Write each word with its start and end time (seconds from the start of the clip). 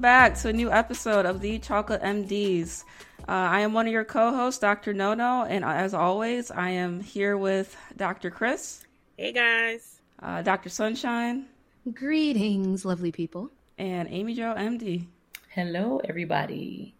welcome 0.00 0.30
back 0.30 0.34
to 0.34 0.48
a 0.48 0.52
new 0.54 0.72
episode 0.72 1.26
of 1.26 1.42
the 1.42 1.58
Chocolate 1.58 2.00
MDs. 2.00 2.84
Uh, 3.28 3.32
I 3.32 3.60
am 3.60 3.74
one 3.74 3.86
of 3.86 3.92
your 3.92 4.02
co-hosts, 4.02 4.58
Dr. 4.58 4.94
Nono, 4.94 5.44
and 5.44 5.62
as 5.62 5.92
always, 5.92 6.50
I 6.50 6.70
am 6.70 7.00
here 7.00 7.36
with 7.36 7.76
Dr. 7.98 8.30
Chris. 8.30 8.86
Hey 9.18 9.30
guys. 9.30 10.00
Uh, 10.22 10.40
Dr. 10.40 10.70
Sunshine. 10.70 11.44
Greetings, 11.92 12.86
lovely 12.86 13.12
people. 13.12 13.50
And 13.76 14.08
Amy 14.08 14.32
Jo, 14.32 14.54
MD. 14.56 15.04
Hello, 15.50 16.00
everybody. 16.08 16.94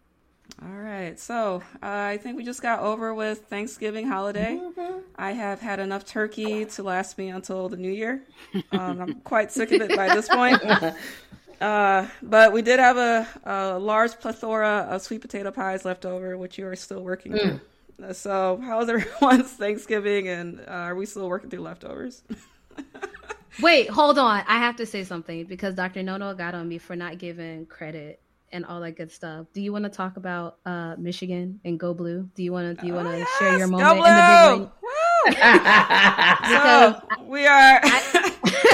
All 0.61 0.69
right, 0.69 1.19
so 1.19 1.63
uh, 1.81 1.87
I 1.87 2.17
think 2.17 2.37
we 2.37 2.43
just 2.43 2.61
got 2.61 2.81
over 2.81 3.15
with 3.15 3.47
Thanksgiving 3.47 4.07
holiday. 4.07 4.59
Mm-hmm. 4.61 4.99
I 5.15 5.31
have 5.31 5.59
had 5.59 5.79
enough 5.79 6.05
turkey 6.05 6.65
to 6.65 6.83
last 6.83 7.17
me 7.17 7.29
until 7.29 7.67
the 7.67 7.77
new 7.77 7.91
year. 7.91 8.21
Um, 8.71 9.01
I'm 9.01 9.13
quite 9.21 9.51
sick 9.51 9.71
of 9.71 9.81
it 9.81 9.95
by 9.95 10.13
this 10.13 10.27
point. 10.27 10.61
Uh, 11.61 12.07
but 12.23 12.53
we 12.53 12.63
did 12.63 12.79
have 12.79 12.97
a, 12.97 13.27
a, 13.43 13.79
large 13.79 14.19
plethora 14.19 14.87
of 14.89 15.01
sweet 15.03 15.21
potato 15.21 15.51
pies 15.51 15.85
left 15.85 16.05
over, 16.05 16.35
which 16.35 16.57
you 16.57 16.65
are 16.65 16.75
still 16.75 17.03
working 17.03 17.33
mm. 17.33 17.59
through. 17.99 18.13
So, 18.13 18.59
how's 18.63 18.89
everyone's 18.89 19.51
Thanksgiving, 19.51 20.27
and 20.27 20.59
uh, 20.61 20.71
are 20.71 20.95
we 20.95 21.05
still 21.05 21.29
working 21.29 21.51
through 21.51 21.61
leftovers? 21.61 22.23
Wait, 23.61 23.89
hold 23.89 24.17
on. 24.17 24.43
I 24.47 24.57
have 24.57 24.77
to 24.77 24.87
say 24.87 25.03
something 25.03 25.45
because 25.45 25.75
Dr. 25.75 26.01
Nono 26.01 26.33
got 26.33 26.55
on 26.55 26.67
me 26.67 26.79
for 26.79 26.95
not 26.95 27.19
giving 27.19 27.67
credit 27.67 28.19
and 28.51 28.65
all 28.65 28.81
that 28.81 28.93
good 28.93 29.11
stuff. 29.11 29.45
Do 29.53 29.61
you 29.61 29.71
want 29.71 29.83
to 29.83 29.89
talk 29.89 30.17
about 30.17 30.57
uh, 30.65 30.95
Michigan 30.97 31.59
and 31.63 31.79
Go 31.79 31.93
Blue? 31.93 32.29
Do 32.33 32.43
you 32.43 32.51
want 32.51 32.75
to? 32.75 32.81
Do 32.81 32.87
you 32.87 32.93
want 32.93 33.07
to 33.07 33.13
oh, 33.13 33.17
yes, 33.17 33.29
share 33.39 33.57
your 33.57 33.67
moment 33.67 33.97
in 33.97 34.03
the 34.03 34.59
big 34.59 34.69
so 35.27 36.99
we 37.27 37.45
are 37.45 37.79
I, 37.83 38.20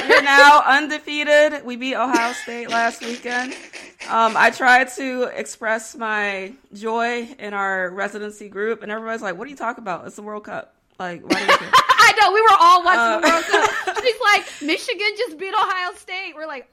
we're 0.08 0.22
now 0.22 0.62
undefeated. 0.66 1.64
We 1.66 1.76
beat 1.76 1.96
Ohio 1.96 2.34
State 2.34 2.70
last 2.70 3.04
weekend. 3.04 3.54
Um, 4.10 4.36
I 4.38 4.52
tried 4.52 4.90
to 4.96 5.24
express 5.24 5.96
my 5.96 6.54
joy 6.74 7.28
in 7.40 7.54
our 7.54 7.90
residency 7.90 8.50
group, 8.50 8.84
and 8.84 8.92
everybody's 8.92 9.22
like, 9.22 9.38
"What 9.38 9.48
are 9.48 9.52
you 9.52 9.58
talking 9.58 9.84
about? 9.84 10.06
It's 10.08 10.16
the 10.16 10.22
World 10.22 10.46
Cup." 10.46 10.74
Like, 11.00 11.22
why 11.24 11.40
do 11.40 11.46
you 11.46 11.58
care? 11.58 11.70
I 11.74 12.14
know 12.20 12.34
we 12.34 12.42
were 12.42 12.58
all 12.60 12.84
watching 12.84 13.00
uh, 13.00 13.20
the 13.20 13.28
World 13.28 13.46
Cup. 13.86 13.98
She's 14.04 14.16
like, 14.34 14.46
Michigan 14.62 15.08
just 15.18 15.38
beat 15.38 15.54
Ohio 15.54 15.94
State. 15.96 16.34
We're 16.36 16.48
like, 16.48 16.70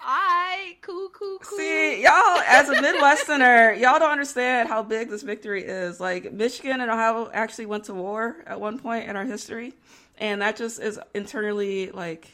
I 0.00 0.76
cool, 0.82 1.08
cool, 1.08 1.38
cool. 1.38 1.58
See, 1.58 2.02
y'all, 2.02 2.38
as 2.46 2.68
a 2.68 2.74
Midwesterner, 2.76 3.78
y'all 3.80 3.98
don't 3.98 4.10
understand 4.10 4.68
how 4.68 4.82
big 4.82 5.08
this 5.08 5.22
victory 5.22 5.64
is. 5.64 5.98
Like, 5.98 6.32
Michigan 6.32 6.80
and 6.80 6.90
Ohio 6.90 7.30
actually 7.32 7.66
went 7.66 7.84
to 7.84 7.94
war 7.94 8.36
at 8.46 8.60
one 8.60 8.78
point 8.78 9.08
in 9.08 9.16
our 9.16 9.24
history, 9.24 9.74
and 10.18 10.42
that 10.42 10.56
just 10.56 10.80
is 10.80 11.00
internally 11.14 11.90
like, 11.90 12.30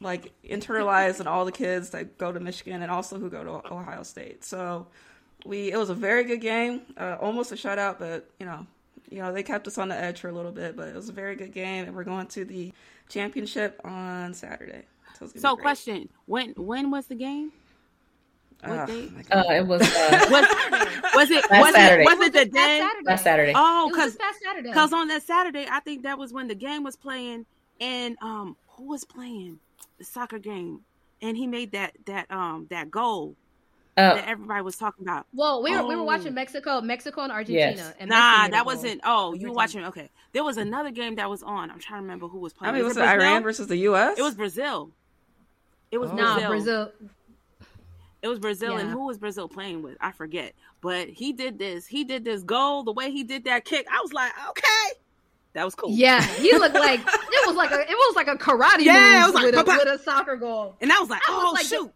like 0.00 0.32
internalized 0.44 1.20
in 1.20 1.26
all 1.26 1.44
the 1.44 1.52
kids 1.52 1.90
that 1.90 2.18
go 2.18 2.32
to 2.32 2.40
Michigan 2.40 2.82
and 2.82 2.90
also 2.90 3.18
who 3.18 3.28
go 3.28 3.44
to 3.44 3.72
Ohio 3.72 4.02
State. 4.02 4.44
So, 4.44 4.86
we 5.44 5.72
it 5.72 5.76
was 5.76 5.90
a 5.90 5.94
very 5.94 6.24
good 6.24 6.40
game, 6.40 6.82
uh, 6.96 7.16
almost 7.20 7.52
a 7.52 7.54
shutout, 7.54 7.98
but 7.98 8.30
you 8.38 8.46
know, 8.46 8.66
you 9.10 9.18
know 9.18 9.32
they 9.32 9.42
kept 9.42 9.66
us 9.66 9.78
on 9.78 9.88
the 9.88 9.96
edge 9.96 10.20
for 10.20 10.28
a 10.28 10.32
little 10.32 10.52
bit, 10.52 10.76
but 10.76 10.88
it 10.88 10.94
was 10.94 11.08
a 11.08 11.12
very 11.12 11.36
good 11.36 11.52
game, 11.52 11.86
and 11.86 11.94
we're 11.94 12.04
going 12.04 12.26
to 12.28 12.44
the 12.44 12.72
championship 13.08 13.80
on 13.84 14.34
Saturday. 14.34 14.84
So, 15.18 15.26
so 15.36 15.56
question: 15.56 16.08
When 16.26 16.52
when 16.56 16.90
was 16.90 17.06
the 17.06 17.14
game? 17.14 17.52
What 18.62 18.78
uh, 18.78 18.86
date? 18.86 19.12
Uh, 19.30 19.44
it 19.48 19.66
was. 19.66 19.82
Uh, 19.82 20.26
was, 20.30 20.46
was 21.14 21.30
it? 21.30 21.44
Was 21.50 21.74
Saturday. 21.74 22.02
it? 22.02 22.06
Was 22.06 22.26
it 22.26 22.32
the 22.32 22.44
day? 22.44 22.88
Last 23.04 23.24
Saturday. 23.24 23.52
Oh, 23.54 23.90
because 23.90 24.16
because 24.62 24.92
on 24.92 25.08
that 25.08 25.22
Saturday, 25.22 25.66
I 25.70 25.80
think 25.80 26.02
that 26.02 26.18
was 26.18 26.32
when 26.32 26.48
the 26.48 26.54
game 26.54 26.82
was 26.84 26.96
playing, 26.96 27.46
and 27.80 28.16
um, 28.20 28.56
who 28.68 28.88
was 28.88 29.04
playing 29.04 29.58
the 29.69 29.69
soccer 30.02 30.38
game, 30.38 30.80
and 31.22 31.36
he 31.36 31.46
made 31.46 31.72
that 31.72 31.92
that 32.06 32.30
um 32.30 32.66
that 32.70 32.90
goal. 32.90 33.36
Oh. 33.96 34.14
That 34.14 34.28
everybody 34.28 34.62
was 34.62 34.76
talking 34.76 35.04
about. 35.04 35.26
Well, 35.34 35.62
we 35.62 35.72
were 35.72 35.80
oh. 35.80 35.86
we 35.86 35.96
were 35.96 36.04
watching 36.04 36.28
oh. 36.28 36.32
Mexico, 36.32 36.80
Mexico 36.80 37.22
and 37.22 37.32
Argentina. 37.32 37.72
Yes. 37.76 37.94
And 37.98 38.08
nah, 38.08 38.48
that 38.48 38.64
wasn't. 38.64 39.00
Oh, 39.04 39.34
you 39.34 39.48
were 39.48 39.54
watching. 39.54 39.84
Okay, 39.84 40.08
there 40.32 40.44
was 40.44 40.56
another 40.56 40.90
game 40.90 41.16
that 41.16 41.28
was 41.28 41.42
on. 41.42 41.70
I'm 41.70 41.80
trying 41.80 41.98
to 41.98 42.02
remember 42.02 42.28
who 42.28 42.38
was 42.38 42.52
playing. 42.52 42.74
I 42.74 42.78
mean, 42.78 42.86
was, 42.86 42.96
was 42.96 43.04
it, 43.04 43.08
Iran 43.08 43.42
versus 43.42 43.66
the 43.66 43.76
U.S.? 43.78 44.18
It 44.18 44.22
was 44.22 44.34
Brazil. 44.34 44.90
It 45.90 45.98
was 45.98 46.10
oh. 46.12 46.16
Brazil. 46.16 46.48
Brazil. 46.48 46.92
It 48.22 48.28
was 48.28 48.38
Brazil, 48.38 48.74
yeah. 48.74 48.80
and 48.80 48.90
who 48.90 49.06
was 49.06 49.18
Brazil 49.18 49.48
playing 49.48 49.82
with? 49.82 49.96
I 50.00 50.12
forget. 50.12 50.54
But 50.80 51.08
he 51.08 51.32
did 51.32 51.58
this. 51.58 51.86
He 51.86 52.04
did 52.04 52.24
this 52.24 52.42
goal. 52.42 52.82
The 52.82 52.92
way 52.92 53.10
he 53.10 53.24
did 53.24 53.44
that 53.44 53.64
kick, 53.64 53.86
I 53.90 54.00
was 54.02 54.12
like, 54.12 54.32
okay, 54.50 55.00
that 55.52 55.64
was 55.64 55.74
cool. 55.74 55.90
Yeah, 55.90 56.22
he 56.36 56.52
looked 56.52 56.74
like 56.74 57.00
it 57.00 57.46
was 57.46 57.56
like 57.56 57.70
a 57.70 57.80
it 57.80 57.88
was 57.90 58.16
like 58.16 58.28
a 58.28 58.36
karate 58.36 58.84
yeah, 58.84 59.24
move 59.26 59.34
like, 59.34 59.44
with, 59.46 59.54
a, 59.54 59.64
with, 59.64 60.00
a, 60.00 60.02
soccer 60.02 60.36
goal. 60.36 60.76
And 60.80 60.92
I 60.92 61.00
was 61.00 61.10
like, 61.10 61.22
I 61.28 61.32
oh 61.32 61.50
was 61.50 61.54
like, 61.54 61.66
shoot. 61.66 61.92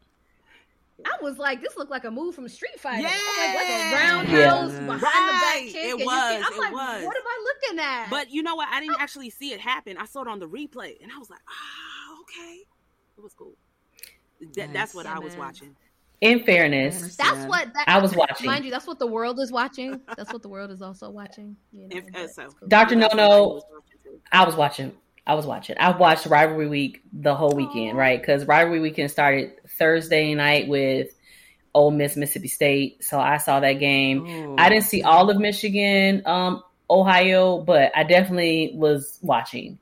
I 1.04 1.22
was 1.22 1.38
like, 1.38 1.60
this 1.60 1.76
looked 1.76 1.90
like 1.90 2.04
a 2.04 2.10
move 2.10 2.34
from 2.34 2.48
Street 2.48 2.78
Fighter. 2.78 3.02
Yeah, 3.02 3.08
like, 3.08 3.54
like 3.56 3.68
a 3.68 3.94
roundhouse 3.94 4.72
yeah. 4.72 4.86
behind 4.86 5.02
right. 5.02 5.62
the 5.64 5.72
back 5.72 5.82
kick. 5.82 5.90
It 5.90 5.98
was. 5.98 6.44
I'm 6.46 6.52
it 6.52 6.58
like, 6.58 6.72
was. 6.72 7.04
what 7.04 7.16
am 7.16 7.22
I 7.26 7.44
looking 7.44 7.78
at? 7.80 8.10
But 8.10 8.30
you 8.30 8.42
know 8.42 8.54
what? 8.54 8.68
I 8.70 8.80
didn't 8.80 9.00
actually 9.00 9.30
see 9.30 9.52
it 9.52 9.60
happen. 9.60 9.98
I 9.98 10.06
saw 10.06 10.22
it 10.22 10.28
on 10.28 10.38
the 10.38 10.48
replay, 10.48 11.02
and 11.02 11.12
I 11.12 11.18
was 11.18 11.30
like, 11.30 11.40
ah, 11.48 12.20
okay, 12.22 12.60
it 13.18 13.20
was 13.20 13.34
cool. 13.34 13.54
Th- 14.54 14.70
that's 14.72 14.94
what 14.94 15.06
I 15.06 15.18
was 15.18 15.36
watching. 15.36 15.76
In 16.24 16.42
fairness, 16.42 17.16
that's 17.16 17.44
what 17.46 17.72
that, 17.74 17.84
I 17.86 17.98
was 17.98 18.16
watching. 18.16 18.46
Mind 18.46 18.64
you, 18.64 18.70
that's 18.70 18.86
what 18.86 18.98
the 18.98 19.06
world 19.06 19.38
is 19.40 19.52
watching. 19.52 20.00
That's 20.16 20.32
what 20.32 20.40
the 20.40 20.48
world 20.48 20.70
is 20.70 20.80
also 20.80 21.10
watching. 21.10 21.54
You 21.70 21.88
know, 21.88 22.00
if, 22.14 22.30
so. 22.30 22.48
cool. 22.48 22.66
Doctor 22.66 22.96
Nono, 22.96 23.60
I 24.32 24.46
was 24.46 24.56
watching. 24.56 24.92
I 25.26 25.34
was 25.34 25.44
watching. 25.44 25.76
I 25.78 25.90
watched 25.94 26.24
Rivalry 26.24 26.66
Week 26.66 27.02
the 27.12 27.34
whole 27.34 27.52
weekend, 27.54 27.92
Aww. 27.92 28.00
right? 28.00 28.18
Because 28.18 28.46
Rivalry 28.46 28.80
Weekend 28.80 29.10
started 29.10 29.52
Thursday 29.68 30.34
night 30.34 30.66
with 30.66 31.08
Ole 31.74 31.90
Miss, 31.90 32.16
Mississippi 32.16 32.48
State. 32.48 33.04
So 33.04 33.20
I 33.20 33.36
saw 33.36 33.60
that 33.60 33.74
game. 33.74 34.26
Ooh. 34.26 34.56
I 34.56 34.70
didn't 34.70 34.84
see 34.84 35.02
all 35.02 35.28
of 35.28 35.38
Michigan, 35.38 36.22
um, 36.24 36.62
Ohio, 36.88 37.60
but 37.60 37.92
I 37.94 38.02
definitely 38.02 38.72
was 38.74 39.18
watching 39.20 39.78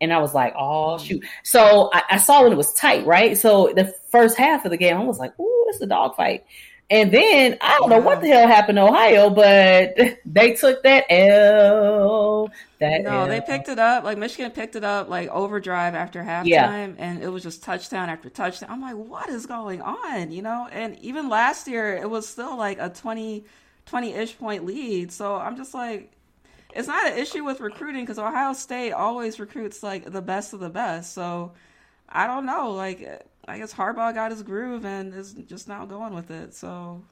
and 0.00 0.12
I 0.12 0.18
was 0.18 0.34
like, 0.34 0.54
oh 0.58 0.98
shoot. 0.98 1.24
So 1.42 1.90
I, 1.92 2.02
I, 2.12 2.16
saw 2.18 2.42
when 2.42 2.52
it 2.52 2.56
was 2.56 2.72
tight, 2.74 3.06
right? 3.06 3.36
So 3.36 3.72
the 3.74 3.92
first 4.10 4.38
half 4.38 4.64
of 4.64 4.70
the 4.70 4.76
game, 4.76 4.96
I 4.96 5.04
was 5.04 5.18
like, 5.18 5.38
ooh, 5.38 5.49
it's 5.70 5.80
a 5.80 5.86
dogfight. 5.86 6.44
And 6.90 7.12
then 7.12 7.56
I 7.60 7.78
don't 7.78 7.88
know 7.88 8.00
what 8.00 8.20
the 8.20 8.26
hell 8.26 8.48
happened 8.48 8.76
to 8.76 8.82
Ohio, 8.82 9.30
but 9.30 9.94
they 10.24 10.54
took 10.54 10.82
that 10.82 11.04
L. 11.08 12.50
That 12.80 13.02
no, 13.02 13.20
L. 13.20 13.28
they 13.28 13.40
picked 13.40 13.68
it 13.68 13.78
up. 13.78 14.02
Like 14.02 14.18
Michigan 14.18 14.50
picked 14.50 14.74
it 14.74 14.82
up 14.82 15.08
like 15.08 15.28
overdrive 15.28 15.94
after 15.94 16.20
halftime, 16.20 16.46
yeah. 16.46 16.92
and 16.98 17.22
it 17.22 17.28
was 17.28 17.44
just 17.44 17.62
touchdown 17.62 18.08
after 18.08 18.28
touchdown. 18.28 18.70
I'm 18.70 18.82
like, 18.82 18.96
what 18.96 19.28
is 19.28 19.46
going 19.46 19.80
on? 19.82 20.32
You 20.32 20.42
know, 20.42 20.68
and 20.72 20.98
even 20.98 21.28
last 21.28 21.68
year 21.68 21.94
it 21.94 22.10
was 22.10 22.28
still 22.28 22.56
like 22.56 22.78
a 22.80 22.88
20 22.88 23.44
20 23.86 24.12
ish 24.12 24.36
point 24.36 24.64
lead. 24.64 25.12
So 25.12 25.36
I'm 25.36 25.56
just 25.56 25.74
like, 25.74 26.10
it's 26.74 26.88
not 26.88 27.06
an 27.06 27.18
issue 27.18 27.44
with 27.44 27.60
recruiting 27.60 28.02
because 28.02 28.18
Ohio 28.18 28.52
State 28.52 28.92
always 28.92 29.38
recruits 29.38 29.82
like 29.82 30.10
the 30.10 30.22
best 30.22 30.54
of 30.54 30.60
the 30.60 30.70
best. 30.70 31.12
So 31.12 31.52
I 32.10 32.26
don't 32.26 32.46
know. 32.46 32.72
Like 32.72 33.26
I 33.46 33.58
guess 33.58 33.72
Harbaugh 33.72 34.14
got 34.14 34.30
his 34.30 34.42
groove 34.42 34.84
and 34.84 35.14
is 35.14 35.34
just 35.34 35.68
now 35.68 35.84
going 35.84 36.14
with 36.14 36.30
it. 36.30 36.54
So 36.54 37.02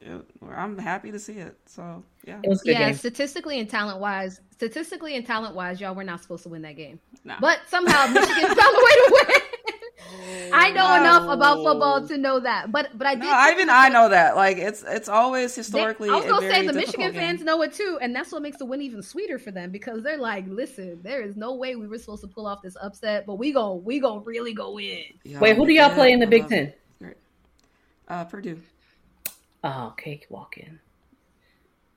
it, 0.00 0.24
I'm 0.54 0.78
happy 0.78 1.12
to 1.12 1.18
see 1.18 1.34
it. 1.34 1.56
So 1.66 2.02
yeah, 2.24 2.40
yeah. 2.64 2.86
Game. 2.86 2.94
Statistically 2.94 3.60
and 3.60 3.68
talent 3.68 4.00
wise, 4.00 4.40
statistically 4.50 5.16
and 5.16 5.26
talent 5.26 5.54
wise, 5.54 5.80
y'all 5.80 5.94
were 5.94 6.04
not 6.04 6.22
supposed 6.22 6.42
to 6.44 6.48
win 6.48 6.62
that 6.62 6.76
game. 6.76 7.00
But 7.40 7.60
somehow 7.66 8.06
Michigan 8.06 8.34
found 8.46 8.58
a 8.58 8.84
way 8.84 8.92
to 8.92 9.26
win. 9.28 9.39
I 10.52 10.70
know 10.70 10.88
no. 10.88 11.00
enough 11.00 11.28
about 11.28 11.56
football 11.58 12.06
to 12.06 12.18
know 12.18 12.40
that, 12.40 12.70
but 12.72 12.96
but 12.96 13.06
I 13.06 13.14
did. 13.14 13.24
No, 13.24 13.50
even 13.50 13.70
I 13.70 13.88
know 13.88 14.08
that. 14.08 14.36
Like 14.36 14.58
it's 14.58 14.84
it's 14.86 15.08
always 15.08 15.54
historically. 15.54 16.08
They, 16.08 16.14
I 16.14 16.18
was 16.18 16.26
gonna 16.26 16.50
say 16.50 16.66
the 16.66 16.72
Michigan 16.72 17.12
game. 17.12 17.20
fans 17.20 17.42
know 17.42 17.62
it 17.62 17.72
too, 17.72 17.98
and 18.00 18.14
that's 18.14 18.32
what 18.32 18.42
makes 18.42 18.58
the 18.58 18.64
win 18.64 18.82
even 18.82 19.02
sweeter 19.02 19.38
for 19.38 19.50
them 19.50 19.70
because 19.70 20.02
they're 20.02 20.18
like, 20.18 20.44
listen, 20.48 21.00
there 21.02 21.22
is 21.22 21.36
no 21.36 21.54
way 21.54 21.76
we 21.76 21.86
were 21.86 21.98
supposed 21.98 22.22
to 22.22 22.28
pull 22.28 22.46
off 22.46 22.62
this 22.62 22.76
upset, 22.80 23.26
but 23.26 23.34
we 23.34 23.52
go 23.52 23.74
we 23.74 24.00
gonna 24.00 24.20
really 24.20 24.52
go 24.52 24.78
in. 24.78 25.04
Wait, 25.38 25.56
who 25.56 25.66
do 25.66 25.72
y'all 25.72 25.90
play 25.90 26.12
in 26.12 26.20
the 26.20 26.26
Big 26.26 26.48
Ten? 26.48 26.72
Uh, 28.08 28.24
Purdue. 28.24 28.60
Oh, 29.62 29.94
cake 29.96 30.26
walking. 30.30 30.80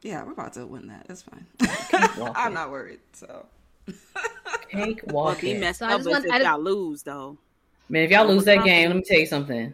Yeah, 0.03 0.23
we're 0.23 0.33
about 0.33 0.53
to 0.53 0.67
win 0.67 0.88
that. 0.88 1.07
It's 1.09 1.23
fine. 1.23 1.47
I'm 2.35 2.53
not 2.53 2.69
worried. 2.69 2.99
So. 3.13 3.47
cake 4.69 5.01
walking. 5.07 5.13
Well, 5.13 5.35
be 5.35 5.53
messed 5.56 5.79
so 5.79 5.88
up 5.88 6.01
if 6.06 6.44
y'all 6.44 6.59
lose 6.59 7.03
though. 7.03 7.38
Man, 7.89 8.03
if 8.03 8.12
y'all 8.12 8.27
lose 8.27 8.45
that 8.45 8.63
game, 8.63 8.89
let 8.89 8.95
me 8.97 9.03
tell 9.03 9.19
you 9.19 9.25
something. 9.25 9.74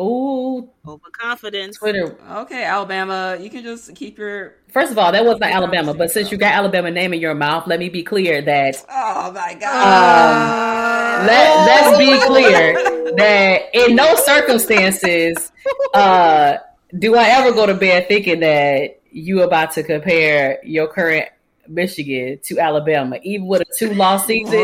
Ooh, 0.00 0.70
overconfidence. 0.86 1.76
Twitter. 1.78 2.16
Okay, 2.30 2.62
Alabama, 2.62 3.36
you 3.40 3.50
can 3.50 3.64
just 3.64 3.94
keep 3.96 4.16
your. 4.16 4.54
First 4.68 4.92
of 4.92 4.98
all, 4.98 5.10
that 5.10 5.24
wasn't 5.24 5.44
Alabama, 5.44 5.92
but 5.92 6.12
since 6.12 6.30
you 6.30 6.38
got 6.38 6.52
Alabama 6.52 6.90
name 6.90 7.12
in 7.14 7.20
your 7.20 7.34
mouth, 7.34 7.66
let 7.66 7.80
me 7.80 7.88
be 7.88 8.04
clear 8.04 8.40
that. 8.42 8.76
Oh 8.88 9.32
my 9.32 9.54
god! 9.54 11.20
Um, 11.20 11.26
let 11.26 11.66
Let's 11.66 11.98
be 11.98 12.26
clear 12.26 12.74
that 13.16 13.74
in 13.74 13.96
no 13.96 14.14
circumstances 14.14 15.50
uh, 15.94 16.58
do 16.96 17.16
I 17.16 17.24
ever 17.30 17.52
go 17.52 17.66
to 17.66 17.74
bed 17.74 18.06
thinking 18.06 18.38
that 18.40 19.00
you 19.10 19.42
about 19.42 19.72
to 19.72 19.82
compare 19.82 20.60
your 20.62 20.86
current 20.86 21.28
Michigan 21.68 22.38
to 22.44 22.58
Alabama, 22.58 23.18
even 23.22 23.46
with 23.46 23.62
a 23.62 23.66
two 23.76 23.94
loss 23.94 24.26
season. 24.26 24.54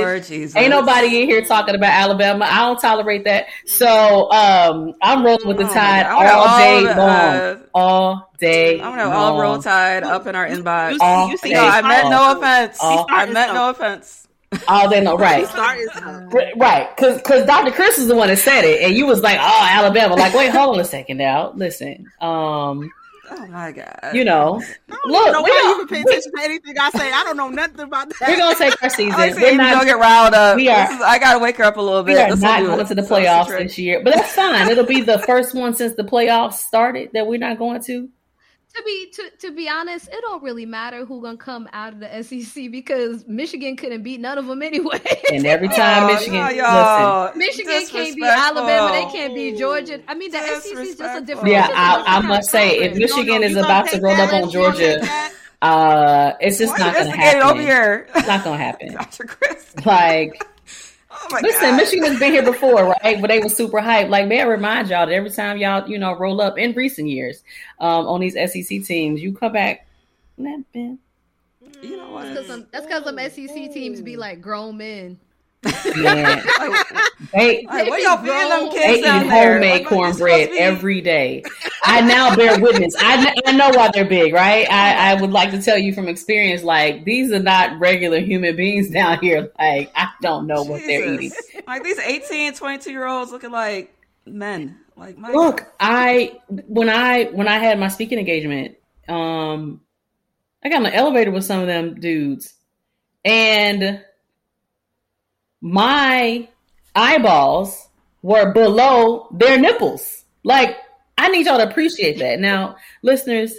Ain't 0.57 0.71
nobody 0.71 1.23
in 1.23 1.29
here 1.29 1.45
talking 1.45 1.75
about 1.75 1.93
Alabama. 1.93 2.45
I 2.45 2.59
don't 2.61 2.81
tolerate 2.81 3.25
that. 3.25 3.47
So 3.67 4.31
um, 4.33 4.95
I'm 5.03 5.25
rolling 5.25 5.47
with 5.47 5.59
the 5.59 5.69
oh, 5.69 5.75
tide 5.75 6.07
all, 6.07 6.27
all, 6.27 6.59
day 6.59 6.81
long. 6.83 6.99
Uh, 6.99 7.59
all 7.75 8.33
day. 8.39 8.81
I'm 8.81 8.97
gonna 8.97 9.11
all 9.11 9.41
roll 9.41 9.61
tide 9.61 10.03
up 10.03 10.27
in 10.27 10.35
our 10.35 10.47
inbox. 10.47 10.99
All 11.01 11.29
you 11.29 11.37
see, 11.39 11.53
no, 11.53 11.65
I 11.65 11.83
meant 11.83 12.11
no 12.11 12.37
offense. 12.37 12.79
I 12.81 13.27
meant 13.27 13.55
no 13.55 13.71
offense. 13.71 14.29
All 14.69 14.89
day 14.89 15.03
long, 15.03 15.19
right? 15.19 15.47
right, 16.57 16.95
because 16.95 17.17
because 17.19 17.45
Dr. 17.47 17.73
Chris 17.73 17.99
is 17.99 18.07
the 18.07 18.15
one 18.15 18.29
that 18.29 18.39
said 18.39 18.65
it, 18.65 18.83
and 18.83 18.95
you 18.95 19.07
was 19.07 19.21
like, 19.21 19.39
"Oh, 19.41 19.69
Alabama." 19.69 20.15
Like, 20.15 20.33
wait, 20.33 20.51
hold 20.51 20.77
on 20.77 20.81
a 20.81 20.85
second 20.85 21.17
now. 21.17 21.53
Listen, 21.57 22.07
um, 22.21 22.93
Oh 23.31 23.47
my 23.47 23.73
god! 23.73 24.11
You 24.13 24.25
know, 24.25 24.63
look, 24.89 25.33
know 25.33 25.43
we 25.43 25.51
don't 25.51 25.81
even 25.81 25.89
pay 25.89 26.03
attention 26.03 26.33
to 26.33 26.43
anything 26.43 26.79
I 26.79 26.91
say. 26.91 27.11
I 27.11 27.25
don't 27.25 27.37
know 27.37 27.49
nothing 27.49 27.81
about 27.81 28.11
that. 28.11 28.29
We're 28.29 28.37
gonna 28.37 28.57
take 28.57 28.83
our 28.83 28.91
season. 28.91 29.19
We're 29.19 29.57
not 29.57 29.75
gonna 29.75 29.87
get 29.87 29.99
riled 29.99 30.35
up. 30.35 30.57
We 30.57 30.69
are. 30.69 30.93
Is, 30.93 31.01
I 31.01 31.19
gotta 31.19 31.39
wake 31.39 31.57
her 31.57 31.65
up 31.65 31.77
a 31.77 31.81
little 31.81 32.03
bit. 32.03 32.15
We 32.15 32.21
are 32.21 32.37
not 32.37 32.63
going 32.63 32.87
to 32.87 32.95
the 32.95 33.03
playoffs 33.03 33.49
this 33.49 33.79
year, 33.79 34.03
but 34.03 34.15
that's 34.15 34.33
fine. 34.33 34.69
It'll 34.69 34.85
be 34.85 35.01
the 35.01 35.19
first 35.21 35.55
one 35.55 35.75
since 35.75 35.95
the 35.95 36.05
playoffs 36.05 36.55
started 36.55 37.11
that 37.15 37.27
we're 37.27 37.39
not 37.39 37.59
going 37.59 37.83
to 37.85 38.09
to 38.75 38.83
be 38.85 39.11
to, 39.13 39.31
to 39.39 39.53
be 39.53 39.69
honest, 39.69 40.09
it 40.09 40.21
don't 40.21 40.43
really 40.43 40.67
matter 40.67 41.05
who 41.05 41.23
gonna 41.23 41.37
come 41.37 41.69
out 41.73 41.93
of 41.93 42.01
the 42.01 42.23
SEC 42.23 42.71
because 42.71 43.27
Michigan 43.27 43.77
couldn't 43.77 44.03
beat 44.03 44.21
none 44.21 44.39
of 44.39 44.47
them 44.47 44.63
anyway. 44.63 45.01
and 45.33 45.47
every 45.47 45.69
time 45.81 46.05
oh, 46.05 46.07
Michigan, 46.15 46.57
no, 46.57 47.31
listen, 47.35 47.39
Michigan 47.39 47.87
can't 47.87 48.17
beat 48.17 48.25
Alabama, 48.25 48.93
they 48.93 49.13
can't 49.13 49.35
beat 49.35 49.59
Georgia. 49.59 50.01
I 50.09 50.15
mean, 50.15 50.31
the 50.31 50.39
SEC 50.39 50.79
is 50.79 50.97
just 50.97 51.23
a 51.23 51.25
different. 51.25 51.51
Yeah, 51.51 51.69
I, 51.73 52.19
I, 52.19 52.21
must 52.21 52.51
say, 52.51 52.79
if 52.79 52.97
Michigan 52.97 53.43
is 53.43 53.57
about 53.57 53.89
to 53.91 54.01
roll 54.01 54.15
up 54.15 54.33
on 54.33 54.51
Georgia. 54.51 55.01
Uh, 55.63 56.35
it's 56.41 56.59
just 56.59 56.79
not 56.79 56.95
going 56.95 57.11
to 57.11 57.17
happen. 57.17 57.43
Over 57.43 57.63
here. 57.63 58.07
It's 58.15 58.29
not 58.29 58.45
going 58.45 58.59
to 58.59 58.65
happen. 58.65 58.93
Dr. 58.93 59.25
Chris. 59.25 59.75
Like, 59.87 60.47
Oh 61.31 61.39
Listen, 61.43 61.71
God. 61.71 61.77
Michigan's 61.77 62.19
been 62.19 62.33
here 62.33 62.45
before, 62.45 62.95
right? 63.03 63.21
But 63.21 63.29
they 63.29 63.39
were 63.39 63.49
super 63.49 63.81
hyped. 63.81 64.11
Like, 64.11 64.29
may 64.29 64.41
I 64.41 64.45
remind 64.45 64.89
y'all 64.89 65.07
that 65.07 65.13
every 65.13 65.31
time 65.31 65.57
y'all, 65.59 65.89
you 65.89 65.99
know, 65.99 66.15
roll 66.17 66.41
up 66.41 66.59
in 66.59 66.73
recent 66.73 67.09
years 67.09 67.43
um, 67.81 68.07
on 68.07 68.21
these 68.21 68.35
SEC 68.35 68.85
teams, 68.85 69.23
you 69.23 69.33
come 69.35 69.53
back. 69.53 69.87
You 71.83 71.97
know 71.97 72.11
what? 72.11 72.35
That's 72.35 72.87
because 72.87 73.05
some, 73.05 73.19
SEC 73.19 73.73
teams 73.73 74.01
be 74.01 74.17
like 74.17 74.41
grown 74.41 74.77
men. 74.77 75.19
Yeah. 75.97 76.43
they, 77.33 77.65
like, 77.67 77.89
what 77.89 78.03
y'all 78.03 78.19
feeding 78.19 78.49
them 78.49 78.71
kids 78.71 79.03
they 79.03 79.09
eat 79.09 79.31
homemade 79.31 79.87
cornbread 79.87 80.51
every 80.51 81.01
day. 81.01 81.43
I 81.85 82.01
now 82.01 82.35
bear 82.35 82.59
witness. 82.61 82.95
I, 82.99 83.35
I 83.47 83.53
know 83.53 83.71
why 83.71 83.91
they're 83.93 84.05
big, 84.05 84.33
right? 84.33 84.71
I, 84.71 85.13
I 85.13 85.21
would 85.21 85.31
like 85.31 85.51
to 85.51 85.63
tell 85.63 85.79
you 85.79 85.95
from 85.95 86.09
experience, 86.09 86.63
like 86.63 87.05
these 87.05 87.33
are 87.33 87.43
not 87.43 87.79
regular 87.79 88.21
human 88.21 88.57
beings 88.57 88.91
down 88.91 89.19
here. 89.21 89.53
Like 89.59 89.93
I 89.95 90.09
don't 90.23 90.47
know 90.47 90.65
Jesus. 90.65 90.71
what 90.71 90.83
they're 90.87 91.15
eating. 91.15 91.33
Like 91.67 91.85
these 91.85 91.99
18, 91.99 92.55
22 92.55 92.91
year 92.91 93.07
olds 93.07 93.33
looking 93.33 93.51
like 93.51 93.95
men. 94.27 94.79
Like 94.97 95.19
my 95.19 95.33
look, 95.33 95.59
God. 95.59 95.67
I 95.81 96.41
when 96.49 96.89
I 96.89 97.25
when 97.25 97.49
I 97.49 97.59
had 97.59 97.79
my 97.79 97.89
speaking 97.89 98.19
engagement, 98.19 98.77
um, 99.09 99.81
I 100.63 100.69
got 100.69 100.79
in 100.79 100.83
the 100.85 100.95
elevator 100.95 101.31
with 101.31 101.45
some 101.45 101.61
of 101.61 101.67
them 101.67 101.99
dudes, 102.01 102.55
and 103.25 104.03
my 105.65 106.47
eyeballs 106.95 107.89
were 108.21 108.53
below 108.53 109.29
their 109.31 109.59
nipples. 109.59 110.25
Like, 110.43 110.77
I 111.17 111.29
need 111.29 111.47
y'all 111.47 111.57
to 111.57 111.67
appreciate 111.67 112.19
that. 112.19 112.39
Now, 112.39 112.77
listeners, 113.01 113.55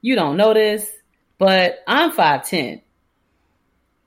you 0.00 0.14
don't 0.14 0.36
know 0.36 0.54
this, 0.54 0.88
but 1.36 1.80
I'm 1.88 2.12
5'10. 2.12 2.82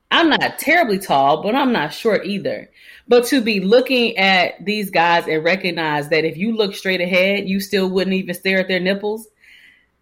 I'm 0.10 0.30
not 0.30 0.60
terribly 0.60 0.98
tall, 0.98 1.44
but 1.44 1.54
I'm 1.54 1.74
not 1.74 1.94
short 1.94 2.26
either. 2.26 2.70
But 3.06 3.26
to 3.26 3.42
be 3.42 3.60
looking 3.60 4.18
at 4.18 4.64
these 4.64 4.90
guys 4.90 5.28
and 5.28 5.44
recognize 5.44 6.08
that 6.08 6.24
if 6.24 6.38
you 6.38 6.56
look 6.56 6.74
straight 6.74 7.02
ahead, 7.02 7.50
you 7.50 7.60
still 7.60 7.90
wouldn't 7.90 8.16
even 8.16 8.34
stare 8.34 8.60
at 8.60 8.70
their 8.70 8.80
nipples. 8.80 9.28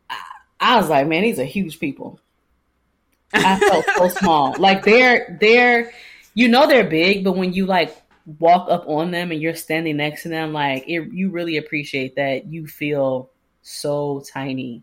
I, 0.08 0.22
I 0.60 0.78
was 0.78 0.88
like, 0.88 1.08
man, 1.08 1.24
these 1.24 1.40
are 1.40 1.46
huge 1.46 1.80
people. 1.80 2.20
I 3.34 3.60
felt 3.60 3.86
so 3.96 4.08
small. 4.20 4.56
Like 4.60 4.84
they're 4.84 5.36
they're 5.42 5.92
you 6.40 6.48
know 6.48 6.66
they're 6.68 6.86
big, 6.86 7.26
but 7.26 7.36
when 7.36 7.52
you 7.52 7.66
like 7.66 8.02
walk 8.40 8.70
up 8.70 8.88
on 8.88 9.12
them 9.12 9.34
and 9.34 9.42
you're 9.42 9.56
standing 9.56 9.98
next 9.98 10.24
to 10.24 10.30
them, 10.30 10.54
like 10.54 10.86
it, 10.88 11.12
you 11.12 11.30
really 11.32 11.58
appreciate 11.58 12.16
that 12.16 12.46
you 12.46 12.66
feel 12.66 13.30
so 13.62 14.24
tiny 14.32 14.82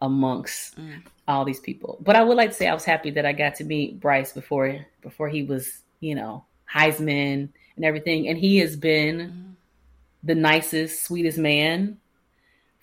amongst 0.00 0.78
mm. 0.78 1.02
all 1.26 1.44
these 1.44 1.58
people. 1.58 1.98
But 2.02 2.14
I 2.14 2.22
would 2.22 2.36
like 2.36 2.50
to 2.50 2.56
say 2.56 2.68
I 2.68 2.74
was 2.74 2.84
happy 2.84 3.10
that 3.10 3.26
I 3.26 3.32
got 3.32 3.56
to 3.56 3.64
meet 3.64 3.98
Bryce 3.98 4.32
before 4.32 4.86
before 5.02 5.28
he 5.28 5.42
was, 5.42 5.82
you 5.98 6.14
know, 6.14 6.44
Heisman 6.72 7.48
and 7.74 7.84
everything, 7.84 8.28
and 8.28 8.38
he 8.38 8.58
has 8.58 8.76
been 8.76 9.18
mm. 9.18 9.54
the 10.22 10.36
nicest, 10.36 11.04
sweetest 11.04 11.36
man 11.36 11.98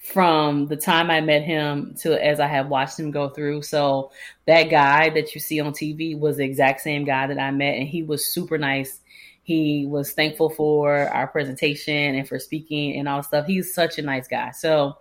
from 0.04 0.68
the 0.68 0.76
time 0.76 1.10
I 1.10 1.22
met 1.22 1.44
him 1.44 1.96
to 2.02 2.22
as 2.24 2.42
I 2.42 2.48
have 2.48 2.68
watched 2.68 3.00
him 3.00 3.10
go 3.10 3.30
through. 3.30 3.62
So 3.62 4.12
that 4.46 4.64
guy 4.64 5.10
that 5.12 5.34
you 5.34 5.40
see 5.40 5.62
on 5.62 5.72
TV 5.72 6.20
was 6.20 6.38
the 6.38 6.44
exact 6.44 6.82
same 6.82 7.06
guy 7.06 7.26
that 7.28 7.40
I 7.40 7.52
met, 7.52 7.78
and 7.78 7.88
he 7.88 8.04
was 8.04 8.28
super 8.28 8.58
nice. 8.58 9.00
He 9.44 9.86
was 9.88 10.12
thankful 10.12 10.50
for 10.50 10.94
our 11.08 11.28
presentation 11.28 12.16
and 12.16 12.28
for 12.28 12.38
speaking 12.38 12.98
and 12.98 13.08
all 13.08 13.24
stuff. 13.24 13.46
He's 13.46 13.74
such 13.74 13.98
a 13.98 14.02
nice 14.02 14.28
guy. 14.28 14.52
So. 14.52 14.98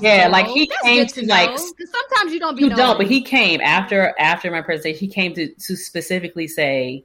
yeah, 0.00 0.28
like 0.30 0.46
he 0.46 0.66
that's 0.66 0.82
came 0.82 1.06
to, 1.06 1.20
to 1.22 1.26
like 1.26 1.58
sometimes 1.58 2.32
you 2.32 2.38
don't 2.38 2.56
be 2.56 2.62
you 2.62 2.70
don't, 2.70 2.96
but 2.96 3.06
he 3.06 3.22
came 3.22 3.60
after 3.60 4.14
after 4.20 4.50
my 4.50 4.62
presentation. 4.62 5.00
He 5.00 5.08
came 5.08 5.34
to 5.34 5.52
to 5.52 5.76
specifically 5.76 6.46
say, 6.46 7.04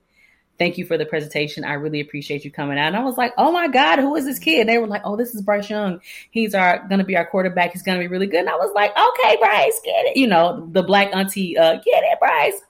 thank 0.60 0.78
you 0.78 0.86
for 0.86 0.98
the 0.98 1.06
presentation. 1.06 1.64
I 1.64 1.74
really 1.74 2.02
appreciate 2.02 2.44
you 2.44 2.52
coming 2.52 2.78
out. 2.78 2.88
And 2.88 2.98
I 2.98 3.04
was 3.04 3.18
like, 3.18 3.34
oh 3.38 3.52
my 3.52 3.68
God, 3.70 3.98
who 3.98 4.16
is 4.16 4.26
this 4.26 4.38
kid? 4.38 4.68
They 4.68 4.78
were 4.78 4.88
like, 4.88 5.02
oh, 5.06 5.16
this 5.16 5.34
is 5.34 5.42
Bryce 5.42 5.70
Young. 5.70 6.02
He's 6.30 6.54
our 6.54 6.86
going 6.90 7.00
to 7.00 7.06
be 7.06 7.18
our 7.18 7.26
quarterback. 7.26 7.72
He's 7.72 7.82
going 7.82 7.98
to 7.98 8.04
be 8.04 8.08
really 8.08 8.28
good. 8.28 8.42
And 8.42 8.50
I 8.50 8.58
was 8.58 8.72
like, 8.76 8.92
okay, 8.92 9.38
Bryce, 9.40 9.80
get 9.84 10.06
it. 10.06 10.18
You 10.18 10.28
know, 10.28 10.68
the 10.72 10.84
black 10.84 11.16
auntie, 11.16 11.58
uh, 11.58 11.76
get 11.76 12.04
it, 12.04 12.20
Bryce. 12.20 12.62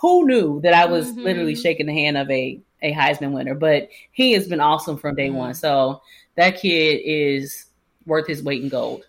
Who 0.00 0.26
knew 0.26 0.60
that 0.62 0.72
I 0.72 0.86
was 0.86 1.08
mm-hmm. 1.08 1.22
literally 1.22 1.56
shaking 1.56 1.86
the 1.86 1.92
hand 1.92 2.16
of 2.16 2.30
a 2.30 2.60
a 2.80 2.92
Heisman 2.92 3.32
winner? 3.32 3.56
But 3.56 3.88
he 4.12 4.32
has 4.32 4.46
been 4.46 4.60
awesome 4.60 4.96
from 4.96 5.16
day 5.16 5.28
mm-hmm. 5.28 5.36
one. 5.36 5.54
So 5.54 6.00
that 6.36 6.60
kid 6.60 7.00
is 7.04 7.66
worth 8.06 8.28
his 8.28 8.42
weight 8.42 8.62
in 8.62 8.68
gold 8.68 9.04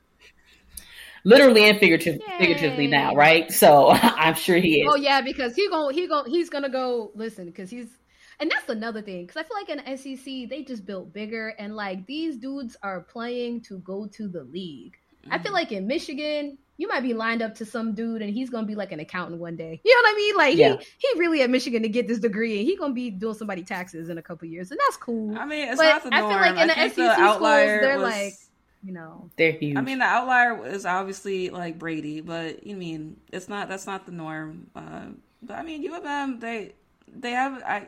literally 1.26 1.70
and 1.70 1.78
figurative, 1.78 2.22
figuratively 2.38 2.88
now, 2.88 3.14
right? 3.14 3.52
So 3.52 3.90
I'm 3.94 4.34
sure 4.34 4.58
he 4.58 4.82
is. 4.82 4.88
Oh 4.92 4.96
yeah, 4.96 5.22
because 5.22 5.56
he 5.56 5.70
going 5.70 5.94
he 5.94 6.08
going 6.08 6.30
he's 6.30 6.50
gonna 6.50 6.70
go 6.70 7.12
listen 7.14 7.46
because 7.46 7.70
he's 7.70 7.99
and 8.40 8.50
that's 8.50 8.70
another 8.70 9.02
thing 9.02 9.26
because 9.26 9.38
I 9.38 9.44
feel 9.44 9.58
like 9.58 9.88
in 9.88 9.98
SEC 9.98 10.50
they 10.50 10.64
just 10.64 10.86
built 10.86 11.14
bigger 11.14 11.50
and 11.60 11.76
like 11.76 12.06
these 12.06 12.38
dudes 12.38 12.78
are 12.84 13.02
playing 13.02 13.62
to 13.62 13.80
go 13.80 14.08
to 14.08 14.28
the 14.28 14.44
league. 14.46 14.98
Mm-hmm. 15.24 15.34
I 15.34 15.38
feel 15.38 15.48
mm-hmm. 15.48 15.54
like 15.54 15.72
in 15.72 15.88
Michigan 15.88 16.58
you 16.78 16.88
might 16.88 17.02
be 17.02 17.14
lined 17.14 17.42
up 17.42 17.56
to 17.56 17.66
some 17.66 17.94
dude 17.94 18.22
and 18.22 18.34
he's 18.34 18.50
gonna 18.50 18.66
be 18.66 18.76
like 18.76 18.94
an 18.94 19.02
accountant 19.02 19.42
one 19.42 19.58
day. 19.58 19.82
You 19.84 19.96
know 19.96 20.02
what 20.02 20.14
I 20.14 20.16
mean? 20.16 20.38
Like 20.38 20.58
yeah. 20.58 20.76
he 20.98 21.08
he 21.14 21.20
really 21.20 21.42
at 21.42 21.50
Michigan 21.50 21.82
to 21.84 21.90
get 21.90 22.08
this 22.08 22.20
degree 22.20 22.60
and 22.60 22.68
he 22.68 22.78
gonna 22.78 22.94
be 22.94 23.10
doing 23.10 23.36
somebody 23.36 23.64
taxes 23.64 24.10
in 24.10 24.18
a 24.18 24.22
couple 24.22 24.48
years 24.48 24.72
and 24.72 24.80
that's 24.86 24.98
cool. 24.98 25.38
I 25.38 25.46
mean, 25.46 25.68
it's 25.68 25.78
but 25.78 25.84
not 25.84 26.04
the 26.04 26.10
norm. 26.12 26.26
I 26.26 26.30
feel 26.30 26.40
like 26.40 26.62
in 26.62 26.68
the 26.68 26.74
SEC 26.74 26.96
the 26.96 27.14
schools 27.16 27.42
they're 27.42 28.00
was... 28.00 28.04
like 28.04 28.34
you 28.82 28.94
know 28.94 29.30
they're 29.36 29.52
huge. 29.52 29.76
I 29.76 29.82
mean, 29.82 30.00
the 30.00 30.06
outlier 30.06 30.66
is 30.66 30.86
obviously 30.86 31.50
like 31.50 31.78
Brady, 31.78 32.22
but 32.22 32.66
you 32.66 32.78
mean 32.78 33.18
it's 33.32 33.50
not 33.50 33.68
that's 33.68 33.86
not 33.86 34.06
the 34.06 34.14
norm. 34.14 34.68
Uh, 34.74 35.08
but 35.42 35.58
I 35.58 35.64
mean, 35.64 35.84
U 35.84 35.98
of 35.98 36.06
M 36.06 36.40
they 36.40 36.74
they 37.14 37.32
have 37.32 37.62
I 37.64 37.88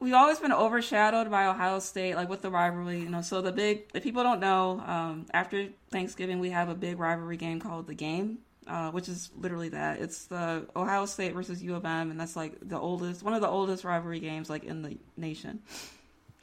we've 0.00 0.14
always 0.14 0.38
been 0.38 0.52
overshadowed 0.52 1.30
by 1.30 1.46
Ohio 1.46 1.78
State, 1.78 2.14
like 2.14 2.28
with 2.28 2.42
the 2.42 2.50
rivalry, 2.50 3.00
you 3.00 3.08
know. 3.08 3.22
So 3.22 3.40
the 3.42 3.52
big, 3.52 3.90
if 3.94 4.02
people 4.02 4.22
don't 4.22 4.40
know, 4.40 4.82
um, 4.86 5.26
after 5.32 5.68
Thanksgiving 5.90 6.38
we 6.38 6.50
have 6.50 6.68
a 6.68 6.74
big 6.74 6.98
rivalry 6.98 7.36
game 7.36 7.60
called 7.60 7.86
the 7.86 7.94
Game, 7.94 8.38
uh, 8.66 8.90
which 8.90 9.08
is 9.08 9.30
literally 9.36 9.70
that. 9.70 10.00
It's 10.00 10.26
the 10.26 10.66
Ohio 10.76 11.06
State 11.06 11.34
versus 11.34 11.62
U 11.62 11.74
of 11.74 11.84
M, 11.84 12.10
and 12.10 12.20
that's 12.20 12.36
like 12.36 12.56
the 12.62 12.78
oldest, 12.78 13.22
one 13.22 13.34
of 13.34 13.40
the 13.40 13.48
oldest 13.48 13.84
rivalry 13.84 14.20
games 14.20 14.48
like 14.48 14.64
in 14.64 14.82
the 14.82 14.98
nation. 15.16 15.60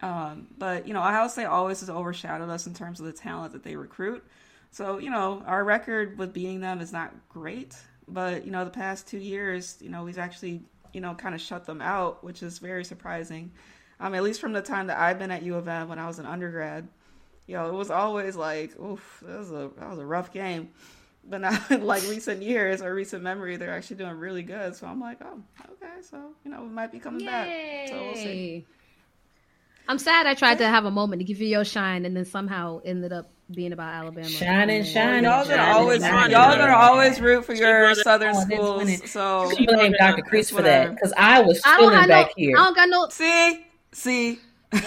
Um, 0.02 0.48
but 0.58 0.88
you 0.88 0.94
know, 0.94 1.00
Ohio 1.00 1.28
State 1.28 1.46
always 1.46 1.80
has 1.80 1.90
overshadowed 1.90 2.50
us 2.50 2.68
in 2.68 2.74
terms 2.74 3.00
of 3.00 3.06
the 3.06 3.14
talent 3.14 3.54
that 3.54 3.64
they 3.64 3.76
recruit. 3.76 4.24
So 4.72 4.98
you 4.98 5.10
know, 5.10 5.42
our 5.46 5.64
record 5.64 6.18
with 6.18 6.34
beating 6.34 6.60
them 6.60 6.82
is 6.82 6.92
not 6.92 7.14
great, 7.30 7.76
but 8.08 8.46
you 8.46 8.52
know, 8.52 8.66
the 8.66 8.72
past 8.72 9.08
two 9.08 9.18
years, 9.18 9.78
you 9.80 9.90
know, 9.90 10.04
we've 10.04 10.20
actually 10.20 10.64
you 10.96 11.02
know, 11.02 11.14
kind 11.14 11.36
of 11.36 11.42
shut 11.42 11.66
them 11.66 11.82
out, 11.82 12.24
which 12.24 12.42
is 12.42 12.58
very 12.60 12.86
surprising. 12.86 13.52
Um, 14.00 14.16
at 14.16 14.24
least 14.24 14.40
from 14.40 14.54
the 14.54 14.62
time 14.62 14.88
that 14.88 14.98
I've 14.98 15.20
been 15.20 15.30
at 15.30 15.44
U 15.44 15.56
of 15.56 15.68
M 15.68 15.90
when 15.90 16.00
I 16.00 16.08
was 16.08 16.20
an 16.20 16.26
undergrad, 16.26 16.88
you 17.48 17.56
know, 17.56 17.68
it 17.68 17.74
was 17.74 17.92
always 17.92 18.38
like, 18.38 18.80
oof, 18.80 19.22
that 19.26 19.38
was 19.38 19.52
a 19.52 19.70
that 19.78 19.90
was 19.90 20.00
a 20.00 20.06
rough 20.06 20.32
game. 20.32 20.70
But 21.28 21.42
now, 21.42 21.60
like 21.70 22.02
recent 22.04 22.42
years 22.42 22.82
or 22.82 22.96
recent 22.96 23.24
memory, 23.24 23.58
they're 23.58 23.74
actually 23.74 23.98
doing 23.98 24.18
really 24.18 24.42
good. 24.42 24.74
So 24.76 24.88
I'm 24.88 25.02
like, 25.02 25.18
oh, 25.22 25.42
okay, 25.74 26.02
so 26.02 26.32
you 26.46 26.52
know, 26.52 26.64
we 26.64 26.70
might 26.70 26.94
be 26.94 27.00
coming 27.00 27.22
Yay. 27.22 27.26
back. 27.26 27.90
So 27.90 28.02
we'll 28.02 28.16
see. 28.16 28.66
I'm 29.88 30.00
sad 30.00 30.26
I 30.26 30.34
tried 30.34 30.58
to 30.60 30.68
have 30.68 30.86
a 30.86 30.92
moment 30.92 31.20
to 31.20 31.24
give 31.24 31.40
you 31.40 31.48
your 31.48 31.66
shine 31.66 32.06
and 32.06 32.16
then 32.16 32.26
somehow 32.26 32.82
ended 32.84 33.14
up 33.14 33.32
being 33.54 33.74
about 33.74 33.94
Alabama. 33.94 34.28
Shining, 34.28 34.84
shining. 34.84 35.26
Y'all 35.26 35.48
gonna 35.48 35.62
always 35.62 36.02
y'all 36.02 36.30
gonna 36.30 36.76
always 36.76 37.22
root 37.22 37.46
for 37.46 37.54
your 37.54 37.94
southern 37.96 38.36
oh, 38.36 38.42
schools. 38.42 39.12
So 39.12 39.52
she 39.56 39.66
blame 39.68 39.94
Dr. 40.00 40.24
Chris 40.24 40.50
for 40.50 40.64
that 40.64 40.96
because 40.96 41.14
I 41.16 41.42
was 41.42 41.62
chilling 41.62 42.08
back 42.08 42.28
no, 42.28 42.34
here. 42.36 42.58
I 42.58 42.64
don't 42.64 42.76
got 42.76 42.90
no. 42.90 43.08
See, 43.10 43.66
see. 43.92 44.40
I 44.74 44.80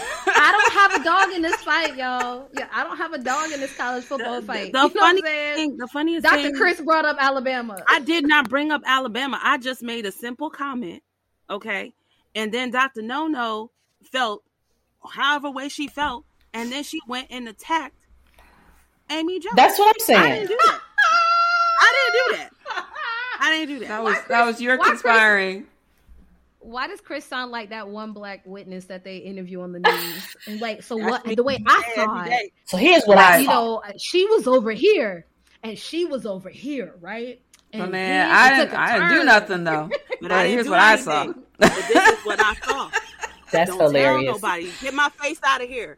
don't 0.53 0.73
have 0.73 1.01
a 1.01 1.05
dog 1.05 1.35
in 1.35 1.43
this 1.51 1.63
fight, 1.63 1.97
y'all. 1.97 2.49
Yeah, 2.57 2.67
I 2.73 2.85
don't 2.85 2.97
have 2.97 3.13
a 3.13 3.19
dog 3.19 3.53
in 3.53 3.61
this 3.61 3.75
college 3.77 4.05
football 4.05 4.41
the, 4.41 4.47
fight. 4.47 4.73
The, 4.73 4.89
the 4.89 4.99
funny 4.99 5.23
thing, 5.23 5.77
the 5.77 5.87
funniest 5.87 6.25
Dr. 6.25 6.43
thing, 6.43 6.57
Chris 6.57 6.81
brought 6.81 7.05
up 7.05 7.17
Alabama. 7.21 7.83
I 7.89 8.01
did 8.01 8.27
not 8.27 8.51
bring 8.51 8.73
up 8.73 8.83
Alabama. 8.85 9.39
I 9.43 9.59
just 9.59 9.83
made 9.83 10.05
a 10.05 10.13
simple 10.13 10.51
comment, 10.51 11.03
okay, 11.49 11.95
and 12.35 12.53
then 12.53 12.71
Dr. 12.71 13.03
Nono 13.03 13.71
felt 14.03 14.43
however 15.05 15.51
way 15.51 15.69
she 15.69 15.89
felt, 15.89 16.25
and 16.53 16.73
then 16.73 16.83
she 16.83 17.01
went 17.07 17.29
and 17.31 17.49
attacked 17.49 17.95
Amy 19.11 19.41
Jones. 19.41 19.57
That's 19.57 19.79
what 19.79 19.89
I'm 19.89 20.05
saying. 20.05 20.21
I 20.21 20.29
didn't 20.37 20.49
do 20.49 20.59
that. 20.65 20.81
I 21.81 22.11
didn't 22.13 22.31
do 22.31 22.37
that. 22.37 22.51
I 23.41 23.51
didn't 23.51 23.69
do 23.69 23.79
that. 23.81 23.89
That 23.89 24.03
was 24.03 24.17
that 24.29 24.45
was 24.45 24.61
your 24.61 24.79
conspiring. 24.79 25.63
Chris, 25.63 25.69
why 26.61 26.89
does 26.89 27.01
Chris 27.01 27.25
sound 27.25 27.51
like 27.51 27.71
that 27.71 27.89
one 27.89 28.13
black 28.13 28.43
witness 28.45 28.87
that 28.87 29.05
they 29.05 29.19
interview 29.19 29.61
on 29.61 29.73
the 29.73 29.81
news? 29.81 30.37
And 30.47 30.61
like, 30.61 30.83
so 30.83 30.97
what? 30.97 31.25
The 31.25 31.43
way 31.43 31.63
I 31.67 31.93
saw 31.95 32.25
it. 32.25 32.53
So 32.65 32.77
here's 32.77 33.05
what 33.05 33.19
I, 33.19 33.39
you 33.39 33.47
know, 33.47 33.83
she 33.97 34.27
was 34.27 34.47
over 34.47 34.73
here 34.73 35.27
and 35.63 35.79
she 35.79 36.05
was 36.05 36.27
over 36.27 36.49
here, 36.49 36.95
right? 37.01 37.41
And 37.73 37.83
but 37.83 37.91
man, 37.91 38.31
I 38.31 38.57
didn't, 38.57 38.75
I 38.75 38.99
didn't 38.99 39.21
do 39.21 39.25
nothing 39.25 39.65
though. 39.65 39.89
but, 40.21 40.29
but 40.29 40.47
here's 40.47 40.69
what 40.69 40.81
anything. 40.81 41.13
I 41.13 41.27
saw. 41.27 41.33
but 41.59 41.75
this 41.89 42.19
is 42.19 42.25
what 42.25 42.41
I 42.41 42.55
saw. 42.55 42.91
That's 43.53 43.71
Don't 43.71 43.81
hilarious. 43.81 44.25
Tell 44.25 44.35
nobody. 44.35 44.71
Get 44.83 44.95
my 44.95 45.09
face 45.09 45.41
out 45.43 45.63
of 45.63 45.69
here. 45.69 45.97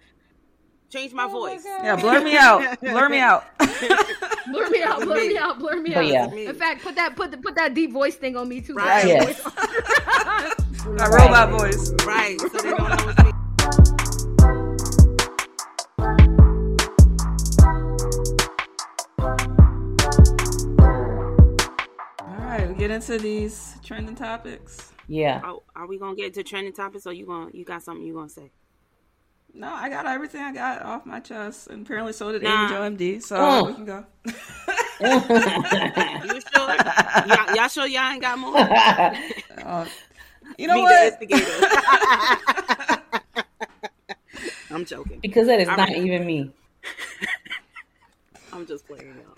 Change 0.89 1.13
my 1.13 1.25
oh 1.25 1.29
voice. 1.29 1.65
My 1.65 1.85
yeah, 1.85 1.97
blur 2.01 2.23
me 2.23 2.37
out. 2.37 2.81
blur 2.81 3.09
me 3.09 3.19
out. 3.19 3.45
blur 3.59 4.71
me 4.71 4.83
out. 4.83 5.01
Blur 5.03 5.27
me 5.27 5.37
out. 5.37 5.59
Blur 5.59 5.81
me 5.81 5.95
out. 5.95 6.07
Yeah. 6.07 6.33
In 6.33 6.55
fact, 6.55 6.83
put 6.83 6.95
that 6.97 7.17
put 7.17 7.33
the, 7.33 7.39
put 7.39 7.57
that 7.57 7.75
deep 7.75 7.93
voice 7.93 8.17
thing 8.17 8.37
on 8.37 8.49
me 8.49 8.61
too. 8.61 8.75
Right. 8.75 9.07
Yes. 9.07 9.45
My 10.87 11.09
robot 11.11 11.51
voice. 11.51 11.93
Right. 12.05 12.41
So 12.41 12.49
they 12.49 12.71
don't 12.71 12.89
know 12.89 13.05
what's 13.05 13.25
me. 13.25 13.33
All 22.21 22.47
right, 22.47 22.69
we 22.69 22.75
get 22.75 22.91
into 22.91 23.19
these 23.19 23.77
trending 23.83 24.15
topics. 24.15 24.90
Yeah. 25.11 25.43
Oh, 25.45 25.63
are 25.75 25.87
we 25.89 25.99
gonna 25.99 26.15
get 26.15 26.27
into 26.27 26.45
trending 26.45 26.73
topics, 26.73 27.05
or 27.05 27.13
you 27.13 27.27
going 27.27 27.51
to 27.51 27.59
you 27.59 27.65
got 27.65 27.83
something 27.83 28.07
you 28.07 28.15
gonna 28.15 28.29
say? 28.29 28.53
No, 29.53 29.67
I 29.67 29.89
got 29.89 30.07
everything 30.07 30.41
I 30.41 30.53
got 30.53 30.83
off 30.83 31.05
my 31.05 31.19
chest, 31.19 31.67
and 31.67 31.85
apparently 31.85 32.13
so 32.13 32.31
did 32.31 32.45
nah. 32.45 32.69
Amy 32.69 32.71
Jo 32.73 32.83
MD. 32.83 33.21
So 33.21 33.37
oh. 33.37 33.65
we 33.65 33.75
can 33.75 33.87
go. 33.87 34.05
you 34.25 34.33
sure? 36.55 36.77
Y'all, 37.27 37.57
y'all 37.57 37.67
sure 37.67 37.89
y'all 37.89 38.13
ain't 38.13 38.23
got 38.23 38.39
more? 38.39 38.55
Uh, 39.61 39.85
you 40.59 40.67
know 40.67 40.81
what? 40.81 41.23
I'm 44.71 44.85
joking. 44.85 45.21
Because 45.21 45.47
that 45.49 45.61
is 45.61 45.69
All 45.69 45.77
not 45.77 45.89
right. 45.89 45.99
even 45.99 46.25
me. 46.25 46.53
I'm 48.53 48.65
just 48.67 48.87
playing 48.87 49.17
y'all. 49.17 49.35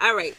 All 0.00 0.14
right. 0.16 0.34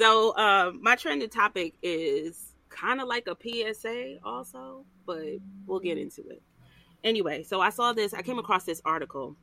So 0.00 0.30
uh, 0.30 0.72
my 0.80 0.96
trending 0.96 1.28
topic 1.28 1.74
is 1.82 2.54
kind 2.70 3.02
of 3.02 3.08
like 3.08 3.28
a 3.28 3.36
PSA 3.38 4.16
also, 4.24 4.86
but 5.04 5.26
we'll 5.66 5.80
get 5.80 5.98
into 5.98 6.26
it. 6.30 6.40
Anyway, 7.04 7.42
so 7.42 7.60
I 7.60 7.68
saw 7.68 7.92
this, 7.92 8.14
I 8.14 8.22
came 8.22 8.38
across 8.38 8.64
this 8.64 8.80
article 8.86 9.36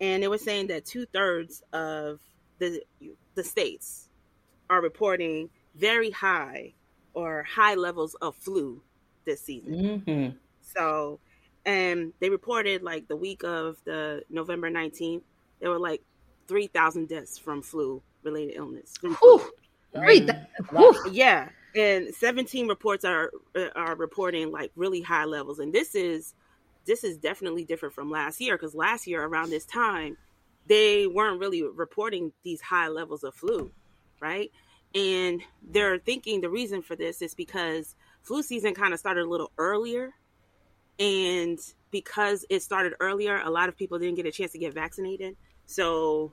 and 0.00 0.24
it 0.24 0.28
was 0.28 0.42
saying 0.42 0.68
that 0.68 0.86
two 0.86 1.04
thirds 1.12 1.62
of 1.74 2.20
the 2.58 2.80
the 3.34 3.44
states 3.44 4.08
are 4.70 4.80
reporting 4.80 5.50
very 5.74 6.10
high 6.10 6.72
or 7.12 7.42
high 7.42 7.74
levels 7.74 8.14
of 8.14 8.34
flu 8.34 8.80
this 9.26 9.42
season. 9.42 10.02
Mm-hmm. 10.06 10.36
So, 10.74 11.20
and 11.66 12.14
they 12.20 12.30
reported 12.30 12.82
like 12.82 13.08
the 13.08 13.16
week 13.16 13.44
of 13.44 13.76
the 13.84 14.22
November 14.30 14.70
19th, 14.70 15.22
there 15.60 15.68
were 15.68 15.78
like 15.78 16.00
3,000 16.46 17.08
deaths 17.08 17.36
from 17.36 17.60
flu 17.60 18.02
related 18.22 18.56
illness. 18.56 18.94
Ooh, 19.04 19.42
yeah, 21.12 21.48
and 21.76 22.14
17 22.14 22.68
reports 22.68 23.04
are 23.04 23.30
uh, 23.56 23.68
are 23.74 23.96
reporting 23.96 24.50
like 24.50 24.70
really 24.76 25.00
high 25.00 25.24
levels 25.24 25.58
and 25.58 25.72
this 25.72 25.94
is 25.94 26.34
this 26.86 27.04
is 27.04 27.18
definitely 27.18 27.64
different 27.64 27.94
from 27.94 28.10
last 28.10 28.40
year 28.40 28.56
because 28.56 28.74
last 28.74 29.06
year 29.06 29.22
around 29.22 29.50
this 29.50 29.66
time 29.66 30.16
they 30.66 31.06
weren't 31.06 31.40
really 31.40 31.62
reporting 31.62 32.32
these 32.44 32.60
high 32.60 32.88
levels 32.88 33.24
of 33.24 33.34
flu 33.34 33.70
right? 34.20 34.50
And 34.94 35.42
they're 35.62 35.98
thinking 35.98 36.40
the 36.40 36.48
reason 36.48 36.82
for 36.82 36.96
this 36.96 37.22
is 37.22 37.34
because 37.34 37.94
flu 38.22 38.42
season 38.42 38.74
kind 38.74 38.92
of 38.92 39.00
started 39.00 39.26
a 39.26 39.28
little 39.28 39.52
earlier 39.58 40.14
and 40.98 41.58
because 41.90 42.44
it 42.50 42.62
started 42.62 42.94
earlier 43.00 43.40
a 43.40 43.50
lot 43.50 43.68
of 43.68 43.76
people 43.76 43.98
didn't 43.98 44.16
get 44.16 44.26
a 44.26 44.32
chance 44.32 44.52
to 44.52 44.58
get 44.58 44.74
vaccinated. 44.74 45.36
So 45.66 46.32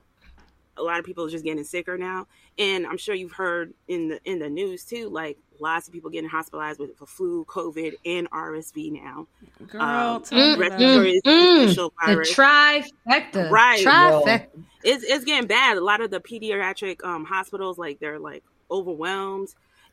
a 0.76 0.82
lot 0.82 0.98
of 0.98 1.04
people 1.04 1.24
are 1.24 1.30
just 1.30 1.44
getting 1.44 1.64
sicker 1.64 1.96
now. 1.98 2.26
And 2.58 2.86
i'm 2.86 2.98
sure 2.98 3.14
you've 3.14 3.32
heard 3.32 3.74
in 3.88 4.08
the 4.08 4.20
in 4.24 4.38
the 4.38 4.48
news 4.48 4.84
too 4.84 5.08
like 5.08 5.38
lots 5.60 5.86
of 5.86 5.92
people 5.92 6.10
getting 6.10 6.28
hospitalized 6.28 6.78
with 6.78 6.96
for 6.96 7.06
flu 7.06 7.44
covid 7.44 7.94
and 8.04 8.30
rsv 8.30 8.92
now. 8.92 9.26
Girl, 9.66 9.82
um, 9.82 10.22
mm, 10.22 10.58
respiratory 10.58 11.20
mm, 11.24 11.68
mm, 11.74 11.90
virus. 12.04 12.28
the 12.28 12.34
trifecta. 12.34 13.50
Right. 13.50 13.84
Trifecta. 13.84 14.46
It's, 14.84 15.02
it's 15.04 15.24
getting 15.24 15.48
bad. 15.48 15.76
A 15.76 15.84
lot 15.84 16.00
of 16.00 16.10
the 16.10 16.20
pediatric 16.20 17.04
um, 17.04 17.24
hospitals 17.24 17.78
like 17.78 17.98
they're 17.98 18.18
like 18.18 18.44
overwhelmed. 18.70 19.48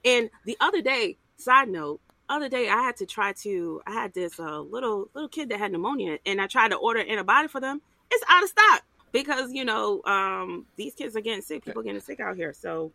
And 0.06 0.30
the 0.46 0.58
other 0.60 0.82
day 0.82 1.18
side 1.38 1.70
note 1.70 2.00
other 2.30 2.50
day 2.50 2.70
I 2.70 2.82
had 2.82 2.98
to 2.98 3.06
try 3.06 3.34
to 3.44 3.82
I 3.86 3.92
had 3.92 4.14
this 4.14 4.40
uh, 4.40 4.60
little 4.60 5.10
little 5.14 5.30
kid 5.30 5.50
that 5.50 5.60
had 5.60 5.72
pneumonia 5.72 6.20
and 6.26 6.42
I 6.42 6.48
tried 6.48 6.70
to 6.70 6.78
order 6.78 7.04
antibiotic 7.04 7.50
for 7.50 7.60
them. 7.60 7.82
It's 8.12 8.24
out 8.30 8.44
of 8.44 8.50
stock 8.50 8.84
because 9.14 9.54
you 9.54 9.64
know 9.64 10.02
um, 10.04 10.66
these 10.76 10.94
kids 10.94 11.16
are 11.16 11.22
getting 11.22 11.42
sick. 11.42 11.64
People 11.64 11.84
getting 11.84 12.02
sick 12.02 12.20
out 12.20 12.36
here. 12.36 12.52
So 12.52 12.92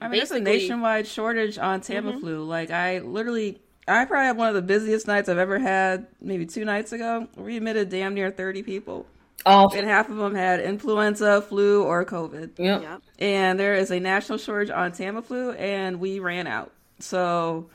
I 0.00 0.08
mean, 0.08 0.20
it's 0.20 0.30
a 0.30 0.40
nationwide 0.40 1.06
shortage 1.06 1.56
on 1.56 1.80
Tamiflu. 1.80 2.20
Mm-hmm. 2.20 2.48
Like 2.48 2.70
I 2.70 2.98
literally, 2.98 3.58
I 3.88 4.04
probably 4.04 4.26
had 4.26 4.36
one 4.36 4.48
of 4.48 4.54
the 4.54 4.62
busiest 4.62 5.06
nights 5.06 5.30
I've 5.30 5.38
ever 5.38 5.58
had. 5.58 6.06
Maybe 6.20 6.44
two 6.44 6.66
nights 6.66 6.92
ago, 6.92 7.28
we 7.36 7.56
admitted 7.56 7.88
damn 7.88 8.12
near 8.12 8.30
thirty 8.30 8.62
people. 8.62 9.06
Oh, 9.46 9.68
and 9.74 9.86
half 9.86 10.08
of 10.08 10.16
them 10.16 10.34
had 10.34 10.60
influenza, 10.60 11.42
flu, 11.42 11.82
or 11.82 12.04
COVID. 12.04 12.58
Yep. 12.58 12.82
yep. 12.82 13.02
And 13.18 13.58
there 13.58 13.74
is 13.74 13.90
a 13.90 14.00
national 14.00 14.38
shortage 14.38 14.70
on 14.70 14.92
Tamiflu, 14.92 15.58
and 15.58 16.00
we 16.00 16.18
ran 16.18 16.46
out. 16.46 16.72
So, 16.98 17.68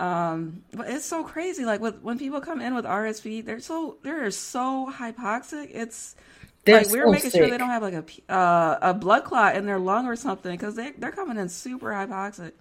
um, 0.00 0.62
but 0.72 0.88
it's 0.88 1.04
so 1.04 1.22
crazy. 1.22 1.64
Like 1.64 1.80
with 1.80 2.00
when 2.02 2.18
people 2.18 2.40
come 2.40 2.60
in 2.60 2.74
with 2.74 2.84
RSV, 2.84 3.44
they're 3.44 3.60
so 3.60 3.98
they're 4.02 4.30
so 4.30 4.90
hypoxic. 4.92 5.70
It's 5.74 6.16
they're 6.64 6.78
like 6.78 6.90
we're 6.90 7.04
so 7.04 7.10
making 7.10 7.30
sick. 7.30 7.40
sure 7.40 7.50
they 7.50 7.58
don't 7.58 7.70
have 7.70 7.82
like 7.82 7.94
a 7.94 8.32
uh, 8.32 8.78
a 8.82 8.94
blood 8.94 9.24
clot 9.24 9.56
in 9.56 9.66
their 9.66 9.78
lung 9.78 10.06
or 10.06 10.16
something 10.16 10.52
because 10.52 10.76
they 10.76 10.92
they're 10.92 11.12
coming 11.12 11.36
in 11.36 11.48
super 11.48 11.90
hypoxic. 11.90 12.52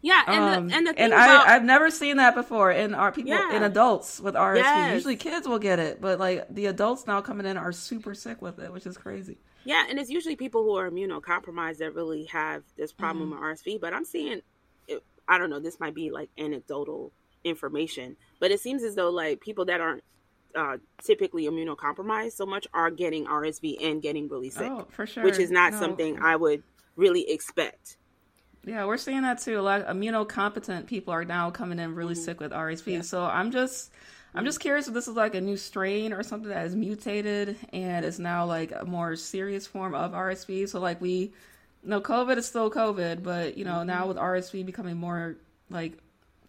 Yeah, 0.00 0.22
and 0.26 0.42
um, 0.42 0.68
the, 0.68 0.74
and 0.74 0.86
the 0.86 0.98
and 0.98 1.12
about... 1.12 1.46
I 1.46 1.54
I've 1.54 1.64
never 1.64 1.90
seen 1.90 2.16
that 2.16 2.34
before 2.34 2.72
in 2.72 2.94
our 2.94 3.12
people 3.12 3.30
yeah. 3.30 3.54
in 3.54 3.62
adults 3.62 4.18
with 4.20 4.34
RSV. 4.34 4.56
Yes. 4.56 4.94
Usually 4.94 5.16
kids 5.16 5.46
will 5.46 5.60
get 5.60 5.78
it, 5.78 6.00
but 6.00 6.18
like 6.18 6.52
the 6.52 6.66
adults 6.66 7.06
now 7.06 7.20
coming 7.20 7.46
in 7.46 7.56
are 7.56 7.72
super 7.72 8.14
sick 8.14 8.42
with 8.42 8.58
it, 8.58 8.72
which 8.72 8.86
is 8.86 8.96
crazy. 8.96 9.38
Yeah, 9.64 9.86
and 9.88 9.98
it's 9.98 10.10
usually 10.10 10.34
people 10.34 10.64
who 10.64 10.76
are 10.76 10.90
immunocompromised 10.90 11.78
that 11.78 11.94
really 11.94 12.24
have 12.24 12.64
this 12.76 12.92
problem 12.92 13.30
mm-hmm. 13.30 13.44
with 13.44 13.58
RSV. 13.60 13.80
But 13.80 13.94
I'm 13.94 14.04
seeing, 14.04 14.40
I 15.28 15.38
don't 15.38 15.50
know, 15.50 15.60
this 15.60 15.78
might 15.78 15.94
be 15.94 16.10
like 16.10 16.30
anecdotal 16.36 17.12
information, 17.44 18.16
but 18.40 18.50
it 18.50 18.60
seems 18.60 18.82
as 18.82 18.96
though 18.96 19.10
like 19.10 19.40
people 19.40 19.66
that 19.66 19.80
aren't 19.80 20.02
uh, 20.54 20.78
typically 21.02 21.44
immunocompromised 21.44 22.32
so 22.32 22.46
much 22.46 22.66
are 22.72 22.90
getting 22.90 23.26
RSV 23.26 23.84
and 23.84 24.02
getting 24.02 24.28
really 24.28 24.50
sick. 24.50 24.70
Oh, 24.70 24.86
for 24.90 25.06
sure. 25.06 25.24
Which 25.24 25.38
is 25.38 25.50
not 25.50 25.72
no. 25.72 25.80
something 25.80 26.18
I 26.20 26.36
would 26.36 26.62
really 26.96 27.30
expect. 27.30 27.96
Yeah, 28.64 28.84
we're 28.84 28.96
seeing 28.96 29.22
that 29.22 29.40
too. 29.40 29.58
A 29.58 29.62
lot 29.62 29.82
of 29.82 29.96
immunocompetent 29.96 30.86
people 30.86 31.12
are 31.12 31.24
now 31.24 31.50
coming 31.50 31.78
in 31.78 31.94
really 31.94 32.14
mm-hmm. 32.14 32.22
sick 32.22 32.40
with 32.40 32.52
RSV. 32.52 32.92
Yeah. 32.92 33.00
So 33.02 33.24
I'm 33.24 33.50
just 33.50 33.90
I'm 34.34 34.44
just 34.44 34.60
curious 34.60 34.88
if 34.88 34.94
this 34.94 35.08
is 35.08 35.16
like 35.16 35.34
a 35.34 35.40
new 35.40 35.56
strain 35.56 36.12
or 36.12 36.22
something 36.22 36.48
that 36.48 36.58
has 36.58 36.74
mutated 36.74 37.56
and 37.72 38.04
is 38.04 38.18
now 38.18 38.46
like 38.46 38.72
a 38.74 38.84
more 38.84 39.16
serious 39.16 39.66
form 39.66 39.94
of 39.94 40.12
RSV. 40.12 40.68
So 40.68 40.80
like 40.80 41.00
we 41.00 41.32
no 41.82 42.00
COVID 42.00 42.36
is 42.36 42.46
still 42.46 42.70
COVID, 42.70 43.22
but 43.22 43.58
you 43.58 43.64
know, 43.64 43.76
mm-hmm. 43.76 43.88
now 43.88 44.06
with 44.06 44.16
RSV 44.16 44.64
becoming 44.64 44.96
more 44.96 45.36
like 45.68 45.98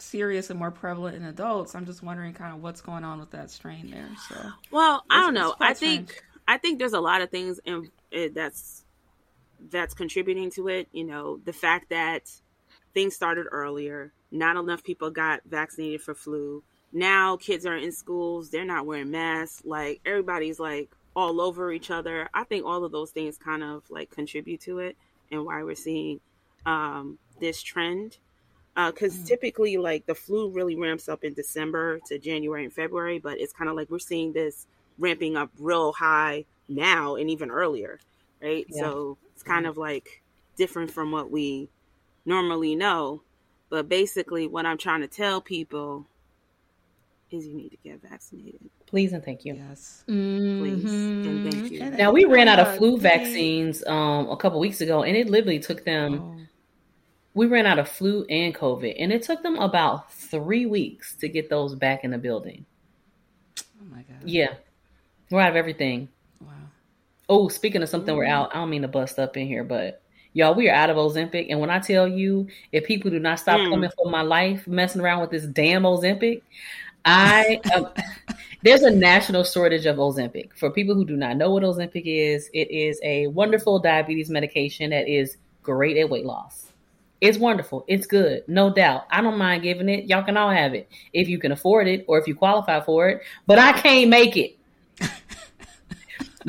serious 0.03 0.49
and 0.49 0.59
more 0.59 0.71
prevalent 0.71 1.15
in 1.15 1.23
adults. 1.23 1.75
I'm 1.75 1.85
just 1.85 2.03
wondering 2.03 2.33
kind 2.33 2.53
of 2.53 2.61
what's 2.61 2.81
going 2.81 3.03
on 3.03 3.19
with 3.19 3.31
that 3.31 3.49
strain 3.49 3.89
there. 3.91 4.09
So, 4.29 4.35
well, 4.71 5.03
I 5.09 5.21
don't 5.21 5.33
know. 5.33 5.55
I 5.59 5.73
think 5.73 6.11
strange. 6.11 6.23
I 6.47 6.57
think 6.57 6.79
there's 6.79 6.93
a 6.93 6.99
lot 6.99 7.21
of 7.21 7.29
things 7.29 7.59
in 7.65 7.89
it 8.11 8.35
that's 8.35 8.83
that's 9.69 9.93
contributing 9.93 10.51
to 10.51 10.67
it. 10.67 10.87
You 10.91 11.05
know, 11.05 11.39
the 11.43 11.53
fact 11.53 11.89
that 11.89 12.31
things 12.93 13.15
started 13.15 13.47
earlier, 13.51 14.11
not 14.31 14.57
enough 14.57 14.83
people 14.83 15.09
got 15.09 15.41
vaccinated 15.45 16.01
for 16.01 16.13
flu. 16.13 16.63
Now 16.91 17.37
kids 17.37 17.65
are 17.65 17.75
in 17.75 17.91
schools, 17.91 18.49
they're 18.49 18.65
not 18.65 18.85
wearing 18.85 19.11
masks. 19.11 19.63
Like 19.65 20.01
everybody's 20.05 20.59
like 20.59 20.91
all 21.15 21.41
over 21.41 21.71
each 21.71 21.91
other. 21.91 22.29
I 22.33 22.43
think 22.43 22.65
all 22.65 22.83
of 22.83 22.91
those 22.91 23.11
things 23.11 23.37
kind 23.37 23.63
of 23.63 23.83
like 23.89 24.11
contribute 24.11 24.61
to 24.61 24.79
it 24.79 24.97
and 25.31 25.45
why 25.45 25.63
we're 25.63 25.75
seeing 25.75 26.19
um, 26.65 27.17
this 27.39 27.61
trend. 27.61 28.17
Because 28.75 29.15
uh, 29.15 29.21
mm. 29.21 29.27
typically, 29.27 29.77
like 29.77 30.05
the 30.05 30.15
flu 30.15 30.49
really 30.49 30.75
ramps 30.75 31.07
up 31.07 31.23
in 31.23 31.33
December 31.33 31.99
to 32.07 32.17
January 32.17 32.63
and 32.63 32.73
February, 32.73 33.19
but 33.19 33.39
it's 33.39 33.53
kind 33.53 33.69
of 33.69 33.75
like 33.75 33.89
we're 33.89 33.99
seeing 33.99 34.33
this 34.33 34.67
ramping 34.97 35.37
up 35.37 35.51
real 35.59 35.93
high 35.93 36.45
now 36.67 37.15
and 37.15 37.29
even 37.29 37.51
earlier, 37.51 37.99
right? 38.41 38.65
Yeah. 38.69 38.81
So 38.81 39.17
it's 39.33 39.43
kind 39.43 39.67
of 39.67 39.77
like 39.77 40.23
different 40.55 40.91
from 40.91 41.11
what 41.11 41.29
we 41.29 41.69
normally 42.25 42.75
know. 42.75 43.21
But 43.69 43.89
basically, 43.89 44.47
what 44.47 44.65
I'm 44.65 44.77
trying 44.77 45.01
to 45.01 45.07
tell 45.07 45.41
people 45.41 46.05
is 47.31 47.47
you 47.47 47.55
need 47.55 47.69
to 47.69 47.77
get 47.83 48.01
vaccinated. 48.01 48.59
Please 48.85 49.13
and 49.13 49.23
thank 49.23 49.43
you. 49.43 49.55
Yes. 49.55 50.03
Mm-hmm. 50.07 50.59
Please 50.59 50.93
and 50.93 51.51
thank 51.51 51.71
you. 51.71 51.89
Now 51.91 52.11
we 52.11 52.25
ran 52.25 52.47
out 52.47 52.59
of 52.59 52.77
flu 52.77 52.97
vaccines 52.97 53.83
um, 53.87 54.29
a 54.29 54.37
couple 54.37 54.59
weeks 54.59 54.81
ago, 54.81 55.03
and 55.03 55.17
it 55.17 55.29
literally 55.29 55.59
took 55.59 55.83
them. 55.83 56.21
Oh. 56.21 56.39
We 57.33 57.47
ran 57.47 57.65
out 57.65 57.79
of 57.79 57.89
flu 57.89 58.25
and 58.29 58.53
COVID, 58.53 58.95
and 58.99 59.11
it 59.11 59.23
took 59.23 59.41
them 59.41 59.57
about 59.57 60.11
three 60.13 60.65
weeks 60.65 61.15
to 61.17 61.27
get 61.27 61.49
those 61.49 61.75
back 61.75 62.03
in 62.03 62.11
the 62.11 62.17
building. 62.17 62.65
Oh 63.59 63.85
my 63.91 64.03
god! 64.03 64.21
Yeah, 64.23 64.53
we're 65.29 65.41
out 65.41 65.49
of 65.49 65.55
everything. 65.55 66.09
Wow. 66.39 66.51
Oh, 67.29 67.47
speaking 67.47 67.81
of 67.81 67.89
something, 67.89 68.13
Ooh. 68.13 68.19
we're 68.19 68.25
out. 68.25 68.55
I 68.55 68.59
don't 68.59 68.69
mean 68.69 68.83
to 68.83 68.87
bust 68.87 69.17
up 69.17 69.35
in 69.35 69.47
here, 69.47 69.63
but 69.63 70.03
y'all, 70.33 70.53
we 70.53 70.69
are 70.69 70.75
out 70.75 70.89
of 70.89 70.97
Ozempic. 70.97 71.47
And 71.49 71.59
when 71.59 71.69
I 71.69 71.79
tell 71.79 72.07
you, 72.07 72.47
if 72.71 72.85
people 72.85 73.09
do 73.09 73.19
not 73.19 73.39
stop 73.39 73.59
mm. 73.59 73.69
coming 73.69 73.89
for 73.95 74.09
my 74.09 74.21
life, 74.21 74.67
messing 74.67 75.01
around 75.01 75.21
with 75.21 75.31
this 75.31 75.45
damn 75.45 75.83
Ozempic, 75.83 76.41
I 77.05 77.61
um, 77.75 77.89
there's 78.63 78.81
a 78.81 78.91
national 78.91 79.43
shortage 79.43 79.85
of 79.85 79.97
Ozempic. 79.97 80.53
For 80.55 80.69
people 80.69 80.95
who 80.95 81.05
do 81.05 81.15
not 81.15 81.37
know 81.37 81.51
what 81.51 81.63
Ozempic 81.63 82.03
is, 82.05 82.49
it 82.53 82.69
is 82.71 82.99
a 83.03 83.27
wonderful 83.27 83.79
diabetes 83.79 84.29
medication 84.29 84.89
that 84.89 85.07
is 85.07 85.37
great 85.61 85.97
at 85.97 86.09
weight 86.09 86.25
loss. 86.25 86.72
It's 87.23 87.37
wonderful. 87.37 87.85
It's 87.87 88.05
good, 88.05 88.43
no 88.49 88.69
doubt. 88.69 89.05
I 89.09 89.21
don't 89.21 89.37
mind 89.37 89.63
giving 89.63 89.87
it. 89.87 90.09
Y'all 90.09 90.23
can 90.23 90.35
all 90.35 90.49
have 90.49 90.73
it 90.73 90.89
if 91.13 91.29
you 91.29 91.39
can 91.39 91.53
afford 91.53 91.87
it 91.87 92.03
or 92.05 92.19
if 92.19 92.27
you 92.27 92.35
qualify 92.35 92.81
for 92.81 93.07
it. 93.07 93.21
But 93.47 93.59
I 93.59 93.71
can't 93.71 94.09
make 94.09 94.35
it. 94.35 94.57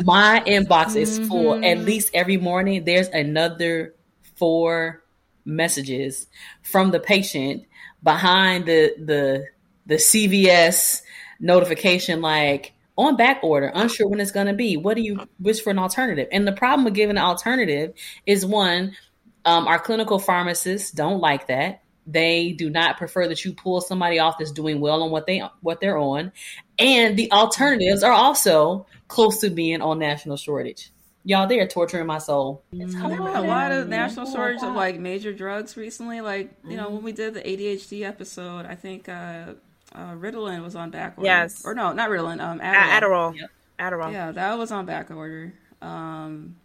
My 0.05 0.43
inbox 0.45 0.97
is 0.97 1.21
mm-hmm. 1.21 1.29
full. 1.29 1.65
At 1.65 1.79
least 1.79 2.11
every 2.13 2.39
morning, 2.39 2.83
there's 2.85 3.07
another 3.07 3.95
four 4.35 5.05
messages 5.45 6.27
from 6.63 6.91
the 6.91 6.99
patient 6.99 7.67
behind 8.03 8.67
the 8.67 8.97
the 8.99 9.47
the 9.87 9.95
CVS 9.95 11.03
notification 11.39 12.21
like 12.21 12.73
on 12.97 13.17
back 13.17 13.45
order, 13.45 13.71
unsure 13.77 14.09
when 14.09 14.19
it's 14.19 14.33
going 14.33 14.49
to 14.49 14.55
be. 14.55 14.77
What 14.77 14.97
do 14.97 15.03
you 15.03 15.21
wish 15.39 15.63
for 15.63 15.71
an 15.71 15.79
alternative? 15.79 16.27
And 16.33 16.49
the 16.49 16.53
problem 16.53 16.85
with 16.85 16.95
giving 16.95 17.17
an 17.17 17.23
alternative 17.23 17.95
is 18.27 18.45
one, 18.45 18.97
um, 19.45 19.67
our 19.67 19.79
clinical 19.79 20.19
pharmacists 20.19 20.91
don't 20.91 21.21
like 21.21 21.49
that. 21.49 21.83
They 22.07 22.53
do 22.53 22.69
not 22.69 22.99
prefer 22.99 23.29
that 23.29 23.45
you 23.45 23.55
pull 23.55 23.81
somebody 23.81 24.19
off 24.19 24.39
that's 24.39 24.53
doing 24.53 24.81
well 24.81 25.03
on 25.03 25.11
what 25.11 25.27
they 25.27 25.43
what 25.61 25.81
they're 25.81 25.97
on, 25.97 26.33
and 26.79 27.17
the 27.17 27.33
alternatives 27.33 28.03
are 28.03 28.13
also 28.13 28.87
close 29.09 29.39
to 29.41 29.51
being 29.51 29.81
on 29.81 29.99
national 29.99 30.37
shortage. 30.37 30.91
Y'all, 31.27 31.47
they 31.47 31.59
are 31.61 31.67
torturing 31.67 32.07
my 32.07 32.19
soul. 32.19 32.63
It's 32.73 32.95
coming 32.95 33.19
on 33.19 33.35
a 33.35 33.49
lot 33.49 33.73
of 33.73 33.89
national 33.89 34.31
shortage 34.31 34.63
of 34.63 34.75
like 34.75 34.99
major 34.99 35.33
drugs 35.33 35.79
recently. 35.79 36.21
Like 36.21 36.53
you 36.63 36.77
know 36.77 36.91
when 36.91 37.03
we 37.03 37.13
did 37.13 37.33
the 37.33 37.41
ADHD 37.41 38.03
episode, 38.03 38.67
I 38.67 38.75
think 38.75 39.09
uh, 39.09 39.55
uh, 39.95 40.13
Ritalin 40.15 40.63
was 40.63 40.75
on 40.77 40.91
back 40.91 41.15
order. 41.17 41.27
Yes. 41.27 41.65
Or 41.65 41.75
no, 41.75 41.93
not 41.93 42.11
Ritalin. 42.11 42.41
Um, 42.41 42.61
Adderall. 42.61 43.01
Adderall. 43.01 43.37
Yep. 43.39 43.51
Adderall. 43.79 44.13
Yeah, 44.13 44.33
that 44.33 44.59
was 44.59 44.73
on 44.73 44.87
back 44.87 45.11
order. 45.11 45.55
Um, 45.81 46.57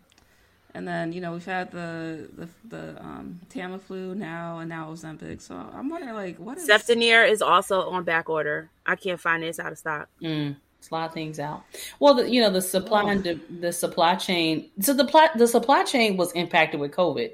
and 0.75 0.87
then 0.87 1.11
you 1.11 1.21
know 1.21 1.33
we've 1.33 1.45
had 1.45 1.71
the 1.71 2.29
the, 2.33 2.49
the 2.67 3.03
um, 3.03 3.39
Tamiflu 3.49 4.15
now, 4.15 4.59
and 4.59 4.69
now 4.69 4.91
Ozempic. 4.91 5.41
So 5.41 5.55
I'm 5.55 5.89
wondering, 5.89 6.15
like, 6.15 6.37
what 6.37 6.57
is 6.57 6.67
Cefdinir 6.67 7.29
is 7.29 7.41
also 7.41 7.89
on 7.89 8.03
back 8.03 8.29
order. 8.29 8.69
I 8.85 8.95
can't 8.95 9.19
find 9.19 9.43
it; 9.43 9.47
it's 9.47 9.59
out 9.59 9.71
of 9.71 9.77
stock. 9.77 10.09
Mm, 10.21 10.55
it's 10.77 10.89
a 10.89 10.93
lot 10.93 11.07
of 11.07 11.13
things 11.13 11.39
out. 11.39 11.63
Well, 11.99 12.15
the, 12.15 12.29
you 12.29 12.41
know 12.41 12.51
the 12.51 12.61
supply 12.61 13.11
and 13.11 13.23
the, 13.23 13.39
the, 13.59 13.71
supply 13.71 14.15
chain. 14.15 14.69
So 14.79 14.93
the 14.93 15.05
pl- 15.05 15.29
the 15.35 15.47
supply 15.47 15.83
chain 15.83 16.17
was 16.17 16.31
impacted 16.33 16.79
with 16.79 16.91
COVID, 16.91 17.31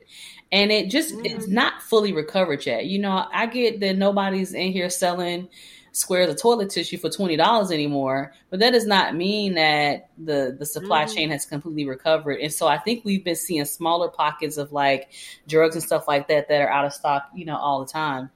and 0.51 0.71
it 0.71 0.89
just 0.89 1.13
mm-hmm. 1.13 1.25
it's 1.25 1.47
not 1.47 1.81
fully 1.81 2.13
recovered 2.13 2.65
yet. 2.65 2.85
You 2.85 2.99
know, 2.99 3.27
I 3.33 3.47
get 3.47 3.79
that 3.81 3.97
nobody's 3.97 4.53
in 4.53 4.71
here 4.71 4.89
selling 4.89 5.49
squares 5.95 6.29
of 6.29 6.37
toilet 6.37 6.69
tissue 6.69 6.97
for 6.97 7.09
twenty 7.09 7.37
dollars 7.37 7.71
anymore. 7.71 8.33
But 8.49 8.59
that 8.59 8.71
does 8.71 8.85
not 8.85 9.15
mean 9.15 9.55
that 9.55 10.09
the 10.17 10.55
the 10.57 10.65
supply 10.65 11.05
mm. 11.05 11.15
chain 11.15 11.29
has 11.29 11.45
completely 11.45 11.87
recovered. 11.87 12.39
And 12.39 12.53
so 12.53 12.67
I 12.67 12.77
think 12.77 13.05
we've 13.05 13.23
been 13.23 13.35
seeing 13.35 13.63
smaller 13.65 14.09
pockets 14.09 14.57
of 14.57 14.73
like 14.73 15.09
drugs 15.47 15.75
and 15.75 15.83
stuff 15.83 16.07
like 16.07 16.27
that 16.27 16.49
that 16.49 16.61
are 16.61 16.69
out 16.69 16.85
of 16.85 16.93
stock, 16.93 17.29
you 17.33 17.45
know, 17.45 17.55
all 17.55 17.83
the 17.83 17.91
time. 17.91 18.29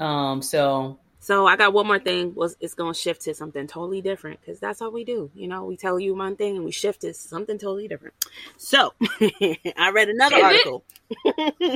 Um. 0.00 0.42
So. 0.42 0.98
So 1.18 1.44
I 1.44 1.56
got 1.56 1.72
one 1.72 1.88
more 1.88 1.98
thing. 1.98 2.36
Was 2.36 2.56
it's 2.60 2.74
going 2.74 2.94
to 2.94 2.98
shift 2.98 3.22
to 3.22 3.34
something 3.34 3.66
totally 3.66 4.00
different 4.00 4.40
because 4.40 4.60
that's 4.60 4.80
all 4.80 4.92
we 4.92 5.02
do. 5.02 5.28
You 5.34 5.48
know, 5.48 5.64
we 5.64 5.76
tell 5.76 5.98
you 5.98 6.14
one 6.14 6.36
thing 6.36 6.54
and 6.54 6.64
we 6.64 6.70
shift 6.70 7.00
to 7.00 7.12
something 7.14 7.58
totally 7.58 7.88
different. 7.88 8.14
So 8.58 8.92
I 9.20 9.90
read 9.92 10.08
another 10.08 10.36
article. 10.36 10.84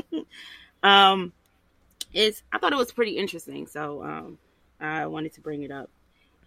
um, 0.85 1.33
it's 2.13 2.45
I 2.53 2.59
thought 2.59 2.73
it 2.73 2.77
was 2.77 2.93
pretty 2.93 3.17
interesting. 3.17 3.67
So 3.67 4.05
um, 4.05 4.39
I 4.81 5.07
wanted 5.07 5.35
to 5.35 5.41
bring 5.41 5.63
it 5.63 5.71
up. 5.71 5.91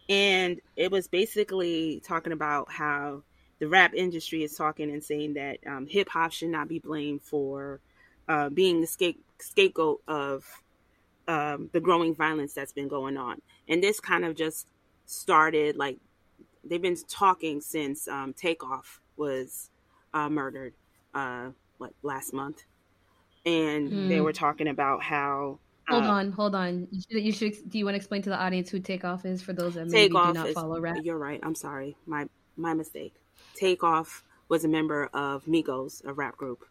And 0.09 0.59
it 0.75 0.91
was 0.91 1.07
basically 1.07 2.01
talking 2.05 2.33
about 2.33 2.71
how 2.71 3.23
the 3.59 3.67
rap 3.67 3.93
industry 3.93 4.43
is 4.43 4.55
talking 4.55 4.91
and 4.91 5.03
saying 5.03 5.35
that 5.35 5.59
um, 5.65 5.87
hip 5.87 6.09
hop 6.09 6.31
should 6.31 6.49
not 6.49 6.67
be 6.67 6.79
blamed 6.79 7.21
for 7.21 7.79
uh, 8.27 8.49
being 8.49 8.81
the 8.81 8.87
scape- 8.87 9.23
scapegoat 9.39 10.01
of 10.07 10.45
um, 11.27 11.69
the 11.71 11.79
growing 11.79 12.13
violence 12.13 12.53
that's 12.53 12.73
been 12.73 12.87
going 12.87 13.17
on. 13.17 13.41
And 13.67 13.81
this 13.81 13.99
kind 13.99 14.25
of 14.25 14.35
just 14.35 14.67
started 15.05 15.77
like 15.77 15.97
they've 16.63 16.81
been 16.81 16.97
talking 17.07 17.61
since 17.61 18.07
um, 18.07 18.33
Takeoff 18.33 18.99
was 19.15 19.69
uh, 20.13 20.29
murdered, 20.29 20.73
uh, 21.13 21.49
what 21.77 21.93
last 22.01 22.33
month, 22.33 22.63
and 23.45 23.91
mm. 23.91 24.09
they 24.09 24.17
hmm. 24.17 24.23
were 24.23 24.33
talking 24.33 24.67
about 24.67 25.01
how 25.01 25.59
Hold 25.89 26.03
uh, 26.03 26.09
on, 26.09 26.31
hold 26.31 26.55
on. 26.55 26.87
You 26.91 27.01
should, 27.01 27.23
you 27.23 27.31
should. 27.31 27.69
Do 27.69 27.77
you 27.77 27.85
want 27.85 27.95
to 27.95 27.97
explain 27.97 28.21
to 28.23 28.29
the 28.29 28.37
audience 28.37 28.69
who 28.69 28.79
Takeoff 28.79 29.25
is 29.25 29.41
for 29.41 29.53
those 29.53 29.73
that 29.73 29.87
maybe 29.87 30.07
do 30.07 30.33
not 30.33 30.47
is, 30.47 30.53
follow 30.53 30.79
rap? 30.79 30.97
You're 31.03 31.17
right. 31.17 31.39
I'm 31.43 31.55
sorry. 31.55 31.97
My 32.05 32.27
my 32.55 32.73
mistake. 32.73 33.15
Takeoff 33.55 34.23
was 34.47 34.63
a 34.63 34.67
member 34.67 35.09
of 35.13 35.45
Migos, 35.45 36.05
a 36.05 36.13
rap 36.13 36.37
group. 36.37 36.65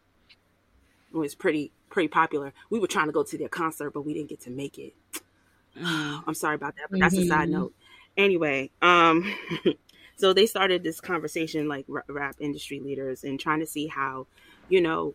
It 1.13 1.17
was 1.17 1.35
pretty 1.35 1.73
pretty 1.91 2.09
popular. 2.09 2.53
We 2.71 2.81
were 2.81 2.87
trying 2.87 3.07
to 3.07 3.13
go 3.13 3.23
to 3.23 3.39
their 3.39 3.49
concert, 3.49 3.91
but 3.91 4.03
we 4.03 4.15
didn't 4.15 4.31
get 4.31 4.41
to 4.43 4.51
make 4.51 4.79
it. 4.79 4.95
I'm 5.77 6.35
sorry 6.35 6.55
about 6.55 6.77
that, 6.77 6.89
but 6.91 7.01
that's 7.01 7.15
mm-hmm. 7.15 7.25
a 7.25 7.29
side 7.29 7.49
mm-hmm. 7.49 7.53
note. 7.53 7.75
Anyway, 8.17 8.71
um, 8.83 9.33
so 10.17 10.33
they 10.33 10.47
started 10.47 10.83
this 10.83 11.01
conversation 11.01 11.69
like 11.69 11.87
rap 11.89 12.37
industry 12.41 12.81
leaders 12.81 13.25
and 13.25 13.41
trying 13.41 13.61
to 13.61 13.67
see 13.67 13.87
how, 13.87 14.27
you 14.69 14.81
know, 14.81 15.15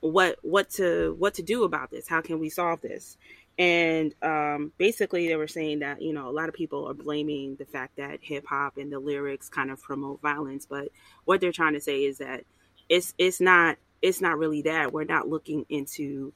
what 0.00 0.38
what 0.42 0.70
to 0.70 1.14
what 1.18 1.34
to 1.34 1.42
do 1.42 1.64
about 1.64 1.90
this? 1.90 2.08
How 2.08 2.20
can 2.20 2.38
we 2.38 2.48
solve 2.48 2.80
this? 2.80 3.16
And 3.58 4.14
um, 4.22 4.72
basically 4.78 5.28
they 5.28 5.36
were 5.36 5.48
saying 5.48 5.80
that 5.80 6.00
you 6.00 6.12
know 6.12 6.28
a 6.28 6.32
lot 6.32 6.48
of 6.48 6.54
people 6.54 6.88
are 6.88 6.94
blaming 6.94 7.56
the 7.56 7.66
fact 7.66 7.96
that 7.96 8.20
hip 8.22 8.46
hop 8.46 8.78
and 8.78 8.90
the 8.90 8.98
lyrics 8.98 9.48
kind 9.48 9.70
of 9.70 9.82
promote 9.82 10.22
violence 10.22 10.64
but 10.64 10.88
what 11.26 11.40
they're 11.40 11.52
trying 11.52 11.74
to 11.74 11.80
say 11.80 12.04
is 12.04 12.18
that 12.18 12.44
it's 12.88 13.14
it's 13.18 13.40
not 13.40 13.76
it's 14.02 14.20
not 14.20 14.38
really 14.38 14.62
that. 14.62 14.92
We're 14.92 15.04
not 15.04 15.28
looking 15.28 15.66
into 15.68 16.32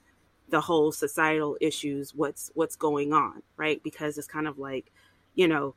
the 0.50 0.60
whole 0.60 0.92
societal 0.92 1.56
issues 1.60 2.14
what's 2.14 2.50
what's 2.54 2.76
going 2.76 3.12
on 3.12 3.42
right? 3.56 3.82
Because 3.82 4.18
it's 4.18 4.28
kind 4.28 4.46
of 4.46 4.58
like 4.58 4.92
you 5.34 5.48
know 5.48 5.74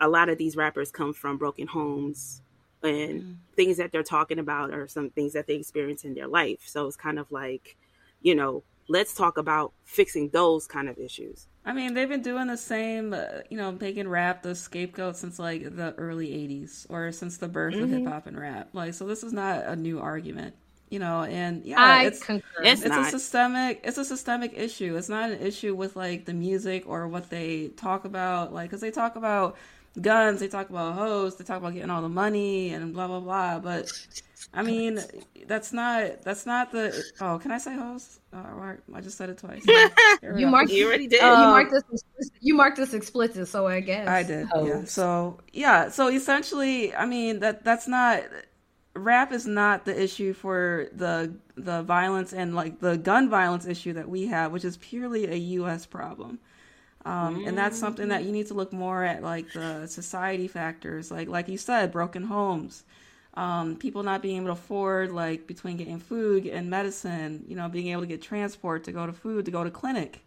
a 0.00 0.08
lot 0.08 0.28
of 0.28 0.38
these 0.38 0.56
rappers 0.56 0.90
come 0.90 1.12
from 1.12 1.36
broken 1.36 1.68
homes 1.68 2.42
and 2.82 3.22
mm. 3.22 3.34
things 3.56 3.76
that 3.76 3.92
they're 3.92 4.02
talking 4.02 4.38
about 4.38 4.72
are 4.72 4.88
some 4.88 5.10
things 5.10 5.32
that 5.34 5.46
they 5.46 5.54
experience 5.54 6.04
in 6.04 6.14
their 6.14 6.28
life. 6.28 6.60
So 6.64 6.86
it's 6.86 6.96
kind 6.96 7.18
of 7.18 7.30
like, 7.30 7.76
you 8.22 8.34
know, 8.34 8.62
let's 8.88 9.14
talk 9.14 9.38
about 9.38 9.72
fixing 9.84 10.30
those 10.30 10.66
kind 10.66 10.88
of 10.88 10.98
issues. 10.98 11.46
I 11.64 11.72
mean, 11.72 11.94
they've 11.94 12.08
been 12.08 12.22
doing 12.22 12.48
the 12.48 12.56
same, 12.56 13.12
uh, 13.12 13.24
you 13.50 13.56
know, 13.56 13.72
making 13.72 14.08
rap 14.08 14.42
the 14.42 14.54
scapegoat 14.54 15.16
since 15.16 15.38
like 15.38 15.76
the 15.76 15.94
early 15.96 16.28
80s 16.28 16.86
or 16.88 17.12
since 17.12 17.36
the 17.36 17.48
birth 17.48 17.74
mm-hmm. 17.74 17.84
of 17.84 17.90
hip 17.90 18.06
hop 18.06 18.26
and 18.26 18.38
rap. 18.38 18.70
Like, 18.72 18.94
so 18.94 19.06
this 19.06 19.22
is 19.22 19.32
not 19.32 19.64
a 19.66 19.76
new 19.76 20.00
argument. 20.00 20.54
You 20.88 20.98
know, 20.98 21.22
and 21.22 21.64
yeah, 21.64 21.78
I 21.78 22.06
it's 22.06 22.20
concur. 22.20 22.64
it's, 22.64 22.82
it's 22.82 22.96
a 22.96 23.04
systemic 23.04 23.80
it's 23.84 23.96
a 23.96 24.04
systemic 24.04 24.54
issue. 24.58 24.96
It's 24.96 25.08
not 25.08 25.30
an 25.30 25.38
issue 25.38 25.72
with 25.72 25.94
like 25.94 26.24
the 26.24 26.34
music 26.34 26.82
or 26.84 27.06
what 27.06 27.30
they 27.30 27.68
talk 27.76 28.04
about, 28.04 28.52
like 28.52 28.70
because 28.70 28.80
they 28.80 28.90
talk 28.90 29.14
about 29.14 29.56
guns, 30.00 30.40
they 30.40 30.48
talk 30.48 30.70
about 30.70 30.94
hoes, 30.94 31.36
they 31.36 31.44
talk 31.44 31.58
about 31.58 31.74
getting 31.74 31.90
all 31.90 32.02
the 32.02 32.08
money 32.08 32.70
and 32.70 32.92
blah 32.92 33.06
blah 33.06 33.20
blah. 33.20 33.58
But 33.58 33.90
I 34.52 34.62
mean, 34.62 35.00
that's 35.46 35.72
not 35.72 36.22
that's 36.22 36.46
not 36.46 36.72
the. 36.72 37.02
Oh, 37.20 37.38
can 37.38 37.50
I 37.50 37.58
say 37.58 37.74
hoes? 37.74 38.20
Oh, 38.32 38.76
I 38.94 39.00
just 39.00 39.16
said 39.16 39.30
it 39.30 39.38
twice. 39.38 39.64
you 40.36 40.46
marked. 40.46 40.70
You 40.70 40.86
already 40.86 41.06
did. 41.06 41.20
Um, 41.20 41.42
you 41.42 41.48
marked 41.48 41.72
this. 41.72 42.02
You 42.40 42.54
marked 42.54 42.76
this 42.76 42.94
explicit, 42.94 43.48
so 43.48 43.66
I 43.66 43.80
guess 43.80 44.08
I 44.08 44.22
did. 44.22 44.46
Hoes. 44.48 44.68
Yeah. 44.68 44.84
So 44.84 45.38
yeah. 45.52 45.88
So 45.88 46.08
essentially, 46.08 46.94
I 46.94 47.06
mean 47.06 47.40
that 47.40 47.64
that's 47.64 47.86
not 47.86 48.22
rap 48.94 49.32
is 49.32 49.46
not 49.46 49.84
the 49.84 50.00
issue 50.00 50.32
for 50.32 50.88
the 50.92 51.34
the 51.56 51.82
violence 51.82 52.32
and 52.32 52.54
like 52.54 52.80
the 52.80 52.96
gun 52.96 53.28
violence 53.28 53.66
issue 53.66 53.92
that 53.92 54.08
we 54.08 54.26
have, 54.26 54.52
which 54.52 54.64
is 54.64 54.76
purely 54.78 55.26
a 55.26 55.36
U.S. 55.36 55.86
problem. 55.86 56.38
Um. 57.04 57.46
And 57.46 57.56
that's 57.56 57.78
something 57.78 58.08
that 58.08 58.24
you 58.24 58.32
need 58.32 58.48
to 58.48 58.54
look 58.54 58.72
more 58.72 59.04
at, 59.04 59.22
like 59.22 59.52
the 59.52 59.86
society 59.86 60.48
factors, 60.48 61.10
like 61.10 61.28
like 61.28 61.48
you 61.48 61.56
said, 61.56 61.92
broken 61.92 62.24
homes, 62.24 62.84
um, 63.34 63.76
people 63.76 64.02
not 64.02 64.20
being 64.20 64.36
able 64.36 64.46
to 64.46 64.52
afford 64.52 65.10
like 65.10 65.46
between 65.46 65.76
getting 65.76 65.98
food 65.98 66.46
and 66.46 66.68
medicine, 66.68 67.44
you 67.48 67.56
know, 67.56 67.68
being 67.68 67.88
able 67.88 68.02
to 68.02 68.06
get 68.06 68.20
transport 68.20 68.84
to 68.84 68.92
go 68.92 69.06
to 69.06 69.12
food 69.12 69.46
to 69.46 69.50
go 69.50 69.64
to 69.64 69.70
clinic, 69.70 70.20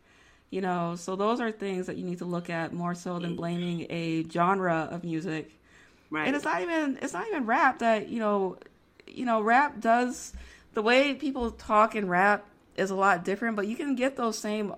you 0.50 0.62
know. 0.62 0.96
So 0.96 1.16
those 1.16 1.40
are 1.40 1.52
things 1.52 1.86
that 1.88 1.98
you 1.98 2.06
need 2.06 2.18
to 2.20 2.26
look 2.26 2.50
at 2.50 2.74
more 2.74 2.96
so 2.96 3.20
than 3.20 3.36
blaming 3.36 3.86
a 3.92 4.24
genre 4.28 4.88
of 4.90 5.04
music. 5.04 5.52
Right. 6.10 6.26
And 6.28 6.36
it's 6.36 6.46
not 6.46 6.62
even 6.62 6.98
it's 7.02 7.14
not 7.14 7.28
even 7.28 7.46
rap 7.46 7.80
that 7.80 8.10
you 8.10 8.20
know, 8.20 8.58
you 9.06 9.26
know, 9.26 9.42
rap 9.42 9.80
does 9.80 10.34
the 10.74 10.82
way 10.82 11.14
people 11.14 11.52
talk 11.52 11.96
in 11.96 12.08
rap 12.08 12.46
is 12.76 12.90
a 12.90 12.96
lot 12.96 13.24
different, 13.24 13.56
but 13.56 13.68
you 13.68 13.76
can 13.76 13.96
get 13.96 14.16
those 14.16 14.38
same 14.40 14.74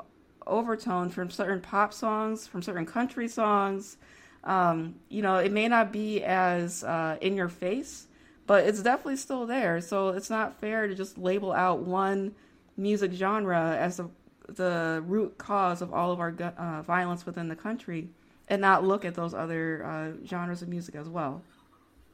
overtones 0.47 1.13
from 1.13 1.29
certain 1.29 1.61
pop 1.61 1.93
songs, 1.93 2.47
from 2.47 2.61
certain 2.61 2.85
country 2.85 3.27
songs. 3.27 3.97
Um, 4.43 4.95
you 5.09 5.21
know, 5.21 5.37
it 5.37 5.51
may 5.51 5.67
not 5.67 5.91
be 5.91 6.23
as 6.23 6.83
uh, 6.83 7.17
in 7.21 7.35
your 7.35 7.49
face, 7.49 8.07
but 8.45 8.65
it's 8.65 8.81
definitely 8.81 9.17
still 9.17 9.45
there. 9.45 9.81
So 9.81 10.09
it's 10.09 10.29
not 10.29 10.59
fair 10.59 10.87
to 10.87 10.95
just 10.95 11.17
label 11.17 11.51
out 11.51 11.79
one 11.79 12.35
music 12.77 13.11
genre 13.13 13.75
as 13.77 13.97
the, 13.97 14.09
the 14.49 15.03
root 15.05 15.37
cause 15.37 15.81
of 15.81 15.93
all 15.93 16.11
of 16.11 16.19
our 16.19 16.33
uh, 16.57 16.81
violence 16.83 17.25
within 17.25 17.47
the 17.47 17.55
country 17.55 18.09
and 18.47 18.61
not 18.61 18.83
look 18.83 19.05
at 19.05 19.15
those 19.15 19.33
other 19.33 19.83
uh, 19.83 20.25
genres 20.27 20.61
of 20.61 20.67
music 20.67 20.95
as 20.95 21.09
well. 21.09 21.41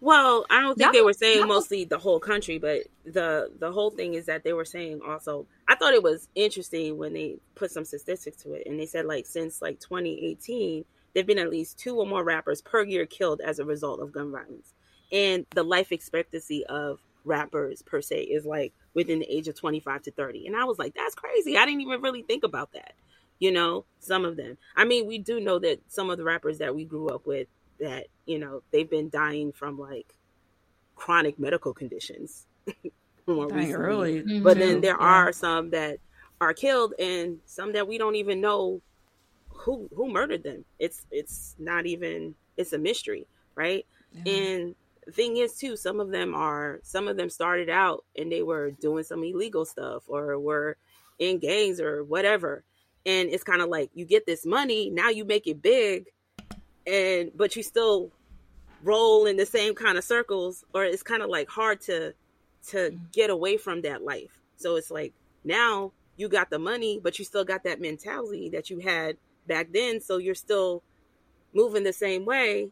Well, 0.01 0.47
I 0.49 0.61
don't 0.61 0.75
think 0.75 0.93
they 0.93 1.03
were 1.03 1.13
saying 1.13 1.47
mostly 1.47 1.85
the 1.85 1.99
whole 1.99 2.19
country, 2.19 2.57
but 2.57 2.81
the 3.05 3.51
the 3.59 3.71
whole 3.71 3.91
thing 3.91 4.15
is 4.15 4.25
that 4.25 4.43
they 4.43 4.51
were 4.51 4.65
saying 4.65 5.01
also. 5.07 5.45
I 5.67 5.75
thought 5.75 5.93
it 5.93 6.01
was 6.01 6.27
interesting 6.33 6.97
when 6.97 7.13
they 7.13 7.37
put 7.55 7.71
some 7.71 7.85
statistics 7.85 8.41
to 8.43 8.53
it, 8.53 8.63
and 8.65 8.79
they 8.79 8.87
said 8.87 9.05
like 9.05 9.27
since 9.27 9.61
like 9.61 9.79
2018, 9.79 10.85
there've 11.13 11.27
been 11.27 11.37
at 11.37 11.51
least 11.51 11.77
two 11.77 11.97
or 11.97 12.07
more 12.07 12.23
rappers 12.23 12.63
per 12.63 12.83
year 12.83 13.05
killed 13.05 13.41
as 13.41 13.59
a 13.59 13.65
result 13.65 14.01
of 14.01 14.11
gun 14.11 14.31
violence, 14.31 14.73
and 15.11 15.45
the 15.53 15.63
life 15.63 15.91
expectancy 15.91 16.65
of 16.65 16.99
rappers 17.23 17.83
per 17.83 18.01
se 18.01 18.23
is 18.23 18.43
like 18.43 18.73
within 18.95 19.19
the 19.19 19.31
age 19.31 19.47
of 19.47 19.55
25 19.55 20.01
to 20.01 20.11
30. 20.11 20.47
And 20.47 20.55
I 20.55 20.63
was 20.63 20.79
like, 20.79 20.95
that's 20.95 21.13
crazy. 21.13 21.57
I 21.57 21.65
didn't 21.65 21.81
even 21.81 22.01
really 22.01 22.23
think 22.23 22.43
about 22.43 22.73
that. 22.73 22.93
You 23.37 23.51
know, 23.51 23.85
some 23.99 24.25
of 24.25 24.35
them. 24.35 24.57
I 24.75 24.85
mean, 24.85 25.05
we 25.05 25.19
do 25.19 25.39
know 25.39 25.59
that 25.59 25.81
some 25.87 26.09
of 26.09 26.17
the 26.17 26.23
rappers 26.23 26.57
that 26.57 26.75
we 26.75 26.85
grew 26.85 27.09
up 27.09 27.27
with 27.27 27.47
that 27.81 28.07
you 28.25 28.39
know 28.39 28.61
they've 28.71 28.89
been 28.89 29.09
dying 29.09 29.51
from 29.51 29.77
like 29.77 30.15
chronic 30.95 31.37
medical 31.37 31.73
conditions 31.73 32.45
more 33.27 33.47
dying 33.47 33.67
recently. 33.67 33.85
early. 33.85 34.21
Mm-hmm. 34.21 34.43
But 34.43 34.57
then 34.57 34.81
there 34.81 34.97
yeah. 34.99 35.05
are 35.05 35.33
some 35.33 35.71
that 35.71 35.99
are 36.39 36.53
killed 36.53 36.93
and 36.99 37.39
some 37.45 37.73
that 37.73 37.87
we 37.87 37.97
don't 37.97 38.15
even 38.15 38.39
know 38.41 38.81
who 39.49 39.89
who 39.93 40.09
murdered 40.09 40.43
them. 40.43 40.65
It's 40.79 41.05
it's 41.11 41.55
not 41.59 41.85
even 41.85 42.35
it's 42.57 42.73
a 42.73 42.77
mystery, 42.77 43.27
right? 43.55 43.85
Yeah. 44.13 44.33
And 44.33 44.75
thing 45.11 45.37
is 45.37 45.55
too, 45.55 45.75
some 45.75 45.99
of 45.99 46.09
them 46.09 46.33
are 46.35 46.79
some 46.83 47.07
of 47.07 47.17
them 47.17 47.29
started 47.29 47.69
out 47.69 48.05
and 48.17 48.31
they 48.31 48.43
were 48.43 48.71
doing 48.71 49.03
some 49.03 49.23
illegal 49.23 49.65
stuff 49.65 50.03
or 50.07 50.39
were 50.39 50.77
in 51.19 51.39
gangs 51.39 51.79
or 51.79 52.03
whatever. 52.03 52.63
And 53.05 53.29
it's 53.29 53.43
kind 53.43 53.61
of 53.61 53.69
like 53.69 53.89
you 53.93 54.05
get 54.05 54.25
this 54.25 54.45
money, 54.45 54.89
now 54.89 55.09
you 55.09 55.25
make 55.25 55.47
it 55.47 55.61
big, 55.61 56.07
and 56.87 57.31
but 57.35 57.55
you 57.55 57.63
still 57.63 58.11
roll 58.83 59.25
in 59.25 59.37
the 59.37 59.45
same 59.45 59.75
kind 59.75 59.97
of 59.97 60.03
circles 60.03 60.63
or 60.73 60.83
it's 60.83 61.03
kind 61.03 61.21
of 61.21 61.29
like 61.29 61.49
hard 61.49 61.81
to 61.81 62.13
to 62.69 62.97
get 63.11 63.29
away 63.29 63.57
from 63.57 63.81
that 63.81 64.03
life. 64.03 64.41
So 64.57 64.75
it's 64.75 64.91
like 64.91 65.13
now 65.43 65.91
you 66.17 66.29
got 66.29 66.49
the 66.49 66.59
money 66.59 66.99
but 67.01 67.19
you 67.19 67.25
still 67.25 67.45
got 67.45 67.63
that 67.63 67.81
mentality 67.81 68.49
that 68.49 68.69
you 68.69 68.79
had 68.79 69.17
back 69.47 69.71
then 69.71 69.99
so 69.99 70.17
you're 70.17 70.35
still 70.35 70.83
moving 71.53 71.83
the 71.83 71.93
same 71.93 72.25
way. 72.25 72.69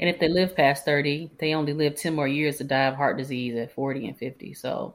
And 0.00 0.08
if 0.08 0.18
they 0.18 0.28
live 0.28 0.56
past 0.56 0.84
30 0.84 1.30
they 1.38 1.54
only 1.54 1.72
live 1.72 1.94
10 1.96 2.14
more 2.14 2.28
years 2.28 2.58
to 2.58 2.64
die 2.64 2.84
of 2.84 2.94
heart 2.94 3.16
disease 3.16 3.56
at 3.56 3.72
40 3.72 4.08
and 4.08 4.18
50 4.18 4.54
so 4.54 4.94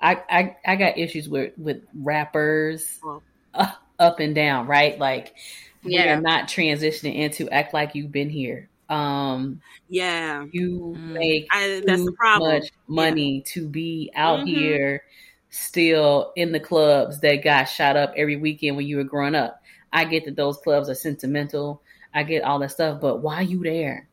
i 0.00 0.20
i, 0.28 0.56
I 0.66 0.76
got 0.76 0.98
issues 0.98 1.28
with 1.28 1.52
with 1.56 1.82
rappers 1.94 2.98
oh. 3.04 3.22
up 3.98 4.20
and 4.20 4.34
down 4.34 4.66
right? 4.66 4.98
Like 4.98 5.34
yeah. 5.82 6.04
we 6.04 6.08
are 6.10 6.20
not 6.20 6.48
transitioning 6.48 7.16
into 7.16 7.48
act 7.50 7.74
like 7.74 7.94
you've 7.94 8.12
been 8.12 8.30
here. 8.30 8.68
Um, 8.88 9.60
yeah, 9.88 10.46
you 10.50 10.94
mm. 10.96 11.12
make 11.12 11.46
I, 11.50 11.82
that's 11.84 12.04
too 12.04 12.16
much 12.20 12.70
money 12.86 13.38
yeah. 13.38 13.52
to 13.52 13.68
be 13.68 14.10
out 14.14 14.40
mm-hmm. 14.40 14.48
here 14.48 15.02
still 15.50 16.32
in 16.36 16.52
the 16.52 16.60
clubs 16.60 17.20
that 17.20 17.44
got 17.44 17.64
shot 17.64 17.96
up 17.96 18.12
every 18.16 18.36
weekend 18.36 18.76
when 18.76 18.86
you 18.86 18.96
were 18.96 19.04
growing 19.04 19.34
up. 19.34 19.62
I 19.92 20.04
get 20.04 20.24
that 20.26 20.36
those 20.36 20.58
clubs 20.58 20.88
are 20.88 20.94
sentimental. 20.94 21.82
I 22.14 22.22
get 22.22 22.42
all 22.42 22.58
that 22.60 22.70
stuff, 22.70 23.00
but 23.00 23.20
why 23.20 23.42
you 23.42 23.62
there? 23.62 24.08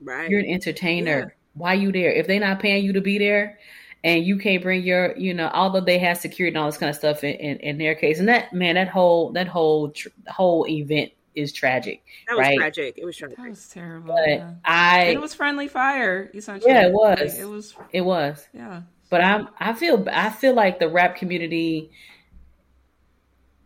Right. 0.00 0.30
You're 0.30 0.40
an 0.40 0.46
entertainer. 0.46 1.18
Yeah. 1.18 1.26
Why 1.54 1.74
you 1.74 1.92
there? 1.92 2.12
If 2.12 2.26
they're 2.26 2.40
not 2.40 2.60
paying 2.60 2.84
you 2.84 2.92
to 2.92 3.00
be 3.00 3.18
there, 3.18 3.58
and 4.04 4.24
you 4.24 4.38
can't 4.38 4.62
bring 4.62 4.82
your, 4.82 5.16
you 5.16 5.34
know, 5.34 5.50
although 5.52 5.80
they 5.80 5.98
have 5.98 6.18
security 6.18 6.54
and 6.54 6.62
all 6.62 6.70
this 6.70 6.78
kind 6.78 6.90
of 6.90 6.96
stuff 6.96 7.24
in, 7.24 7.34
in, 7.34 7.56
in 7.58 7.78
their 7.78 7.94
case, 7.94 8.18
and 8.18 8.28
that 8.28 8.52
man, 8.52 8.76
that 8.76 8.88
whole 8.88 9.32
that 9.32 9.48
whole 9.48 9.90
tr- 9.90 10.08
whole 10.28 10.66
event 10.68 11.12
is 11.34 11.52
tragic. 11.52 12.02
That 12.26 12.36
was 12.36 12.46
right? 12.46 12.58
tragic. 12.58 12.98
It 12.98 13.04
was 13.04 13.16
tragic. 13.16 13.36
That 13.36 13.48
was 13.48 13.68
terrible. 13.68 14.14
But 14.14 14.28
yeah. 14.28 14.54
I, 14.64 15.00
and 15.04 15.14
it 15.14 15.20
was 15.20 15.34
friendly 15.34 15.68
fire. 15.68 16.30
Essentially, 16.34 16.70
yeah, 16.70 16.86
it 16.86 16.92
was. 16.92 17.18
Like, 17.18 17.34
it 17.34 17.44
was. 17.44 17.74
It 17.92 18.00
was. 18.02 18.48
Yeah. 18.52 18.82
But 19.10 19.22
I'm. 19.22 19.48
I 19.58 19.72
feel. 19.72 20.06
I 20.10 20.30
feel 20.30 20.54
like 20.54 20.78
the 20.78 20.88
rap 20.88 21.16
community 21.16 21.90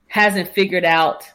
hasn't 0.07 0.49
figured 0.49 0.85
out 0.85 1.31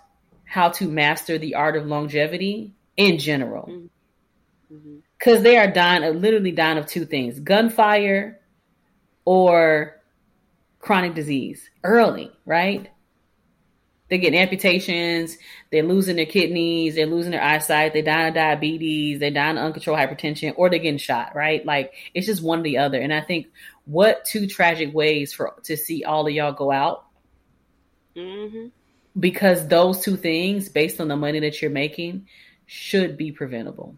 how 0.46 0.70
to 0.70 0.88
master 0.88 1.38
the 1.38 1.56
art 1.56 1.76
of 1.76 1.86
longevity 1.86 2.74
in 2.96 3.18
general. 3.20 3.66
Because 3.66 4.82
mm-hmm. 4.84 5.30
mm-hmm. 5.30 5.44
they 5.44 5.58
are 5.58 5.70
dying, 5.70 6.04
of, 6.04 6.16
literally 6.16 6.52
dying 6.52 6.78
of 6.78 6.88
two 6.88 7.06
things: 7.06 7.40
gunfire 7.40 8.37
or 9.28 10.02
chronic 10.80 11.14
disease 11.14 11.70
early, 11.84 12.32
right? 12.46 12.90
They're 14.08 14.20
getting 14.20 14.40
amputations, 14.40 15.38
they're 15.70 15.84
losing 15.84 16.16
their 16.16 16.26
kidneys, 16.26 16.96
they're 16.96 17.08
losing 17.08 17.32
their 17.32 17.44
eyesight, 17.44 17.92
they 17.92 18.02
die 18.02 18.30
of 18.30 18.36
diabetes, 18.36 19.20
they 19.20 19.30
die 19.30 19.52
of 19.52 19.58
uncontrolled 19.58 20.00
hypertension, 20.00 20.54
or 20.56 20.70
they're 20.70 20.80
getting 20.80 20.98
shot, 20.98 21.36
right? 21.36 21.66
Like 21.66 21.94
it's 22.14 22.26
just 22.26 22.42
one 22.42 22.62
or 22.62 22.64
the 22.64 22.78
other. 22.78 23.02
And 23.02 23.14
I 23.14 23.20
think 23.20 23.48
what 23.84 24.24
two 24.24 24.48
tragic 24.48 24.94
ways 24.94 25.34
for 25.34 25.56
to 25.64 25.76
see 25.76 26.06
all 26.06 26.26
of 26.26 26.32
y'all 26.32 26.54
go 26.54 26.72
out. 26.72 27.08
Mm-hmm. 28.16 28.68
Because 29.20 29.68
those 29.68 30.00
two 30.00 30.16
things, 30.16 30.70
based 30.70 31.02
on 31.02 31.10
the 31.10 31.18
money 31.18 31.42
that 31.42 31.62
you're 31.62 31.70
making, 31.70 32.28
should 32.66 33.18
be 33.18 33.34
preventable. 33.34 33.98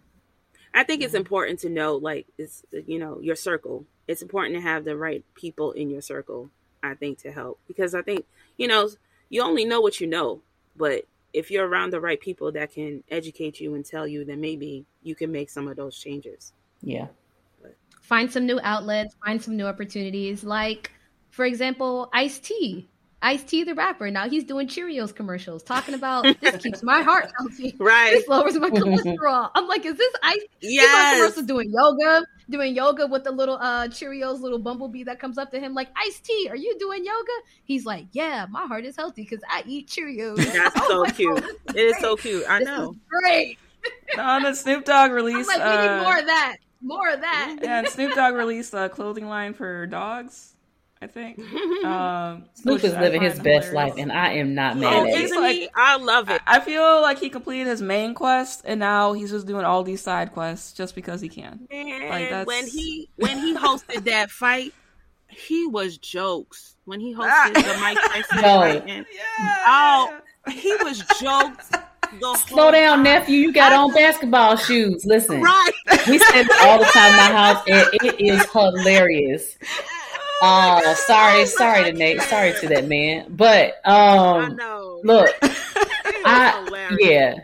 I 0.74 0.84
think 0.86 1.04
it's 1.04 1.14
important 1.14 1.60
to 1.60 1.70
know, 1.70 1.98
like, 1.98 2.26
it's 2.40 2.66
you 2.88 2.98
know 2.98 3.20
your 3.22 3.36
circle 3.36 3.86
it's 4.10 4.24
important 4.24 4.56
to 4.56 4.62
have 4.62 4.86
the 4.86 4.98
right 4.98 5.24
people 5.36 5.72
in 5.74 5.88
your 5.88 6.02
circle, 6.02 6.50
I 6.82 6.96
think, 6.96 7.20
to 7.20 7.32
help. 7.32 7.60
Because 7.68 7.94
I 7.94 8.02
think, 8.02 8.26
you 8.58 8.68
know, 8.68 8.90
you 9.30 9.44
only 9.44 9.66
know 9.66 9.82
what 9.82 10.02
you 10.02 10.08
know, 10.08 10.42
but 10.76 11.06
if 11.32 11.52
you're 11.52 11.68
around 11.68 11.94
the 11.94 12.02
right 12.02 12.20
people 12.20 12.52
that 12.54 12.74
can 12.74 13.04
educate 13.12 13.60
you 13.60 13.76
and 13.76 13.86
tell 13.86 14.08
you, 14.08 14.26
then 14.26 14.42
maybe 14.42 14.84
you 15.04 15.14
can 15.14 15.32
make 15.32 15.52
some 15.52 15.68
of 15.68 15.76
those 15.76 15.96
changes. 15.96 16.54
Yeah. 16.82 17.06
But. 17.62 17.76
Find 18.02 18.32
some 18.32 18.48
new 18.48 18.60
outlets, 18.64 19.16
find 19.24 19.40
some 19.40 19.56
new 19.56 19.68
opportunities. 19.68 20.44
Like, 20.44 20.92
for 21.30 21.46
example, 21.46 22.10
Ice 22.12 22.40
T 22.40 22.90
Ice 23.22 23.44
T 23.44 23.64
the 23.64 23.76
rapper. 23.76 24.10
Now 24.10 24.30
he's 24.30 24.46
doing 24.46 24.68
Cheerios 24.68 25.14
commercials 25.14 25.62
talking 25.62 25.94
about 25.94 26.26
this 26.40 26.56
keeps 26.64 26.84
my 26.84 27.02
heart 27.02 27.30
healthy. 27.38 27.76
Right. 27.78 28.12
This 28.12 28.28
lowers 28.28 28.58
my 28.58 28.70
cholesterol. 28.70 29.52
I'm 29.56 29.68
like, 29.68 29.86
is 29.86 29.98
this 29.98 30.14
Ice 30.24 30.46
yes. 30.62 31.18
commercial 31.18 31.44
doing 31.44 31.72
yoga? 31.74 32.26
Doing 32.50 32.74
yoga 32.74 33.08
with 33.08 33.26
the 33.26 33.32
little 33.32 33.56
uh 33.56 33.88
Cheerios 33.88 34.40
little 34.40 34.60
bumblebee 34.60 35.04
that 35.04 35.20
comes 35.20 35.38
up 35.38 35.52
to 35.52 35.60
him 35.60 35.74
like, 35.74 35.90
Ice 35.98 36.20
T, 36.22 36.48
are 36.50 36.56
you 36.56 36.78
doing 36.80 37.04
yoga? 37.04 37.32
He's 37.64 37.86
like, 37.86 38.08
Yeah, 38.14 38.46
my 38.50 38.66
heart 38.66 38.86
is 38.86 38.96
healthy 38.96 39.24
because 39.24 39.44
I 39.50 39.64
eat 39.68 39.88
Cheerios. 39.88 40.38
That's 40.38 40.76
oh 40.80 41.06
so 41.06 41.12
cute. 41.12 41.42
God, 41.42 41.76
it 41.76 41.86
is 41.86 41.98
so 41.98 42.16
cute. 42.16 42.46
I 42.48 42.60
this 42.60 42.68
know. 42.68 42.96
great. 43.10 43.58
On 44.18 44.44
the 44.44 44.54
Snoop 44.54 44.86
Dogg 44.86 45.12
release. 45.12 45.48
I'm 45.50 45.60
like, 45.60 45.70
we 45.70 45.88
uh, 45.88 45.98
need 45.98 46.04
more 46.04 46.18
of 46.18 46.26
that. 46.26 46.58
More 46.82 47.10
of 47.10 47.22
that. 47.22 47.60
Yeah, 47.62 47.80
and 47.80 47.88
Snoop 47.88 48.16
Dogg 48.16 48.34
released 48.36 48.74
a 48.74 48.88
clothing 48.88 49.28
line 49.28 49.54
for 49.54 49.86
dogs 49.88 50.56
I 51.02 51.08
think. 51.08 51.40
Um, 51.80 52.44
Snoop 52.56 52.84
is 52.84 52.94
living 52.94 53.22
his 53.22 53.40
best 53.40 53.70
hilarious. 53.70 53.74
life, 53.74 53.94
and 53.98 54.12
I 54.12 54.34
am 54.34 54.54
not 54.54 54.78
mad 54.78 54.94
oh, 54.94 55.08
at 55.08 55.14
it. 55.14 55.32
Like, 55.32 55.72
I 55.74 55.96
love 55.96 56.30
it. 56.30 56.42
I 56.46 56.60
feel 56.60 57.02
like 57.02 57.20
he 57.20 57.30
completed 57.30 57.68
his 57.68 57.82
main 57.82 58.14
quest, 58.14 58.64
and 58.66 58.82
now 58.82 59.14
he's 59.14 59.32
just 59.32 59.48
doing 59.48 59.64
all 59.64 59.82
these 59.82 60.02
side 60.02 60.34
quests 60.34 60.74
just 60.74 60.96
because 60.96 61.22
he 61.22 61.30
can. 61.30 61.68
And 61.72 62.10
like 62.10 62.46
when 62.46 62.68
he 62.68 63.10
when 63.16 63.38
he 63.38 63.56
hosted 63.56 64.04
that 64.04 64.30
fight, 64.30 64.74
he 65.30 65.68
was 65.68 65.98
jokes. 65.98 66.76
When 66.84 67.00
he 67.00 67.16
hosted 67.16 67.30
ah. 67.30 67.52
the 67.54 67.80
Mike 67.80 67.98
Tyson 67.98 68.38
fight, 68.42 68.84
and, 68.86 69.06
yeah. 69.12 69.56
oh, 69.68 70.18
he 70.52 70.76
was 70.84 71.02
jokes. 71.22 71.72
Slow 72.48 72.72
down, 72.72 72.98
time. 72.98 73.04
nephew. 73.04 73.38
You 73.38 73.54
got 73.54 73.72
on 73.72 73.94
basketball 73.94 74.58
shoes. 74.58 75.06
Listen, 75.06 75.42
right? 75.42 75.72
We 76.08 76.20
say 76.20 76.46
all 76.62 76.80
the 76.80 76.86
time 76.86 77.12
in 77.12 77.18
my 77.18 77.32
house, 77.32 77.64
and 77.68 77.88
it 77.94 78.20
is 78.20 78.46
hilarious. 78.52 79.58
Oh, 80.42 80.94
sorry, 81.08 81.46
sorry 81.46 81.92
to 81.92 81.94
Nate. 81.94 82.22
Sorry 82.22 82.54
to 82.60 82.68
that 82.70 82.88
man. 82.88 83.26
But 83.30 83.86
um 83.86 84.58
look, 85.04 85.30
I 85.42 86.96
yeah. 87.00 87.36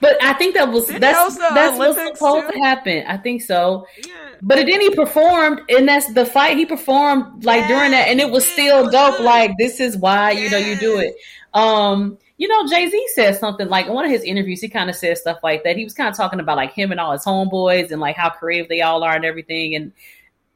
But 0.00 0.22
I 0.22 0.34
think 0.34 0.54
that 0.54 0.70
was 0.70 0.86
that's 0.88 1.36
that's 1.38 1.78
what's 1.78 2.18
supposed 2.18 2.48
too? 2.48 2.52
to 2.52 2.58
happen. 2.58 3.04
I 3.06 3.16
think 3.16 3.42
so. 3.42 3.86
Yeah. 4.06 4.12
But 4.42 4.66
then 4.66 4.80
he 4.80 4.90
performed, 4.90 5.62
and 5.70 5.88
that's 5.88 6.12
the 6.12 6.26
fight 6.26 6.58
he 6.58 6.66
performed 6.66 7.44
like 7.44 7.66
during 7.68 7.92
that, 7.92 8.08
and 8.08 8.20
it 8.20 8.30
was 8.30 8.46
still 8.46 8.90
dope. 8.90 9.20
Like 9.20 9.52
this 9.58 9.80
is 9.80 9.96
why 9.96 10.32
you 10.32 10.50
know 10.50 10.58
you 10.58 10.76
do 10.76 10.98
it. 10.98 11.14
Um, 11.54 12.18
you 12.36 12.48
know, 12.48 12.66
Jay 12.68 12.90
Z 12.90 13.06
said 13.14 13.38
something 13.38 13.68
like 13.68 13.86
in 13.86 13.94
one 13.94 14.04
of 14.04 14.10
his 14.10 14.22
interviews, 14.22 14.60
he 14.60 14.68
kind 14.68 14.90
of 14.90 14.96
said 14.96 15.16
stuff 15.16 15.38
like 15.42 15.64
that. 15.64 15.76
He 15.76 15.84
was 15.84 15.94
kind 15.94 16.10
of 16.10 16.16
talking 16.16 16.40
about 16.40 16.58
like 16.58 16.72
him 16.72 16.90
and 16.90 17.00
all 17.00 17.12
his 17.12 17.24
homeboys 17.24 17.90
and 17.90 18.00
like 18.00 18.16
how 18.16 18.28
creative 18.28 18.68
they 18.68 18.82
all 18.82 19.02
are 19.02 19.16
and 19.16 19.24
everything, 19.24 19.74
and 19.74 19.92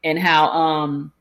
and 0.03 0.19
how 0.19 0.49
um 0.51 1.11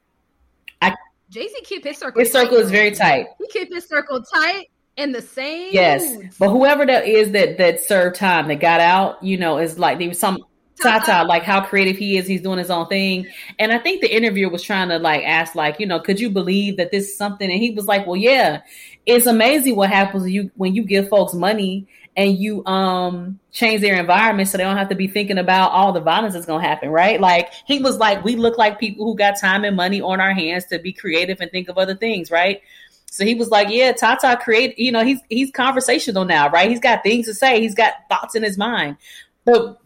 Jay 1.30 1.48
Z 1.48 1.60
keep 1.64 1.84
his 1.84 1.96
circle. 1.96 2.20
His 2.20 2.32
circle 2.32 2.58
is 2.58 2.70
very 2.70 2.90
tight. 2.90 3.26
He 3.38 3.46
keep 3.48 3.72
his 3.72 3.86
circle 3.86 4.22
tight 4.22 4.66
and 4.96 5.14
the 5.14 5.22
same. 5.22 5.70
Yes, 5.72 6.36
but 6.38 6.50
whoever 6.50 6.84
that 6.84 7.06
is 7.06 7.32
that 7.32 7.56
that 7.58 7.80
served 7.80 8.16
time 8.16 8.48
that 8.48 8.60
got 8.60 8.80
out, 8.80 9.22
you 9.22 9.38
know, 9.38 9.58
is 9.58 9.78
like 9.78 9.98
there 9.98 10.08
was 10.08 10.18
some 10.18 10.38
Tata, 10.82 11.24
like 11.24 11.42
how 11.42 11.60
creative 11.60 11.96
he 11.96 12.16
is. 12.16 12.26
He's 12.26 12.42
doing 12.42 12.58
his 12.58 12.70
own 12.70 12.86
thing. 12.86 13.26
And 13.58 13.72
I 13.72 13.78
think 13.78 14.00
the 14.00 14.14
interviewer 14.14 14.50
was 14.50 14.62
trying 14.62 14.88
to 14.88 14.98
like 14.98 15.22
ask, 15.24 15.54
like, 15.54 15.78
you 15.78 15.86
know, 15.86 16.00
could 16.00 16.18
you 16.18 16.30
believe 16.30 16.76
that 16.78 16.90
this 16.90 17.08
is 17.08 17.16
something? 17.16 17.50
And 17.50 17.60
he 17.60 17.72
was 17.72 17.86
like, 17.86 18.06
Well, 18.06 18.16
yeah, 18.16 18.62
it's 19.06 19.26
amazing 19.26 19.76
what 19.76 19.90
happens 19.90 20.24
when 20.24 20.32
you 20.32 20.50
when 20.56 20.74
you 20.74 20.84
give 20.84 21.08
folks 21.08 21.34
money 21.34 21.86
and 22.16 22.36
you 22.36 22.64
um 22.66 23.38
change 23.52 23.80
their 23.80 23.98
environment 23.98 24.48
so 24.48 24.58
they 24.58 24.64
don't 24.64 24.76
have 24.76 24.88
to 24.88 24.94
be 24.94 25.06
thinking 25.06 25.38
about 25.38 25.70
all 25.70 25.92
the 25.92 26.00
violence 26.00 26.34
that's 26.34 26.46
gonna 26.46 26.66
happen, 26.66 26.90
right? 26.90 27.20
Like 27.20 27.52
he 27.66 27.80
was 27.80 27.98
like, 27.98 28.24
we 28.24 28.36
look 28.36 28.58
like 28.58 28.78
people 28.78 29.06
who 29.06 29.16
got 29.16 29.38
time 29.40 29.64
and 29.64 29.76
money 29.76 30.00
on 30.00 30.20
our 30.20 30.32
hands 30.32 30.66
to 30.66 30.78
be 30.78 30.92
creative 30.92 31.40
and 31.40 31.50
think 31.50 31.68
of 31.68 31.78
other 31.78 31.94
things, 31.94 32.30
right? 32.30 32.62
So 33.06 33.24
he 33.24 33.34
was 33.34 33.48
like, 33.48 33.68
yeah, 33.70 33.92
Tata 33.92 34.38
create, 34.40 34.78
you 34.78 34.92
know, 34.92 35.04
he's 35.04 35.20
he's 35.28 35.50
conversational 35.50 36.24
now, 36.24 36.48
right? 36.50 36.70
He's 36.70 36.80
got 36.80 37.02
things 37.02 37.26
to 37.26 37.34
say, 37.34 37.60
he's 37.60 37.74
got 37.74 37.94
thoughts 38.08 38.34
in 38.34 38.42
his 38.42 38.56
mind. 38.56 38.96
But 39.44 39.80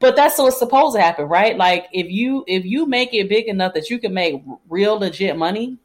but 0.00 0.16
that's 0.16 0.38
what's 0.38 0.58
supposed 0.58 0.94
to 0.96 1.02
happen, 1.02 1.26
right? 1.26 1.56
Like 1.56 1.86
if 1.92 2.10
you 2.10 2.44
if 2.46 2.64
you 2.64 2.86
make 2.86 3.14
it 3.14 3.28
big 3.28 3.46
enough 3.46 3.74
that 3.74 3.90
you 3.90 3.98
can 3.98 4.14
make 4.14 4.42
real 4.68 4.98
legit 4.98 5.36
money, 5.36 5.78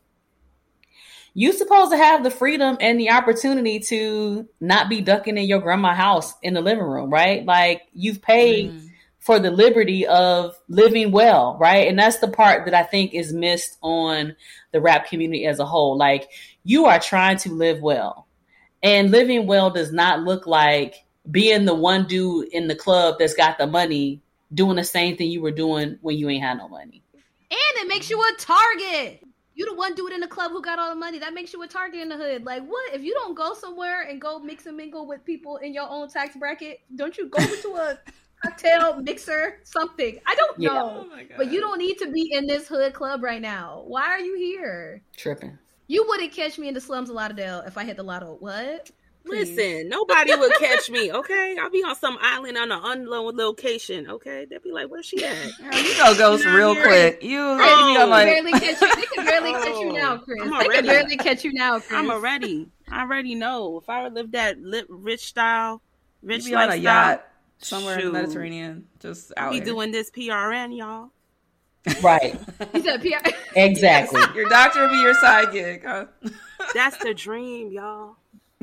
you 1.33 1.51
supposed 1.51 1.91
to 1.91 1.97
have 1.97 2.23
the 2.23 2.31
freedom 2.31 2.77
and 2.79 2.99
the 2.99 3.09
opportunity 3.09 3.79
to 3.79 4.47
not 4.59 4.89
be 4.89 5.01
ducking 5.01 5.37
in 5.37 5.45
your 5.45 5.59
grandma 5.59 5.93
house 5.93 6.33
in 6.43 6.53
the 6.53 6.61
living 6.61 6.83
room, 6.83 7.09
right? 7.09 7.43
Like 7.45 7.83
you've 7.93 8.21
paid 8.21 8.71
mm. 8.71 8.89
for 9.19 9.39
the 9.39 9.49
liberty 9.49 10.05
of 10.05 10.55
living 10.67 11.11
well, 11.11 11.57
right? 11.59 11.87
And 11.87 11.97
that's 11.97 12.19
the 12.19 12.27
part 12.27 12.65
that 12.65 12.75
I 12.75 12.83
think 12.83 13.13
is 13.13 13.33
missed 13.33 13.77
on 13.81 14.35
the 14.71 14.81
rap 14.81 15.07
community 15.07 15.45
as 15.47 15.59
a 15.59 15.65
whole. 15.65 15.97
Like 15.97 16.29
you 16.63 16.85
are 16.85 16.99
trying 16.99 17.37
to 17.37 17.51
live 17.51 17.81
well. 17.81 18.27
And 18.83 19.11
living 19.11 19.47
well 19.47 19.71
does 19.71 19.91
not 19.91 20.21
look 20.21 20.45
like 20.45 21.03
being 21.31 21.65
the 21.65 21.73
one 21.73 22.05
dude 22.05 22.49
in 22.49 22.67
the 22.67 22.75
club 22.75 23.15
that's 23.17 23.33
got 23.33 23.57
the 23.57 23.65
money 23.65 24.21
doing 24.53 24.75
the 24.75 24.83
same 24.83 25.17
thing 25.17 25.31
you 25.31 25.41
were 25.41 25.51
doing 25.51 25.97
when 26.01 26.17
you 26.17 26.29
ain't 26.29 26.43
had 26.43 26.57
no 26.57 26.67
money. 26.67 27.01
And 27.13 27.85
it 27.85 27.87
makes 27.87 28.09
you 28.09 28.21
a 28.21 28.35
target. 28.37 29.22
You 29.55 29.65
the 29.65 29.75
one 29.75 29.93
dude 29.93 30.11
in 30.11 30.19
the 30.19 30.27
club 30.27 30.51
who 30.51 30.61
got 30.61 30.79
all 30.79 30.89
the 30.89 30.95
money. 30.95 31.19
That 31.19 31.33
makes 31.33 31.53
you 31.53 31.61
a 31.61 31.67
target 31.67 32.01
in 32.01 32.09
the 32.09 32.17
hood. 32.17 32.45
Like 32.45 32.65
what? 32.65 32.93
If 32.93 33.03
you 33.03 33.13
don't 33.13 33.35
go 33.35 33.53
somewhere 33.53 34.03
and 34.03 34.19
go 34.19 34.39
mix 34.39 34.65
and 34.65 34.75
mingle 34.75 35.07
with 35.07 35.23
people 35.25 35.57
in 35.57 35.73
your 35.73 35.87
own 35.87 36.09
tax 36.09 36.35
bracket, 36.35 36.81
don't 36.95 37.17
you 37.17 37.27
go 37.27 37.43
to 37.61 37.75
a 37.75 37.99
cocktail 38.43 39.01
mixer 39.01 39.59
something? 39.63 40.19
I 40.25 40.35
don't 40.35 40.59
yeah. 40.59 40.69
know. 40.69 41.07
Oh 41.11 41.19
but 41.37 41.51
you 41.51 41.59
don't 41.59 41.77
need 41.77 41.97
to 41.99 42.11
be 42.11 42.31
in 42.33 42.47
this 42.47 42.67
hood 42.67 42.93
club 42.93 43.21
right 43.21 43.41
now. 43.41 43.83
Why 43.85 44.07
are 44.07 44.19
you 44.19 44.35
here? 44.35 45.01
Tripping. 45.15 45.57
You 45.87 46.05
wouldn't 46.07 46.31
catch 46.31 46.57
me 46.57 46.67
in 46.67 46.73
the 46.73 46.81
slums 46.81 47.09
of 47.09 47.15
Lauderdale 47.15 47.63
if 47.67 47.77
I 47.77 47.83
hit 47.83 47.97
the 47.97 48.03
lotto. 48.03 48.37
What? 48.39 48.89
Listen, 49.25 49.87
nobody 49.87 50.35
would 50.35 50.53
catch 50.59 50.89
me. 50.89 51.11
Okay, 51.11 51.55
I'll 51.59 51.69
be 51.69 51.83
on 51.83 51.95
some 51.95 52.17
island 52.21 52.57
on 52.57 52.71
an 52.71 52.79
unknown 52.83 53.37
location. 53.37 54.09
Okay, 54.09 54.45
They'll 54.49 54.59
be 54.59 54.71
like, 54.71 54.87
"Where's 54.87 55.05
she 55.05 55.23
at?" 55.23 55.51
Girl, 55.57 55.81
you 55.81 55.95
go 55.95 56.17
ghost 56.17 56.45
real 56.45 56.75
quick. 56.75 57.23
You, 57.23 57.39
oh, 57.39 57.93
you 57.93 58.05
like... 58.05 58.27
barely 58.27 58.51
catch 58.51 58.81
you. 58.81 58.95
They 58.95 59.01
can 59.03 59.25
barely 59.25 59.55
oh, 59.55 59.63
catch 59.63 59.79
you 59.79 59.93
now, 59.93 60.17
Chris. 60.17 60.41
They 60.43 60.67
can 60.75 60.85
barely 60.85 61.17
catch 61.17 61.43
you 61.43 61.53
now, 61.53 61.75
oh, 61.75 61.79
Chris. 61.79 61.99
I'm 61.99 62.11
already. 62.11 62.67
I 62.91 63.01
already 63.01 63.35
know 63.35 63.79
if 63.79 63.89
I 63.89 64.03
would 64.03 64.13
live 64.13 64.31
that 64.33 64.59
lit, 64.59 64.85
rich 64.89 65.25
style, 65.25 65.81
rich 66.21 66.45
be 66.45 66.55
on 66.55 66.71
a 66.71 66.75
yacht 66.75 67.25
somewhere 67.59 67.99
shoot. 67.99 68.07
in 68.07 68.13
the 68.13 68.21
Mediterranean, 68.21 68.87
just 68.99 69.31
out. 69.37 69.51
Be 69.51 69.57
here. 69.57 69.65
doing 69.65 69.91
this 69.91 70.11
PRN, 70.11 70.77
y'all. 70.77 71.11
Right. 72.01 72.39
He 72.71 72.81
said 72.81 73.01
PR. 73.01 73.29
Exactly. 73.55 74.21
Your 74.35 74.49
doctor 74.49 74.81
will 74.81 74.89
be 74.89 74.97
your 74.97 75.13
side 75.13 75.51
gig. 75.51 75.83
Huh? 75.85 76.05
That's 76.73 76.97
the 76.97 77.13
dream, 77.13 77.71
y'all. 77.71 78.15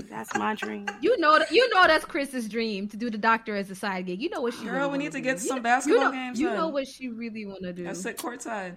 That's 0.08 0.34
my 0.36 0.54
dream. 0.54 0.86
You 1.00 1.18
know, 1.18 1.40
you 1.50 1.68
know 1.74 1.86
that's 1.86 2.04
Chris's 2.04 2.48
dream 2.48 2.88
to 2.88 2.96
do 2.96 3.10
the 3.10 3.18
doctor 3.18 3.56
as 3.56 3.70
a 3.70 3.74
side 3.74 4.06
gig. 4.06 4.20
You 4.20 4.30
know 4.30 4.40
what 4.40 4.54
she. 4.54 4.64
Girl, 4.64 4.74
really 4.74 4.90
we 4.90 4.98
need 4.98 5.12
to 5.12 5.20
get 5.20 5.40
some 5.40 5.62
basketball 5.62 6.06
know, 6.06 6.12
games. 6.12 6.40
You 6.40 6.50
know 6.50 6.68
what 6.68 6.86
she 6.86 7.08
really 7.08 7.46
want 7.46 7.62
to 7.62 7.72
do. 7.72 7.88
I 7.88 7.92
sit 7.92 8.16
courtside. 8.16 8.76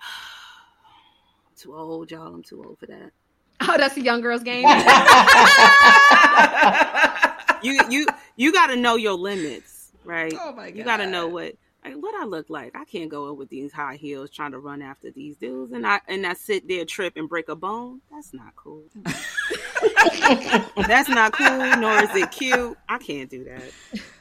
too 1.56 1.74
old, 1.74 2.10
y'all. 2.10 2.34
I'm 2.34 2.42
too 2.42 2.64
old 2.64 2.78
for 2.78 2.86
that. 2.86 3.12
Oh, 3.66 3.76
that's 3.78 3.96
a 3.96 4.02
young 4.02 4.20
girl's 4.20 4.42
game. 4.42 4.64
you 7.62 7.80
you 7.88 8.06
you 8.36 8.52
got 8.52 8.66
to 8.66 8.76
know 8.76 8.96
your 8.96 9.14
limits, 9.14 9.92
right? 10.04 10.34
Oh 10.38 10.52
my 10.52 10.70
god. 10.70 10.76
You 10.76 10.84
got 10.84 10.98
to 10.98 11.06
know 11.06 11.28
what 11.28 11.54
like 11.84 11.94
what 11.94 12.14
I 12.14 12.24
look 12.24 12.48
like. 12.48 12.74
I 12.74 12.84
can't 12.84 13.10
go 13.10 13.30
up 13.30 13.36
with 13.36 13.50
these 13.50 13.72
high 13.72 13.96
heels 13.96 14.30
trying 14.30 14.52
to 14.52 14.58
run 14.58 14.82
after 14.82 15.10
these 15.10 15.36
dudes 15.36 15.72
and 15.72 15.86
I 15.86 16.00
and 16.08 16.26
I 16.26 16.34
sit 16.34 16.66
there 16.68 16.84
trip 16.84 17.14
and 17.16 17.28
break 17.28 17.48
a 17.48 17.56
bone. 17.56 18.00
That's 18.10 18.32
not 18.32 18.56
cool. 18.56 18.84
That's 20.86 21.08
not 21.08 21.32
cool, 21.32 21.76
nor 21.76 22.02
is 22.02 22.14
it 22.14 22.30
cute. 22.30 22.76
I 22.88 22.98
can't 22.98 23.30
do 23.30 23.44
that. 23.44 23.62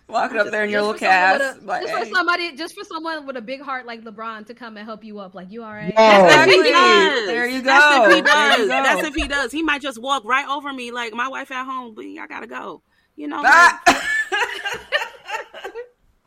Walking 0.08 0.38
up 0.38 0.52
there 0.52 0.64
in 0.64 0.70
your 0.70 0.82
little 0.82 1.00
cast. 1.00 1.42
A, 1.42 1.82
just 1.82 1.94
for 1.94 2.06
somebody 2.06 2.56
just 2.56 2.76
for 2.76 2.84
someone 2.84 3.26
with 3.26 3.38
a 3.38 3.42
big 3.42 3.62
heart 3.62 3.86
like 3.86 4.04
LeBron 4.04 4.46
to 4.48 4.54
come 4.54 4.78
and 4.78 4.86
help 4.86 5.04
you 5.04 5.20
up. 5.20 5.34
Like 5.34 5.52
you 5.52 5.64
all 5.64 5.74
right? 5.74 5.94
That's 5.96 6.52
if 6.52 6.66
he 6.66 6.72
does. 6.72 7.28
There 7.28 7.48
you 7.48 7.62
go. 7.62 7.66
That's 7.66 8.08
if 8.08 8.16
he 8.16 8.22
does. 8.22 8.68
That's 8.68 9.08
if 9.08 9.16
he 9.16 9.28
does. 9.28 9.52
He 9.52 9.64
might 9.64 9.82
just 9.82 10.00
walk 10.02 10.24
right 10.26 10.48
over 10.48 10.72
me 10.72 10.92
like 10.92 11.14
my 11.14 11.28
wife 11.28 11.52
at 11.52 11.66
home, 11.66 11.96
but 11.96 12.06
I 12.06 12.28
gotta 12.28 12.48
go. 12.48 12.82
You 13.16 13.28
know, 13.28 13.42
like, 13.42 13.74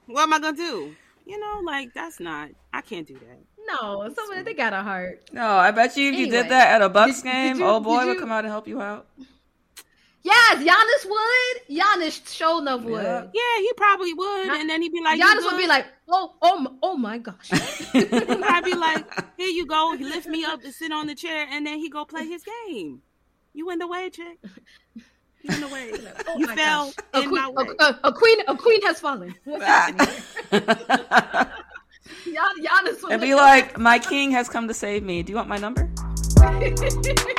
what 0.06 0.22
am 0.22 0.32
I 0.32 0.38
gonna 0.38 0.56
do? 0.56 0.94
You 1.26 1.38
know, 1.38 1.60
like 1.64 1.92
that's 1.94 2.20
not. 2.20 2.50
I 2.72 2.80
can't 2.80 3.06
do 3.06 3.14
that. 3.14 3.38
No, 3.66 4.08
someone 4.14 4.44
they 4.44 4.54
got 4.54 4.72
a 4.72 4.82
heart. 4.82 5.28
No, 5.32 5.44
I 5.44 5.70
bet 5.72 5.96
you 5.96 6.08
if 6.08 6.14
anyway, 6.14 6.24
you 6.24 6.30
did 6.30 6.50
that 6.50 6.74
at 6.76 6.82
a 6.82 6.88
Bucks 6.88 7.22
did, 7.22 7.30
game, 7.30 7.52
did 7.54 7.60
you, 7.60 7.66
old 7.66 7.84
boy 7.84 8.06
would 8.06 8.18
come 8.18 8.30
out 8.30 8.44
and 8.44 8.52
help 8.52 8.68
you 8.68 8.80
out. 8.80 9.06
Yes, 10.26 10.58
Giannis 10.58 11.08
would. 11.08 11.78
Giannis 11.78 12.34
show 12.34 12.58
enough 12.58 12.82
would. 12.82 13.00
Yeah. 13.00 13.26
yeah, 13.32 13.60
he 13.60 13.72
probably 13.76 14.12
would, 14.12 14.48
and 14.48 14.68
then 14.68 14.82
he'd 14.82 14.90
be 14.90 15.00
like, 15.00 15.20
Giannis 15.20 15.44
would 15.44 15.56
be 15.56 15.68
like, 15.68 15.86
oh, 16.08 16.34
oh, 16.42 16.78
oh 16.82 16.96
my 16.96 17.18
gosh. 17.18 17.48
I'd 17.94 18.62
be 18.64 18.74
like, 18.74 19.06
here 19.36 19.46
you 19.46 19.66
go. 19.66 19.96
He 19.96 20.02
lift 20.02 20.26
me 20.26 20.44
up 20.44 20.62
to 20.62 20.72
sit 20.72 20.90
on 20.90 21.06
the 21.06 21.14
chair, 21.14 21.46
and 21.48 21.64
then 21.64 21.78
he 21.78 21.88
go 21.88 22.04
play 22.04 22.26
his 22.26 22.42
game. 22.42 23.02
You 23.54 23.70
in 23.70 23.78
the 23.78 23.86
way, 23.86 24.10
chick. 24.10 24.38
You 25.42 25.54
in 25.54 25.60
the 25.60 25.68
way. 25.68 25.92
oh 26.28 26.38
you 26.38 26.48
fell 26.48 26.92
gosh. 27.14 27.22
in 27.22 27.22
a 27.22 27.28
queen, 27.28 27.42
my 27.42 27.48
way. 27.50 27.66
A, 27.78 27.98
a, 28.02 28.12
queen, 28.12 28.38
a 28.48 28.56
queen 28.56 28.82
has 28.82 28.98
fallen. 28.98 29.32
Ah. 29.62 29.92
Giannis 32.26 33.08
would 33.08 33.20
be 33.20 33.36
like, 33.36 33.78
my 33.78 34.00
king 34.00 34.32
has 34.32 34.48
come 34.48 34.66
to 34.66 34.74
save 34.74 35.04
me. 35.04 35.22
Do 35.22 35.30
you 35.30 35.36
want 35.36 35.48
my 35.48 35.58
number? 35.58 35.88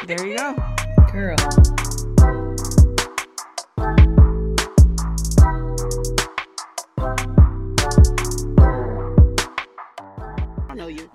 there 0.08 0.26
you 0.26 0.38
go, 0.38 0.56
girl. 1.12 1.77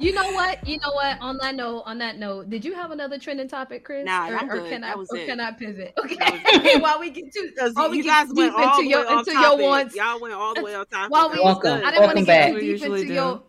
You 0.02 0.12
know 0.12 0.32
what? 0.32 0.66
You 0.66 0.78
know 0.78 0.92
what? 0.94 1.20
On 1.20 1.38
that 1.38 1.54
note, 1.54 1.84
on 1.86 1.98
that 1.98 2.18
note, 2.18 2.50
did 2.50 2.64
you 2.64 2.74
have 2.74 2.90
another 2.90 3.20
trending 3.20 3.46
topic, 3.46 3.84
Chris? 3.84 4.04
Nah, 4.04 4.30
or, 4.30 4.36
I'm 4.36 4.50
or 4.50 4.68
can 4.68 4.82
I, 4.82 4.94
or 4.94 5.04
it. 5.12 5.26
can 5.26 5.38
I 5.38 5.52
pivot? 5.52 5.94
Okay. 5.96 6.76
while 6.80 6.98
we 6.98 7.10
get 7.10 7.32
to, 7.32 7.70
while 7.74 7.88
we 7.88 7.98
you 7.98 8.04
guys 8.04 8.28
deep 8.32 8.52
into 8.52 8.84
your 8.88 9.06
into 9.06 9.32
your 9.32 9.56
wants, 9.56 9.94
y'all 9.94 10.20
went 10.20 10.34
all 10.34 10.54
the 10.54 10.62
way 10.62 10.74
on 10.74 10.86
top. 10.86 11.08
While 11.08 11.30
we, 11.30 11.38
welcome, 11.38 11.82
I 11.84 11.92
didn't 11.92 12.06
want 12.06 12.18
to 12.18 12.24
get 12.24 12.52
too 12.52 12.60
deep 12.60 12.82
into 12.82 13.06
do. 13.06 13.14
your. 13.14 13.42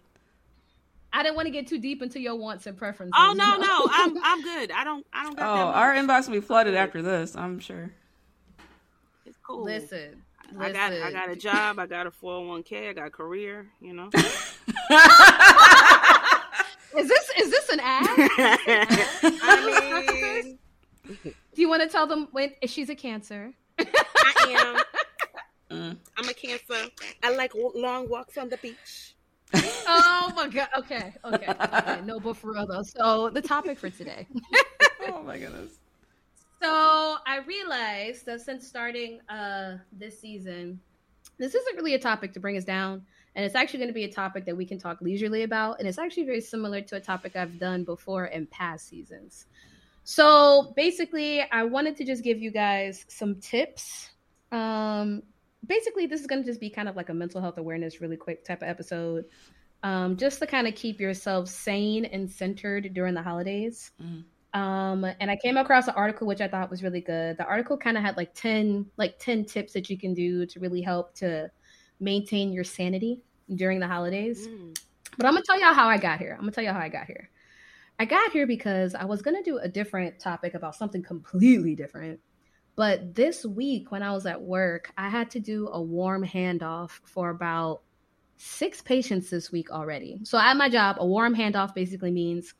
I 1.12 1.24
didn't 1.24 1.36
want 1.36 1.48
to 1.48 1.52
get 1.52 1.68
too 1.68 1.80
deep 1.80 2.04
into 2.04 2.20
your 2.20 2.36
wants 2.36 2.68
and 2.68 2.78
preferences. 2.78 3.14
Oh 3.18 3.34
no, 3.36 3.58
no, 3.58 3.88
I'm 3.90 4.24
I'm 4.24 4.42
good. 4.44 4.72
I 4.72 4.84
don't 4.84 5.06
I 5.12 5.24
don't. 5.24 5.40
oh, 5.40 5.44
our 5.44 5.96
inbox 5.96 6.28
will 6.28 6.36
be 6.36 6.42
flooded 6.42 6.76
after 6.76 7.02
this. 7.02 7.36
I'm 7.36 7.58
sure. 7.58 7.90
It's 9.54 9.60
cool. 9.60 9.64
Listen, 9.66 10.24
I 10.60 10.72
got 10.72 10.94
I 10.94 11.12
got 11.12 11.30
a 11.30 11.36
job. 11.36 11.80
I 11.80 11.86
got 11.86 12.08
a 12.08 12.12
401k. 12.12 12.90
I 12.90 12.94
got 12.94 13.08
a 13.08 13.12
career. 13.12 13.68
You 13.82 13.94
know. 13.94 14.10
is 16.98 17.08
this 17.08 17.30
is 17.38 17.52
this 17.52 17.70
an 17.70 17.80
ad? 17.82 18.06
I 19.42 20.46
mean, 20.46 20.60
do 21.24 21.62
you 21.62 21.70
want 21.70 21.82
to 21.84 21.88
tell 21.88 22.08
them 22.08 22.28
when 22.32 22.52
she's 22.66 22.90
a 22.90 22.96
cancer? 22.96 23.54
I 23.80 24.76
am. 25.70 25.78
Mm. 25.78 25.98
I'm 26.18 26.30
a 26.30 26.34
cancer. 26.34 26.90
I 27.24 27.36
like 27.36 27.54
long 27.56 28.10
walks 28.10 28.38
on 28.38 28.50
the 28.50 28.58
beach. 28.58 29.16
oh 29.54 30.32
my 30.36 30.48
god. 30.48 30.68
Okay. 30.80 31.14
Okay. 31.26 31.48
Okay. 31.48 32.02
No, 32.06 32.20
but 32.20 32.38
for 32.38 32.54
real 32.54 32.68
though. 32.68 32.84
So 32.84 33.30
the 33.30 33.42
topic 33.42 33.78
for 33.78 33.90
today. 33.90 34.28
oh 35.08 35.24
my 35.24 35.38
goodness. 35.38 35.80
So 36.64 37.18
I 37.26 37.40
realized 37.46 38.26
that 38.26 38.42
since 38.42 38.68
starting 38.68 39.20
uh 39.30 39.78
this 39.92 40.20
season, 40.20 40.80
this 41.38 41.56
isn't 41.56 41.76
really 41.76 41.96
a 41.96 42.00
topic 42.00 42.34
to 42.34 42.40
bring 42.40 42.58
us 42.58 42.64
down. 42.64 43.06
And 43.36 43.44
it's 43.44 43.56
actually 43.56 43.80
going 43.80 43.90
to 43.90 43.94
be 43.94 44.04
a 44.04 44.12
topic 44.12 44.46
that 44.46 44.56
we 44.56 44.66
can 44.66 44.78
talk 44.78 45.02
leisurely 45.02 45.44
about. 45.44 45.80
And 45.80 45.88
it's 45.88 45.98
actually 45.98 46.26
very 46.26 46.42
similar 46.42 46.82
to 46.82 46.98
a 46.98 47.00
topic 47.00 47.36
I've 47.36 47.60
done 47.60 47.84
before 47.84 48.26
in 48.26 48.46
past 48.48 48.88
seasons. 48.88 49.48
So 50.04 50.74
basically, 50.76 51.42
I 51.42 51.64
wanted 51.64 51.98
to 51.98 52.06
just 52.06 52.24
give 52.24 52.40
you 52.40 52.52
guys 52.52 53.06
some 53.10 53.40
tips 53.42 54.12
um, 54.54 55.24
basically, 55.66 56.06
this 56.06 56.22
is 56.22 56.28
going 56.28 56.44
to 56.44 56.48
just 56.48 56.62
be 56.62 56.70
kind 56.70 56.88
of 56.88 56.96
like 56.96 57.10
a 57.10 57.14
mental 57.14 57.42
health 57.42 57.58
awareness, 57.58 58.00
really 58.00 58.18
quick 58.18 58.46
type 58.46 58.62
of 58.62 58.70
episode, 58.70 59.26
um, 59.82 60.16
just 60.16 60.40
to 60.40 60.48
kind 60.48 60.68
of 60.68 60.76
keep 60.76 61.00
yourself 61.00 61.50
sane 61.50 62.06
and 62.06 62.30
centered 62.30 62.94
during 62.94 63.16
the 63.16 63.24
holidays. 63.24 63.92
Mm. 64.02 64.24
Um, 64.54 65.04
and 65.20 65.32
I 65.32 65.36
came 65.36 65.58
across 65.58 65.88
an 65.88 65.96
article 65.96 66.28
which 66.28 66.42
I 66.42 66.48
thought 66.48 66.70
was 66.70 66.84
really 66.84 67.02
good. 67.02 67.38
The 67.38 67.46
article 67.46 67.78
kind 67.78 67.98
of 67.98 68.04
had 68.04 68.18
like 68.18 68.34
ten 68.36 68.86
like 68.98 69.18
ten 69.20 69.46
tips 69.46 69.74
that 69.74 69.90
you 69.90 69.98
can 69.98 70.14
do 70.14 70.46
to 70.46 70.60
really 70.60 70.82
help 70.82 71.16
to 71.16 71.50
maintain 72.00 72.54
your 72.54 72.64
sanity 72.64 73.22
during 73.56 73.80
the 73.80 73.88
holidays. 73.88 74.48
Mm. 74.48 74.78
But 75.18 75.26
I'm 75.26 75.34
gonna 75.34 75.46
tell 75.46 75.60
y'all 75.60 75.74
how 75.74 75.88
I 75.88 75.98
got 75.98 76.20
here. 76.20 76.34
I'm 76.34 76.42
gonna 76.42 76.52
tell 76.52 76.64
y'all 76.64 76.74
how 76.74 76.80
I 76.80 76.90
got 76.90 77.08
here. 77.08 77.30
I 78.00 78.06
got 78.06 78.32
here 78.32 78.48
because 78.48 78.96
I 78.96 79.06
was 79.06 79.22
gonna 79.22 79.44
do 79.44 79.58
a 79.58 79.68
different 79.68 80.20
topic 80.20 80.54
about 80.54 80.76
something 80.76 81.02
completely 81.02 81.76
different. 81.76 82.20
But 82.76 83.14
this 83.14 83.46
week, 83.46 83.92
when 83.92 84.02
I 84.02 84.12
was 84.12 84.26
at 84.26 84.42
work, 84.42 84.92
I 84.98 85.10
had 85.10 85.30
to 85.32 85.40
do 85.40 85.70
a 85.72 85.82
warm 85.82 86.26
handoff 86.26 87.00
for 87.06 87.30
about 87.30 87.82
six 88.38 88.82
patients 88.82 89.30
this 89.30 89.52
week 89.52 89.72
already. 89.72 90.20
So 90.24 90.38
at 90.38 90.58
my 90.58 90.70
job, 90.70 90.98
a 91.00 91.06
warm 91.06 91.36
handoff 91.36 91.76
basically 91.76 92.12
means 92.12 92.56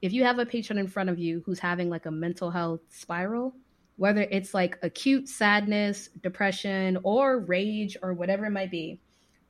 if 0.00 0.12
you 0.12 0.24
have 0.24 0.38
a 0.38 0.46
patient 0.46 0.78
in 0.78 0.86
front 0.86 1.10
of 1.10 1.18
you 1.18 1.42
who's 1.44 1.58
having 1.58 1.88
like 1.90 2.06
a 2.06 2.10
mental 2.10 2.50
health 2.50 2.80
spiral, 2.88 3.54
whether 3.96 4.22
it's 4.22 4.54
like 4.54 4.78
acute 4.82 5.28
sadness, 5.28 6.08
depression, 6.22 6.98
or 7.02 7.40
rage, 7.40 7.96
or 8.02 8.14
whatever 8.14 8.46
it 8.46 8.50
might 8.50 8.70
be, 8.70 9.00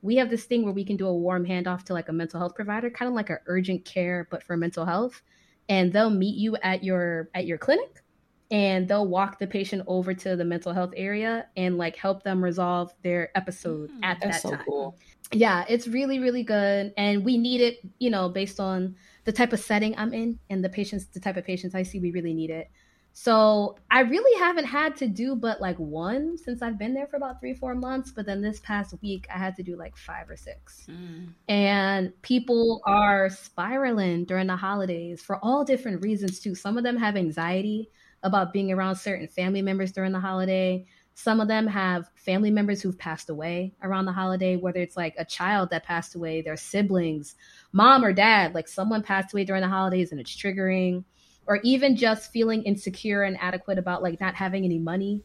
we 0.00 0.16
have 0.16 0.30
this 0.30 0.44
thing 0.44 0.64
where 0.64 0.72
we 0.72 0.84
can 0.84 0.96
do 0.96 1.06
a 1.06 1.14
warm 1.14 1.44
handoff 1.44 1.84
to 1.84 1.92
like 1.92 2.08
a 2.08 2.12
mental 2.12 2.40
health 2.40 2.54
provider, 2.54 2.88
kind 2.88 3.08
of 3.08 3.14
like 3.14 3.30
an 3.30 3.38
urgent 3.46 3.84
care, 3.84 4.26
but 4.30 4.42
for 4.42 4.56
mental 4.56 4.87
health. 4.87 5.22
And 5.68 5.92
they'll 5.92 6.08
meet 6.08 6.37
you 6.37 6.56
at 6.56 6.82
your 6.82 7.28
at 7.34 7.46
your 7.46 7.58
clinic 7.58 8.02
and 8.50 8.88
they'll 8.88 9.06
walk 9.06 9.38
the 9.38 9.46
patient 9.46 9.82
over 9.87 10.14
to 10.14 10.34
the 10.34 10.44
mental 10.44 10.72
health 10.72 10.92
area 10.96 11.46
and 11.56 11.76
like 11.76 11.96
help 11.96 12.22
them 12.22 12.42
resolve 12.42 12.92
their 13.02 13.37
episode 13.37 13.90
mm, 13.90 13.98
at 14.02 14.20
that 14.20 14.40
so 14.40 14.52
time. 14.52 14.64
Cool. 14.66 14.96
Yeah, 15.32 15.64
it's 15.68 15.86
really 15.86 16.18
really 16.20 16.42
good 16.42 16.92
and 16.96 17.24
we 17.24 17.36
need 17.36 17.60
it, 17.60 17.80
you 17.98 18.10
know, 18.10 18.28
based 18.28 18.60
on 18.60 18.96
the 19.24 19.32
type 19.32 19.52
of 19.52 19.60
setting 19.60 19.94
I'm 19.98 20.14
in 20.14 20.38
and 20.48 20.64
the 20.64 20.68
patients 20.70 21.06
the 21.06 21.20
type 21.20 21.36
of 21.36 21.44
patients 21.44 21.74
I 21.74 21.82
see 21.82 22.00
we 22.00 22.10
really 22.10 22.34
need 22.34 22.50
it. 22.50 22.70
So, 23.14 23.76
I 23.90 24.00
really 24.02 24.38
haven't 24.38 24.66
had 24.66 24.96
to 24.98 25.08
do 25.08 25.34
but 25.34 25.60
like 25.60 25.76
one 25.76 26.38
since 26.38 26.62
I've 26.62 26.78
been 26.78 26.94
there 26.94 27.08
for 27.08 27.16
about 27.16 27.42
3-4 27.42 27.76
months, 27.78 28.12
but 28.12 28.26
then 28.26 28.40
this 28.40 28.60
past 28.60 28.94
week 29.02 29.26
I 29.34 29.38
had 29.38 29.56
to 29.56 29.62
do 29.62 29.76
like 29.76 29.96
5 29.96 30.30
or 30.30 30.36
6. 30.36 30.86
Mm. 30.88 31.28
And 31.48 32.22
people 32.22 32.80
are 32.86 33.28
spiraling 33.28 34.24
during 34.24 34.46
the 34.46 34.56
holidays 34.56 35.20
for 35.20 35.44
all 35.44 35.64
different 35.64 36.02
reasons 36.02 36.38
too. 36.40 36.54
Some 36.54 36.78
of 36.78 36.84
them 36.84 36.96
have 36.96 37.16
anxiety 37.16 37.90
about 38.22 38.52
being 38.52 38.72
around 38.72 38.96
certain 38.96 39.28
family 39.28 39.62
members 39.62 39.92
during 39.92 40.12
the 40.12 40.20
holiday. 40.20 40.86
Some 41.18 41.40
of 41.40 41.48
them 41.48 41.66
have 41.66 42.09
family 42.14 42.52
members 42.52 42.81
who've 42.81 42.96
passed 42.96 43.28
away 43.28 43.74
around 43.83 44.04
the 44.04 44.12
holiday, 44.12 44.54
whether 44.54 44.78
it's 44.78 44.96
like 44.96 45.16
a 45.18 45.24
child 45.24 45.70
that 45.70 45.83
passed 45.83 46.14
away, 46.14 46.42
their 46.42 46.57
siblings, 46.57 47.35
mom 47.72 48.04
or 48.04 48.12
dad, 48.12 48.54
like 48.54 48.68
someone 48.68 49.02
passed 49.02 49.35
away 49.35 49.42
during 49.44 49.62
the 49.62 49.68
holidays 49.68 50.12
and 50.12 50.20
it's 50.20 50.31
triggering, 50.31 51.02
or 51.44 51.59
even 51.64 51.96
just 51.96 52.31
feeling 52.31 52.62
insecure 52.62 53.24
and 53.24 53.37
adequate 53.40 53.78
about 53.78 54.00
like 54.00 54.20
not 54.20 54.37
having 54.37 54.64
any 54.64 54.78
money 54.78 55.24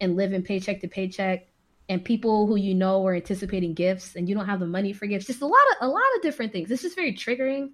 and 0.00 0.14
living 0.14 0.44
paycheck 0.44 0.80
to 0.82 0.86
paycheck 0.86 1.48
and 1.88 2.04
people 2.04 2.46
who 2.46 2.54
you 2.54 2.76
know 2.76 3.04
are 3.04 3.16
anticipating 3.16 3.74
gifts 3.74 4.14
and 4.14 4.28
you 4.28 4.34
don't 4.36 4.46
have 4.46 4.60
the 4.60 4.66
money 4.66 4.92
for 4.92 5.08
gifts. 5.08 5.26
Just 5.26 5.42
a 5.42 5.46
lot 5.46 5.58
of 5.72 5.88
a 5.88 5.90
lot 5.90 6.04
of 6.14 6.22
different 6.22 6.52
things. 6.52 6.68
This 6.68 6.84
is 6.84 6.94
very 6.94 7.12
triggering 7.12 7.70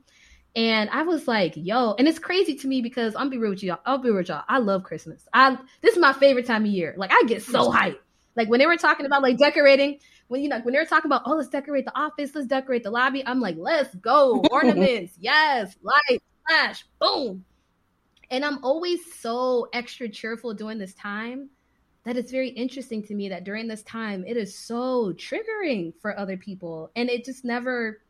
and 0.54 0.90
I 0.90 1.02
was 1.02 1.26
like, 1.26 1.54
yo, 1.56 1.94
and 1.94 2.06
it's 2.06 2.18
crazy 2.18 2.54
to 2.56 2.68
me 2.68 2.82
because 2.82 3.14
I'm 3.16 3.30
be 3.30 3.38
real 3.38 3.50
with 3.50 3.62
y'all. 3.62 3.78
I'll 3.86 3.98
be 3.98 4.10
real 4.10 4.18
with 4.18 4.28
y'all. 4.28 4.44
I 4.48 4.58
love 4.58 4.82
Christmas. 4.82 5.26
I 5.32 5.56
this 5.80 5.94
is 5.94 6.00
my 6.00 6.12
favorite 6.12 6.46
time 6.46 6.64
of 6.64 6.70
year. 6.70 6.94
Like 6.96 7.10
I 7.12 7.22
get 7.26 7.42
so 7.42 7.70
hyped. 7.70 7.98
Like 8.36 8.48
when 8.48 8.60
they 8.60 8.66
were 8.66 8.76
talking 8.76 9.06
about 9.06 9.22
like 9.22 9.38
decorating, 9.38 9.98
when 10.28 10.42
you 10.42 10.48
know 10.48 10.60
when 10.60 10.72
they 10.72 10.78
were 10.78 10.86
talking 10.86 11.08
about 11.08 11.22
oh 11.24 11.36
let's 11.36 11.48
decorate 11.48 11.86
the 11.86 11.98
office, 11.98 12.34
let's 12.34 12.46
decorate 12.46 12.82
the 12.82 12.90
lobby. 12.90 13.26
I'm 13.26 13.40
like, 13.40 13.56
let's 13.58 13.94
go. 13.96 14.42
Ornaments, 14.50 15.14
yes, 15.18 15.74
light, 15.82 16.22
flash, 16.46 16.84
boom. 17.00 17.44
And 18.30 18.44
I'm 18.44 18.62
always 18.62 19.00
so 19.14 19.68
extra 19.72 20.08
cheerful 20.08 20.54
during 20.54 20.78
this 20.78 20.94
time 20.94 21.48
that 22.04 22.16
it's 22.16 22.32
very 22.32 22.48
interesting 22.48 23.02
to 23.04 23.14
me 23.14 23.28
that 23.28 23.44
during 23.44 23.68
this 23.68 23.82
time 23.84 24.24
it 24.26 24.36
is 24.36 24.58
so 24.58 25.12
triggering 25.14 25.94
for 26.00 26.18
other 26.18 26.36
people. 26.36 26.90
And 26.96 27.08
it 27.08 27.24
just 27.24 27.44
never 27.44 28.00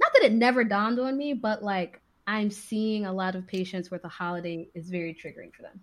not 0.00 0.12
that 0.14 0.24
it 0.24 0.32
never 0.32 0.64
dawned 0.64 0.98
on 0.98 1.16
me, 1.16 1.32
but 1.32 1.62
like 1.62 2.00
I'm 2.26 2.50
seeing 2.50 3.06
a 3.06 3.12
lot 3.12 3.34
of 3.34 3.46
patients 3.46 3.90
where 3.90 4.00
the 4.00 4.08
holiday 4.08 4.68
is 4.74 4.90
very 4.90 5.14
triggering 5.14 5.54
for 5.54 5.62
them. 5.62 5.80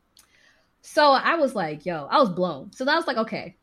So 0.81 1.11
I 1.11 1.35
was 1.35 1.55
like, 1.55 1.85
yo, 1.85 2.07
I 2.11 2.19
was 2.19 2.29
blown. 2.29 2.73
So 2.73 2.83
that 2.85 2.95
was 2.95 3.07
like, 3.07 3.17
okay. 3.17 3.55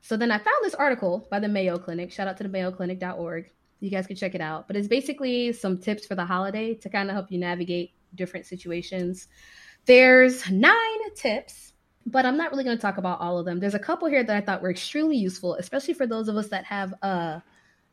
So 0.00 0.16
then 0.16 0.30
I 0.30 0.38
found 0.38 0.56
this 0.62 0.74
article 0.74 1.26
by 1.30 1.40
the 1.40 1.48
Mayo 1.48 1.78
Clinic. 1.78 2.12
Shout 2.12 2.28
out 2.28 2.36
to 2.36 2.44
the 2.44 2.48
mayoclinic.org. 2.48 3.50
You 3.80 3.90
guys 3.90 4.06
can 4.06 4.14
check 4.14 4.36
it 4.36 4.40
out. 4.40 4.68
But 4.68 4.76
it's 4.76 4.86
basically 4.86 5.52
some 5.52 5.78
tips 5.78 6.06
for 6.06 6.14
the 6.14 6.24
holiday 6.24 6.74
to 6.74 6.88
kind 6.88 7.08
of 7.08 7.14
help 7.14 7.32
you 7.32 7.38
navigate 7.38 7.92
different 8.14 8.46
situations. 8.46 9.26
There's 9.86 10.48
nine 10.50 11.14
tips, 11.16 11.72
but 12.06 12.24
I'm 12.24 12.36
not 12.36 12.52
really 12.52 12.64
going 12.64 12.76
to 12.76 12.80
talk 12.82 12.98
about 12.98 13.20
all 13.20 13.38
of 13.38 13.44
them. 13.44 13.58
There's 13.58 13.74
a 13.74 13.80
couple 13.80 14.08
here 14.08 14.22
that 14.22 14.36
I 14.36 14.40
thought 14.40 14.62
were 14.62 14.70
extremely 14.70 15.16
useful, 15.16 15.54
especially 15.54 15.94
for 15.94 16.06
those 16.06 16.28
of 16.28 16.36
us 16.36 16.48
that 16.48 16.64
have 16.64 16.94
uh 17.02 17.40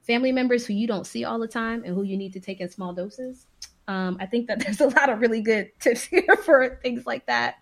family 0.09 0.31
members 0.31 0.65
who 0.65 0.73
you 0.73 0.87
don't 0.87 1.05
see 1.05 1.23
all 1.23 1.37
the 1.37 1.47
time 1.47 1.83
and 1.85 1.93
who 1.93 2.01
you 2.01 2.17
need 2.17 2.33
to 2.33 2.39
take 2.39 2.59
in 2.59 2.67
small 2.67 2.93
doses. 2.93 3.45
Um, 3.87 4.17
I 4.19 4.25
think 4.25 4.47
that 4.47 4.59
there's 4.65 4.81
a 4.81 4.87
lot 4.87 5.07
of 5.07 5.21
really 5.21 5.41
good 5.41 5.71
tips 5.79 6.03
here 6.03 6.35
for 6.43 6.79
things 6.81 7.05
like 7.05 7.27
that. 7.27 7.57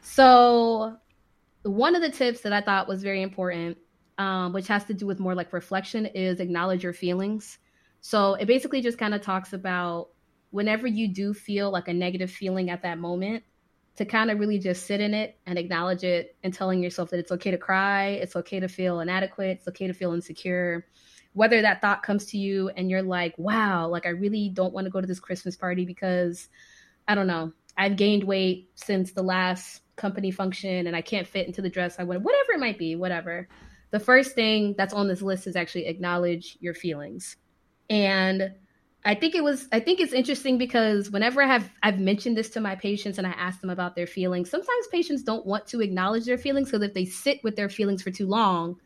So, 0.00 0.96
one 1.64 1.94
of 1.94 2.00
the 2.00 2.10
tips 2.10 2.40
that 2.40 2.54
I 2.54 2.62
thought 2.62 2.88
was 2.88 3.02
very 3.02 3.20
important, 3.20 3.76
um, 4.16 4.54
which 4.54 4.66
has 4.68 4.84
to 4.86 4.94
do 4.94 5.06
with 5.06 5.20
more 5.20 5.34
like 5.34 5.52
reflection, 5.52 6.06
is 6.06 6.40
acknowledge 6.40 6.82
your 6.82 6.94
feelings. 6.94 7.58
So, 8.00 8.34
it 8.34 8.46
basically 8.46 8.80
just 8.80 8.96
kind 8.96 9.12
of 9.12 9.20
talks 9.20 9.52
about 9.52 10.08
whenever 10.50 10.86
you 10.86 11.12
do 11.12 11.34
feel 11.34 11.70
like 11.70 11.88
a 11.88 11.92
negative 11.92 12.30
feeling 12.30 12.70
at 12.70 12.80
that 12.82 12.98
moment, 12.98 13.44
to 13.96 14.06
kind 14.06 14.30
of 14.30 14.38
really 14.38 14.58
just 14.58 14.86
sit 14.86 15.02
in 15.02 15.12
it 15.12 15.38
and 15.44 15.58
acknowledge 15.58 16.02
it 16.02 16.34
and 16.42 16.54
telling 16.54 16.82
yourself 16.82 17.10
that 17.10 17.18
it's 17.18 17.32
okay 17.32 17.50
to 17.50 17.58
cry, 17.58 18.06
it's 18.06 18.36
okay 18.36 18.58
to 18.58 18.68
feel 18.68 19.00
inadequate, 19.00 19.58
it's 19.58 19.68
okay 19.68 19.86
to 19.86 19.92
feel 19.92 20.14
insecure 20.14 20.86
whether 21.38 21.62
that 21.62 21.80
thought 21.80 22.02
comes 22.02 22.26
to 22.26 22.36
you 22.36 22.68
and 22.70 22.90
you're 22.90 23.00
like, 23.00 23.32
wow, 23.38 23.86
like 23.86 24.06
I 24.06 24.08
really 24.08 24.48
don't 24.48 24.74
want 24.74 24.86
to 24.86 24.90
go 24.90 25.00
to 25.00 25.06
this 25.06 25.20
Christmas 25.20 25.56
party 25.56 25.84
because 25.84 26.48
I 27.06 27.14
don't 27.14 27.28
know, 27.28 27.52
I've 27.76 27.94
gained 27.94 28.24
weight 28.24 28.70
since 28.74 29.12
the 29.12 29.22
last 29.22 29.82
company 29.94 30.32
function 30.32 30.88
and 30.88 30.96
I 30.96 31.00
can't 31.00 31.28
fit 31.28 31.46
into 31.46 31.62
the 31.62 31.70
dress 31.70 31.94
I 31.96 32.02
want, 32.02 32.22
whatever 32.22 32.54
it 32.54 32.58
might 32.58 32.76
be, 32.76 32.96
whatever. 32.96 33.46
The 33.92 34.00
first 34.00 34.34
thing 34.34 34.74
that's 34.76 34.92
on 34.92 35.06
this 35.06 35.22
list 35.22 35.46
is 35.46 35.54
actually 35.54 35.86
acknowledge 35.86 36.58
your 36.58 36.74
feelings. 36.74 37.36
And 37.88 38.54
I 39.04 39.14
think 39.14 39.36
it 39.36 39.44
was 39.44 39.68
I 39.70 39.78
think 39.78 40.00
it's 40.00 40.12
interesting 40.12 40.58
because 40.58 41.08
whenever 41.08 41.40
I 41.40 41.46
have 41.46 41.70
I've 41.84 42.00
mentioned 42.00 42.36
this 42.36 42.50
to 42.50 42.60
my 42.60 42.74
patients 42.74 43.16
and 43.16 43.28
I 43.28 43.30
ask 43.30 43.60
them 43.60 43.70
about 43.70 43.94
their 43.94 44.08
feelings, 44.08 44.50
sometimes 44.50 44.88
patients 44.90 45.22
don't 45.22 45.46
want 45.46 45.68
to 45.68 45.82
acknowledge 45.82 46.24
their 46.24 46.36
feelings 46.36 46.68
because 46.68 46.82
if 46.82 46.94
they 46.94 47.04
sit 47.04 47.44
with 47.44 47.54
their 47.54 47.68
feelings 47.68 48.02
for 48.02 48.10
too 48.10 48.26
long, 48.26 48.80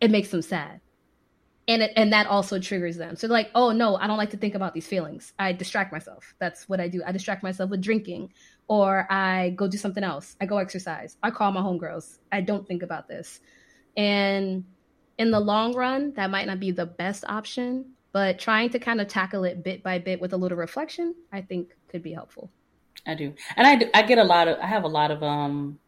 it 0.00 0.12
makes 0.12 0.30
them 0.30 0.40
sad 0.40 0.80
and 1.66 1.82
it, 1.82 1.92
and 1.96 2.12
that 2.12 2.26
also 2.26 2.58
triggers 2.58 2.96
them. 2.96 3.16
So 3.16 3.26
like, 3.28 3.50
oh 3.54 3.72
no, 3.72 3.96
I 3.96 4.06
don't 4.06 4.18
like 4.18 4.30
to 4.30 4.36
think 4.36 4.54
about 4.54 4.74
these 4.74 4.86
feelings. 4.86 5.32
I 5.38 5.52
distract 5.52 5.92
myself. 5.92 6.34
That's 6.38 6.68
what 6.68 6.80
I 6.80 6.88
do. 6.88 7.02
I 7.06 7.12
distract 7.12 7.42
myself 7.42 7.70
with 7.70 7.80
drinking, 7.80 8.32
or 8.68 9.06
I 9.10 9.50
go 9.56 9.68
do 9.68 9.78
something 9.78 10.04
else. 10.04 10.36
I 10.40 10.46
go 10.46 10.58
exercise. 10.58 11.16
I 11.22 11.30
call 11.30 11.52
my 11.52 11.60
homegirls. 11.60 12.18
I 12.32 12.40
don't 12.42 12.66
think 12.66 12.82
about 12.82 13.08
this. 13.08 13.40
And 13.96 14.64
in 15.18 15.30
the 15.30 15.40
long 15.40 15.74
run, 15.74 16.12
that 16.14 16.30
might 16.30 16.46
not 16.46 16.60
be 16.60 16.72
the 16.72 16.86
best 16.86 17.24
option. 17.28 17.94
but 18.14 18.38
trying 18.38 18.70
to 18.70 18.78
kind 18.78 19.00
of 19.00 19.08
tackle 19.08 19.42
it 19.44 19.64
bit 19.64 19.82
by 19.82 19.98
bit 19.98 20.20
with 20.20 20.32
a 20.32 20.36
little 20.36 20.56
reflection, 20.56 21.14
I 21.32 21.42
think 21.42 21.74
could 21.88 22.02
be 22.02 22.12
helpful. 22.12 22.50
I 23.06 23.14
do, 23.16 23.34
and 23.56 23.66
I 23.66 23.76
do, 23.76 23.90
I 23.92 24.02
get 24.02 24.18
a 24.18 24.24
lot 24.24 24.48
of 24.48 24.58
I 24.60 24.66
have 24.66 24.84
a 24.84 24.88
lot 24.88 25.10
of 25.10 25.22
um 25.22 25.80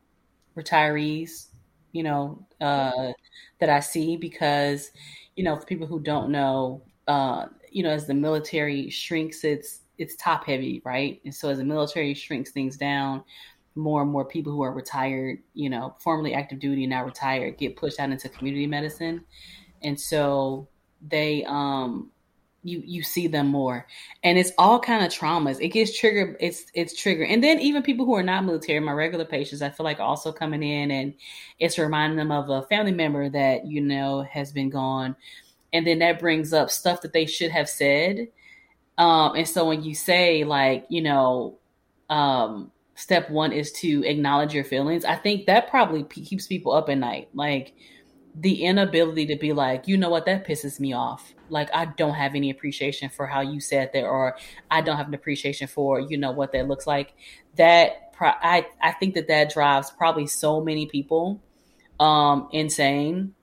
retirees, 0.58 1.46
you 1.92 2.02
know, 2.02 2.46
uh, 2.60 3.12
that 3.60 3.70
I 3.70 3.80
see 3.80 4.16
because 4.16 4.90
you 5.36 5.44
know 5.44 5.56
for 5.56 5.66
people 5.66 5.86
who 5.86 6.00
don't 6.00 6.30
know, 6.30 6.82
uh, 7.06 7.46
you 7.70 7.82
know, 7.82 7.90
as 7.90 8.06
the 8.06 8.14
military 8.14 8.90
shrinks 8.90 9.44
its 9.44 9.82
it's 9.98 10.16
top 10.16 10.44
heavy, 10.44 10.82
right? 10.84 11.20
And 11.24 11.34
so 11.34 11.48
as 11.48 11.58
the 11.58 11.64
military 11.64 12.12
shrinks 12.12 12.50
things 12.50 12.76
down, 12.76 13.24
more 13.74 14.02
and 14.02 14.10
more 14.10 14.24
people 14.24 14.52
who 14.52 14.62
are 14.62 14.72
retired, 14.72 15.38
you 15.54 15.70
know, 15.70 15.94
formerly 16.00 16.34
active 16.34 16.58
duty 16.58 16.86
now 16.86 17.04
retired, 17.04 17.56
get 17.58 17.76
pushed 17.76 18.00
out 18.00 18.10
into 18.10 18.28
community 18.28 18.66
medicine, 18.66 19.24
and 19.82 19.98
so 19.98 20.68
they 21.06 21.44
um 21.44 22.10
you 22.66 22.82
you 22.84 23.02
see 23.02 23.26
them 23.26 23.48
more. 23.48 23.86
And 24.22 24.38
it's 24.38 24.52
all 24.58 24.78
kind 24.80 25.04
of 25.04 25.12
traumas. 25.12 25.60
It 25.60 25.68
gets 25.68 25.98
triggered 25.98 26.36
it's 26.40 26.66
it's 26.74 27.00
triggered. 27.00 27.28
And 27.28 27.42
then 27.42 27.60
even 27.60 27.82
people 27.82 28.04
who 28.04 28.14
are 28.14 28.22
not 28.22 28.44
military 28.44 28.80
my 28.80 28.92
regular 28.92 29.24
patients 29.24 29.62
i 29.62 29.70
feel 29.70 29.84
like 29.84 30.00
also 30.00 30.32
coming 30.32 30.62
in 30.62 30.90
and 30.90 31.14
it's 31.58 31.78
reminding 31.78 32.18
them 32.18 32.32
of 32.32 32.48
a 32.50 32.62
family 32.68 32.92
member 32.92 33.28
that 33.30 33.66
you 33.66 33.80
know 33.80 34.22
has 34.22 34.52
been 34.52 34.70
gone. 34.70 35.16
And 35.72 35.86
then 35.86 35.98
that 36.00 36.18
brings 36.18 36.52
up 36.52 36.70
stuff 36.70 37.02
that 37.02 37.12
they 37.12 37.26
should 37.26 37.50
have 37.50 37.68
said. 37.68 38.28
Um 38.98 39.36
and 39.36 39.48
so 39.48 39.66
when 39.66 39.82
you 39.82 39.94
say 39.94 40.44
like 40.44 40.86
you 40.88 41.02
know 41.02 41.58
um 42.10 42.70
step 42.94 43.30
one 43.30 43.52
is 43.52 43.72
to 43.72 44.02
acknowledge 44.06 44.54
your 44.54 44.64
feelings 44.64 45.04
i 45.04 45.14
think 45.14 45.44
that 45.44 45.68
probably 45.68 46.02
keeps 46.04 46.46
people 46.46 46.72
up 46.72 46.88
at 46.88 46.96
night. 46.96 47.28
Like 47.34 47.74
the 48.38 48.64
inability 48.64 49.26
to 49.26 49.36
be 49.36 49.52
like, 49.52 49.88
you 49.88 49.96
know 49.96 50.10
what, 50.10 50.26
that 50.26 50.46
pisses 50.46 50.78
me 50.78 50.92
off. 50.92 51.34
Like 51.48 51.68
I 51.74 51.86
don't 51.86 52.14
have 52.14 52.34
any 52.34 52.50
appreciation 52.50 53.08
for 53.08 53.26
how 53.26 53.40
you 53.40 53.60
said 53.60 53.90
that, 53.92 54.04
or 54.04 54.36
I 54.70 54.80
don't 54.80 54.96
have 54.96 55.08
an 55.08 55.14
appreciation 55.14 55.68
for 55.68 56.00
you 56.00 56.16
know 56.16 56.32
what 56.32 56.52
that 56.52 56.68
looks 56.68 56.86
like. 56.86 57.14
That 57.56 58.12
I 58.20 58.66
I 58.80 58.92
think 58.92 59.14
that 59.14 59.28
that 59.28 59.52
drives 59.52 59.90
probably 59.90 60.26
so 60.26 60.60
many 60.60 60.86
people 60.86 61.42
um 62.00 62.48
insane. 62.52 63.34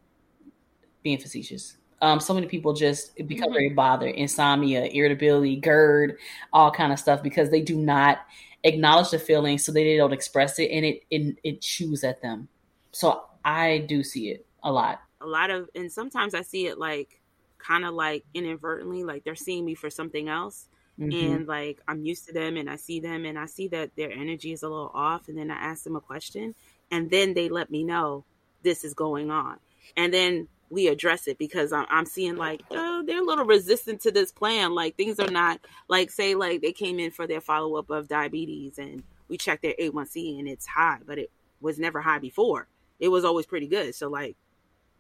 Being 1.04 1.18
facetious. 1.18 1.78
Um, 2.02 2.20
so 2.20 2.34
many 2.34 2.48
people 2.48 2.74
just 2.74 3.16
become 3.16 3.48
mm-hmm. 3.48 3.54
very 3.54 3.70
bothered, 3.70 4.16
insomnia, 4.16 4.84
irritability, 4.86 5.56
GERD, 5.56 6.18
all 6.52 6.70
kind 6.70 6.92
of 6.92 7.00
stuff 7.00 7.24
because 7.24 7.50
they 7.50 7.62
do 7.62 7.78
not 7.78 8.20
acknowledge 8.64 9.12
the 9.12 9.20
feeling, 9.20 9.58
so 9.58 9.72
they 9.72 9.96
don't 9.96 10.12
express 10.12 10.60
it, 10.60 10.70
and 10.72 10.86
it 10.86 11.04
it, 11.10 11.38
it 11.44 11.62
chews 11.62 12.04
at 12.04 12.22
them. 12.22 12.50
So 12.92 13.24
I 13.46 13.86
do 13.88 14.04
see 14.04 14.30
it 14.30 14.46
a 14.64 14.72
lot. 14.72 15.02
A 15.22 15.26
lot 15.26 15.50
of, 15.50 15.70
and 15.76 15.92
sometimes 15.92 16.36
I 16.36 16.42
see 16.42 16.68
it 16.68 16.78
like 16.78 17.22
kind 17.66 17.86
of 17.86 17.94
like 17.94 18.26
inadvertently, 18.34 19.04
like 19.04 19.24
they're 19.24 19.36
seeing 19.36 19.66
me 19.66 19.76
for 19.76 19.90
something 19.90 20.28
else. 20.28 20.68
Mm-hmm. 21.00 21.34
And 21.34 21.48
like 21.48 21.82
I'm 21.88 22.06
used 22.06 22.28
to 22.28 22.34
them 22.34 22.56
and 22.56 22.70
I 22.70 22.76
see 22.76 23.00
them 23.00 23.26
and 23.26 23.40
I 23.40 23.48
see 23.48 23.68
that 23.70 23.96
their 23.96 24.12
energy 24.12 24.52
is 24.52 24.64
a 24.64 24.70
little 24.70 24.92
off. 24.94 25.28
And 25.28 25.38
then 25.38 25.50
I 25.50 25.56
ask 25.56 25.84
them 25.84 25.96
a 25.96 26.02
question 26.02 26.54
and 26.92 27.10
then 27.10 27.34
they 27.34 27.50
let 27.50 27.72
me 27.72 27.84
know 27.84 28.26
this 28.62 28.84
is 28.84 28.94
going 28.94 29.32
on. 29.32 29.58
And 29.98 30.14
then 30.14 30.48
we 30.70 30.88
address 30.88 31.28
it 31.28 31.38
because 31.38 31.72
I'm, 31.72 31.86
I'm 31.90 32.06
seeing 32.06 32.36
like 32.36 32.62
oh, 32.72 33.04
they're 33.06 33.22
a 33.22 33.26
little 33.26 33.46
resistant 33.46 34.02
to 34.02 34.12
this 34.12 34.32
plan. 34.32 34.76
Like 34.76 34.96
things 34.96 35.20
are 35.20 35.32
not 35.32 35.60
like 35.88 36.12
say 36.12 36.36
like 36.36 36.62
they 36.62 36.74
came 36.74 37.00
in 37.00 37.12
for 37.12 37.26
their 37.26 37.42
follow 37.42 37.76
up 37.78 37.90
of 37.90 38.08
diabetes 38.08 38.78
and 38.78 39.04
we 39.28 39.38
checked 39.38 39.64
their 39.64 39.76
A1C 39.80 40.38
and 40.40 40.48
it's 40.48 40.68
high, 40.68 41.00
but 41.06 41.18
it 41.18 41.32
was 41.60 41.80
never 41.80 42.02
high 42.02 42.20
before. 42.20 42.68
It 43.00 43.08
was 43.08 43.26
always 43.26 43.48
pretty 43.48 43.68
good. 43.68 43.96
So 43.96 44.10
like 44.10 44.36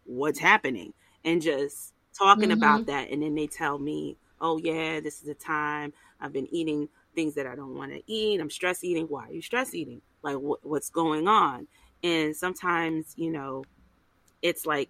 what's 0.06 0.40
happening 0.40 0.94
and 1.24 1.42
just 1.42 1.93
talking 2.18 2.50
mm-hmm. 2.50 2.54
about 2.54 2.86
that 2.86 3.10
and 3.10 3.22
then 3.22 3.36
they 3.36 3.48
tell 3.48 3.78
me 3.78 4.18
oh 4.42 4.58
yeah 4.58 5.00
this 5.00 5.16
is 5.16 5.24
the 5.24 5.34
time. 5.34 5.94
I've 6.20 6.34
been 6.34 6.48
eating 6.54 6.88
things 7.16 7.36
that 7.36 7.46
i 7.46 7.56
don't 7.56 7.76
want 7.76 7.92
to 7.92 8.02
eat. 8.08 8.40
I'm 8.40 8.50
stress 8.50 8.84
eating. 8.84 9.06
Why 9.06 9.28
are 9.28 9.34
you 9.34 9.42
stress 9.42 9.76
eating? 9.76 10.02
Like 10.22 10.38
wh- 10.38 10.66
what's 10.66 10.90
going 10.90 11.28
on? 11.28 11.68
And 12.04 12.36
sometimes 12.36 13.14
you 13.18 13.32
know 13.32 13.64
it's 14.42 14.66
like 14.66 14.90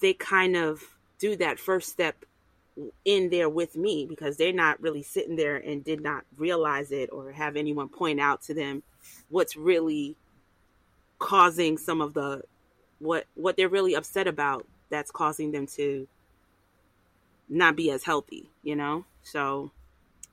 they 0.00 0.12
kind 0.12 0.56
of 0.56 0.82
do 1.18 1.36
that 1.36 1.58
first 1.58 1.88
step 1.88 2.24
in 3.04 3.30
there 3.30 3.48
with 3.48 3.74
me 3.76 4.04
because 4.06 4.36
they're 4.36 4.52
not 4.52 4.80
really 4.82 5.02
sitting 5.02 5.36
there 5.36 5.56
and 5.56 5.82
did 5.82 6.02
not 6.02 6.24
realize 6.36 6.92
it 6.92 7.08
or 7.10 7.32
have 7.32 7.56
anyone 7.56 7.88
point 7.88 8.20
out 8.20 8.42
to 8.42 8.52
them 8.52 8.82
what's 9.30 9.56
really 9.56 10.14
causing 11.18 11.78
some 11.78 12.02
of 12.02 12.12
the 12.12 12.42
what 12.98 13.24
what 13.34 13.56
they're 13.56 13.70
really 13.70 13.94
upset 13.94 14.26
about 14.26 14.66
that's 14.90 15.10
causing 15.10 15.52
them 15.52 15.66
to 15.66 16.06
not 17.48 17.76
be 17.76 17.90
as 17.90 18.04
healthy 18.04 18.50
you 18.62 18.76
know? 18.76 19.04
So 19.22 19.70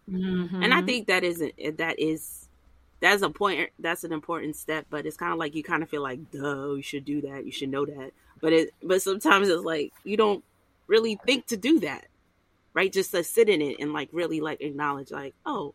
mm-hmm. 0.09 0.61
and 0.61 0.73
i 0.73 0.81
think 0.81 1.07
that 1.07 1.23
isn't 1.23 1.53
that 1.77 1.99
is 1.99 2.47
that's 2.99 3.21
a 3.21 3.29
point 3.29 3.69
that's 3.79 4.03
an 4.03 4.13
important 4.13 4.55
step 4.55 4.85
but 4.89 5.05
it's 5.05 5.17
kind 5.17 5.33
of 5.33 5.39
like 5.39 5.55
you 5.55 5.63
kind 5.63 5.83
of 5.83 5.89
feel 5.89 6.01
like 6.01 6.31
duh 6.31 6.73
you 6.73 6.81
should 6.81 7.05
do 7.05 7.21
that 7.21 7.45
you 7.45 7.51
should 7.51 7.69
know 7.69 7.85
that. 7.85 8.11
But 8.41 8.51
it 8.53 8.73
but 8.83 9.01
sometimes 9.01 9.47
it's 9.47 9.63
like 9.63 9.93
you 10.03 10.17
don't 10.17 10.43
really 10.87 11.17
think 11.25 11.47
to 11.47 11.57
do 11.57 11.79
that 11.81 12.07
right? 12.73 12.91
Just 12.91 13.11
to 13.11 13.23
sit 13.23 13.49
in 13.49 13.61
it 13.61 13.77
and 13.79 13.93
like 13.93 14.09
really 14.11 14.41
like 14.41 14.61
acknowledge 14.61 15.11
like 15.11 15.33
oh 15.45 15.73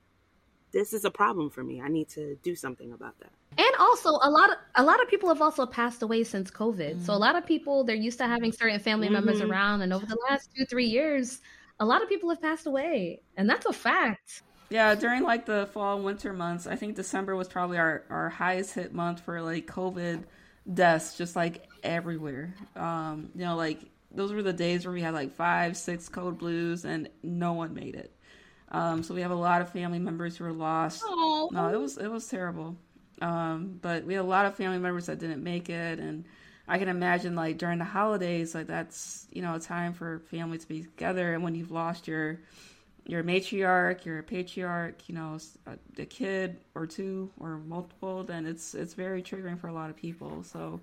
this 0.72 0.92
is 0.92 1.04
a 1.04 1.10
problem 1.10 1.50
for 1.50 1.62
me 1.62 1.80
i 1.80 1.88
need 1.88 2.08
to 2.08 2.36
do 2.42 2.54
something 2.54 2.92
about 2.92 3.18
that 3.20 3.30
and 3.56 3.74
also 3.78 4.10
a 4.10 4.30
lot 4.30 4.50
of 4.50 4.56
a 4.76 4.82
lot 4.82 5.02
of 5.02 5.08
people 5.08 5.28
have 5.28 5.42
also 5.42 5.66
passed 5.66 6.02
away 6.02 6.24
since 6.24 6.50
covid 6.50 6.94
mm-hmm. 6.94 7.04
so 7.04 7.12
a 7.12 7.16
mm-hmm. 7.16 7.22
lot 7.22 7.36
of 7.36 7.46
people 7.46 7.84
they're 7.84 7.96
used 7.96 8.18
to 8.18 8.26
having 8.26 8.52
certain 8.52 8.78
family 8.80 9.06
mm-hmm. 9.06 9.14
members 9.14 9.40
around 9.40 9.82
and 9.82 9.92
over 9.92 10.06
the 10.06 10.18
last 10.28 10.50
two 10.56 10.64
three 10.64 10.86
years 10.86 11.40
a 11.80 11.84
lot 11.84 12.02
of 12.02 12.08
people 12.08 12.28
have 12.28 12.42
passed 12.42 12.66
away 12.66 13.20
and 13.36 13.48
that's 13.48 13.66
a 13.66 13.72
fact 13.72 14.42
yeah 14.70 14.94
during 14.94 15.22
like 15.22 15.46
the 15.46 15.68
fall 15.72 15.96
and 15.96 16.04
winter 16.04 16.32
months 16.32 16.66
i 16.66 16.76
think 16.76 16.94
december 16.94 17.36
was 17.36 17.48
probably 17.48 17.78
our, 17.78 18.04
our 18.10 18.28
highest 18.28 18.74
hit 18.74 18.92
month 18.92 19.20
for 19.20 19.40
like 19.40 19.66
covid 19.66 20.24
deaths 20.74 21.16
just 21.16 21.34
like 21.34 21.66
everywhere 21.82 22.54
um 22.76 23.30
you 23.34 23.44
know 23.44 23.56
like 23.56 23.80
those 24.10 24.32
were 24.32 24.42
the 24.42 24.52
days 24.52 24.84
where 24.84 24.92
we 24.92 25.00
had 25.00 25.14
like 25.14 25.34
five 25.34 25.76
six 25.76 26.08
code 26.08 26.38
blues 26.38 26.84
and 26.84 27.08
no 27.22 27.52
one 27.52 27.74
made 27.74 27.94
it 27.94 28.12
um 28.70 29.02
so 29.02 29.14
we 29.14 29.20
have 29.20 29.30
a 29.30 29.34
lot 29.34 29.60
of 29.60 29.70
family 29.70 29.98
members 29.98 30.36
who 30.36 30.44
were 30.44 30.52
lost 30.52 31.02
Aww. 31.02 31.50
no 31.52 31.68
it 31.68 31.80
was 31.80 31.98
it 31.98 32.10
was 32.10 32.26
terrible 32.26 32.76
um, 33.20 33.78
but 33.80 34.04
we 34.04 34.14
had 34.14 34.20
a 34.20 34.26
lot 34.26 34.46
of 34.46 34.54
family 34.54 34.78
members 34.78 35.06
that 35.06 35.18
didn't 35.18 35.42
make 35.42 35.68
it, 35.68 35.98
and 35.98 36.24
I 36.66 36.78
can 36.78 36.88
imagine 36.88 37.34
like 37.34 37.58
during 37.58 37.78
the 37.78 37.84
holidays, 37.84 38.54
like 38.54 38.66
that's 38.66 39.26
you 39.32 39.42
know 39.42 39.54
a 39.54 39.60
time 39.60 39.92
for 39.92 40.20
family 40.30 40.58
to 40.58 40.68
be 40.68 40.82
together, 40.82 41.34
and 41.34 41.42
when 41.42 41.54
you've 41.54 41.70
lost 41.70 42.06
your 42.08 42.40
your 43.06 43.24
matriarch, 43.24 44.04
your 44.04 44.22
patriarch, 44.22 45.08
you 45.08 45.14
know, 45.14 45.38
a, 45.66 45.78
a 46.00 46.04
kid 46.04 46.58
or 46.74 46.86
two 46.86 47.30
or 47.40 47.58
multiple, 47.58 48.22
then 48.22 48.46
it's 48.46 48.74
it's 48.74 48.94
very 48.94 49.22
triggering 49.22 49.58
for 49.58 49.68
a 49.68 49.72
lot 49.72 49.90
of 49.90 49.96
people. 49.96 50.42
So 50.42 50.80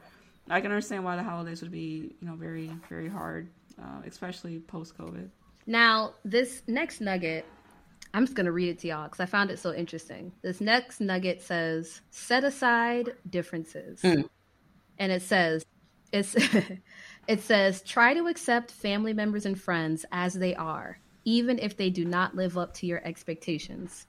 I 0.50 0.60
can 0.60 0.72
understand 0.72 1.04
why 1.04 1.16
the 1.16 1.24
holidays 1.24 1.62
would 1.62 1.72
be 1.72 2.16
you 2.20 2.28
know 2.28 2.36
very 2.36 2.72
very 2.90 3.10
hard, 3.10 3.50
uh, 3.82 4.02
especially 4.06 4.60
post 4.60 4.98
COVID. 4.98 5.30
Now 5.68 6.14
this 6.24 6.64
next 6.68 7.00
nugget 7.00 7.46
I'm 8.14 8.26
just 8.26 8.36
going 8.36 8.46
to 8.46 8.52
read 8.52 8.70
it 8.70 8.80
to 8.80 8.88
y'all 8.88 9.06
because 9.06 9.20
I 9.20 9.26
found 9.26 9.52
it 9.52 9.60
so 9.60 9.74
interesting. 9.74 10.32
This 10.42 10.62
next 10.62 11.02
nugget 11.02 11.42
says, 11.42 12.02
set 12.12 12.44
aside 12.44 13.14
differences. 13.30 14.02
Mm. 14.02 14.30
And 14.98 15.12
it 15.12 15.22
says, 15.22 15.66
it's, 16.14 16.36
it 17.28 17.42
says, 17.42 17.82
try 17.82 18.14
to 18.14 18.28
accept 18.28 18.72
family 18.72 19.14
members 19.14 19.46
and 19.46 19.60
friends 19.60 20.06
as 20.12 20.34
they 20.34 20.56
are, 20.56 20.98
even 21.26 21.60
if 21.60 21.76
they 21.76 21.90
do 21.90 22.06
not 22.06 22.36
live 22.36 22.58
up 22.58 22.74
to 22.76 22.86
your 22.86 23.06
expectations. 23.06 24.08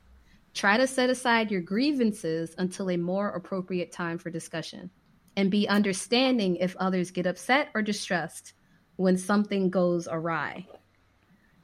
Try 0.55 0.77
to 0.77 0.87
set 0.87 1.11
aside 1.11 1.51
your 1.51 1.61
grievances 1.61 2.55
until 2.59 2.91
a 2.91 2.97
more 2.97 3.31
appropriate 3.31 3.93
time 3.93 4.19
for 4.19 4.31
discussion. 4.31 4.91
And 5.37 5.51
be 5.51 5.69
understanding 5.69 6.57
if 6.57 6.77
others 6.77 7.11
get 7.11 7.27
upset 7.27 7.69
or 7.75 7.83
distressed 7.83 8.55
when 8.97 9.19
something 9.19 9.69
goes 9.69 10.09
awry 10.11 10.67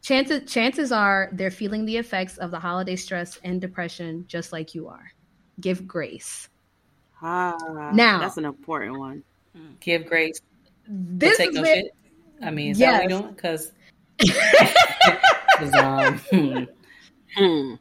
chances 0.03 0.50
chances 0.53 0.92
are 0.92 1.30
they're 1.32 1.50
feeling 1.50 1.84
the 1.86 1.96
effects 1.96 2.36
of 2.38 2.50
the 2.50 2.59
holiday 2.59 2.96
stress 2.96 3.38
and 3.44 3.61
depression 3.61 4.24
just 4.28 4.53
like 4.53 4.74
you 4.74 4.88
are. 4.88 5.12
Give 5.61 5.86
grace. 5.86 6.48
Ah, 7.22 7.57
now 7.94 8.18
that's 8.20 8.36
an 8.36 8.44
important 8.44 8.98
one. 8.98 9.22
Give 9.80 10.07
grace. 10.07 10.40
This 10.88 11.38
take 11.38 11.53
no 11.53 11.64
shit. 11.64 11.94
I 12.42 12.50
mean, 12.50 12.72
is 12.72 12.80
yes. 12.80 12.92
that 12.92 13.11
what 13.11 13.11
we 13.11 13.20
doing? 13.22 13.34
Because. 13.34 13.72
um, 15.74 16.18
hmm. 16.30 16.64
hmm. 17.36 17.74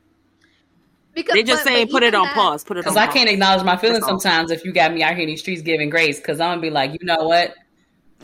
Because 1.13 1.33
they 1.33 1.43
just 1.43 1.65
but, 1.65 1.69
saying 1.69 1.87
but 1.87 1.91
put 1.91 2.03
it 2.03 2.15
on 2.15 2.23
that, 2.25 2.35
pause. 2.35 2.63
Put 2.63 2.77
it 2.77 2.85
because 2.85 2.95
I 2.95 3.07
can't 3.07 3.29
acknowledge 3.29 3.65
my 3.65 3.75
feelings 3.75 4.05
sometimes 4.05 4.49
if 4.49 4.63
you 4.63 4.71
got 4.71 4.93
me 4.93 5.03
out 5.03 5.13
here 5.13 5.23
in 5.23 5.27
these 5.27 5.41
streets 5.41 5.61
giving 5.61 5.89
grace. 5.89 6.17
Because 6.17 6.39
I'm 6.39 6.51
gonna 6.51 6.61
be 6.61 6.69
like, 6.69 6.93
you 6.93 6.99
know 7.05 7.23
what? 7.23 7.53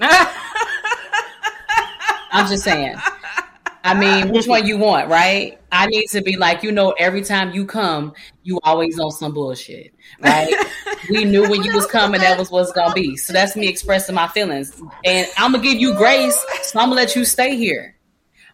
I'm 2.31 2.47
just 2.47 2.63
saying. 2.63 2.95
I 3.84 3.93
mean, 3.93 4.34
which 4.34 4.47
one 4.47 4.65
you 4.65 4.78
want, 4.78 5.09
right? 5.09 5.59
I 5.71 5.88
need 5.88 6.07
to 6.07 6.21
be 6.21 6.38
like, 6.38 6.63
you 6.63 6.71
know, 6.71 6.91
every 6.91 7.21
time 7.21 7.51
you 7.51 7.65
come, 7.65 8.13
you 8.43 8.59
always 8.63 8.99
on 8.99 9.11
some 9.11 9.34
bullshit, 9.34 9.93
right? 10.19 10.53
we 11.09 11.25
knew 11.25 11.49
when 11.49 11.63
you 11.63 11.73
was 11.73 11.86
coming, 11.86 12.21
that 12.21 12.38
was 12.38 12.49
what's 12.51 12.71
gonna 12.71 12.93
be. 12.93 13.17
So 13.17 13.34
that's 13.34 13.55
me 13.55 13.67
expressing 13.67 14.15
my 14.15 14.28
feelings, 14.28 14.82
and 15.05 15.28
I'm 15.38 15.51
gonna 15.51 15.63
give 15.63 15.80
you 15.80 15.95
grace. 15.95 16.38
So 16.63 16.80
I'm 16.80 16.89
gonna 16.89 16.95
let 16.95 17.15
you 17.15 17.25
stay 17.25 17.55
here. 17.55 17.95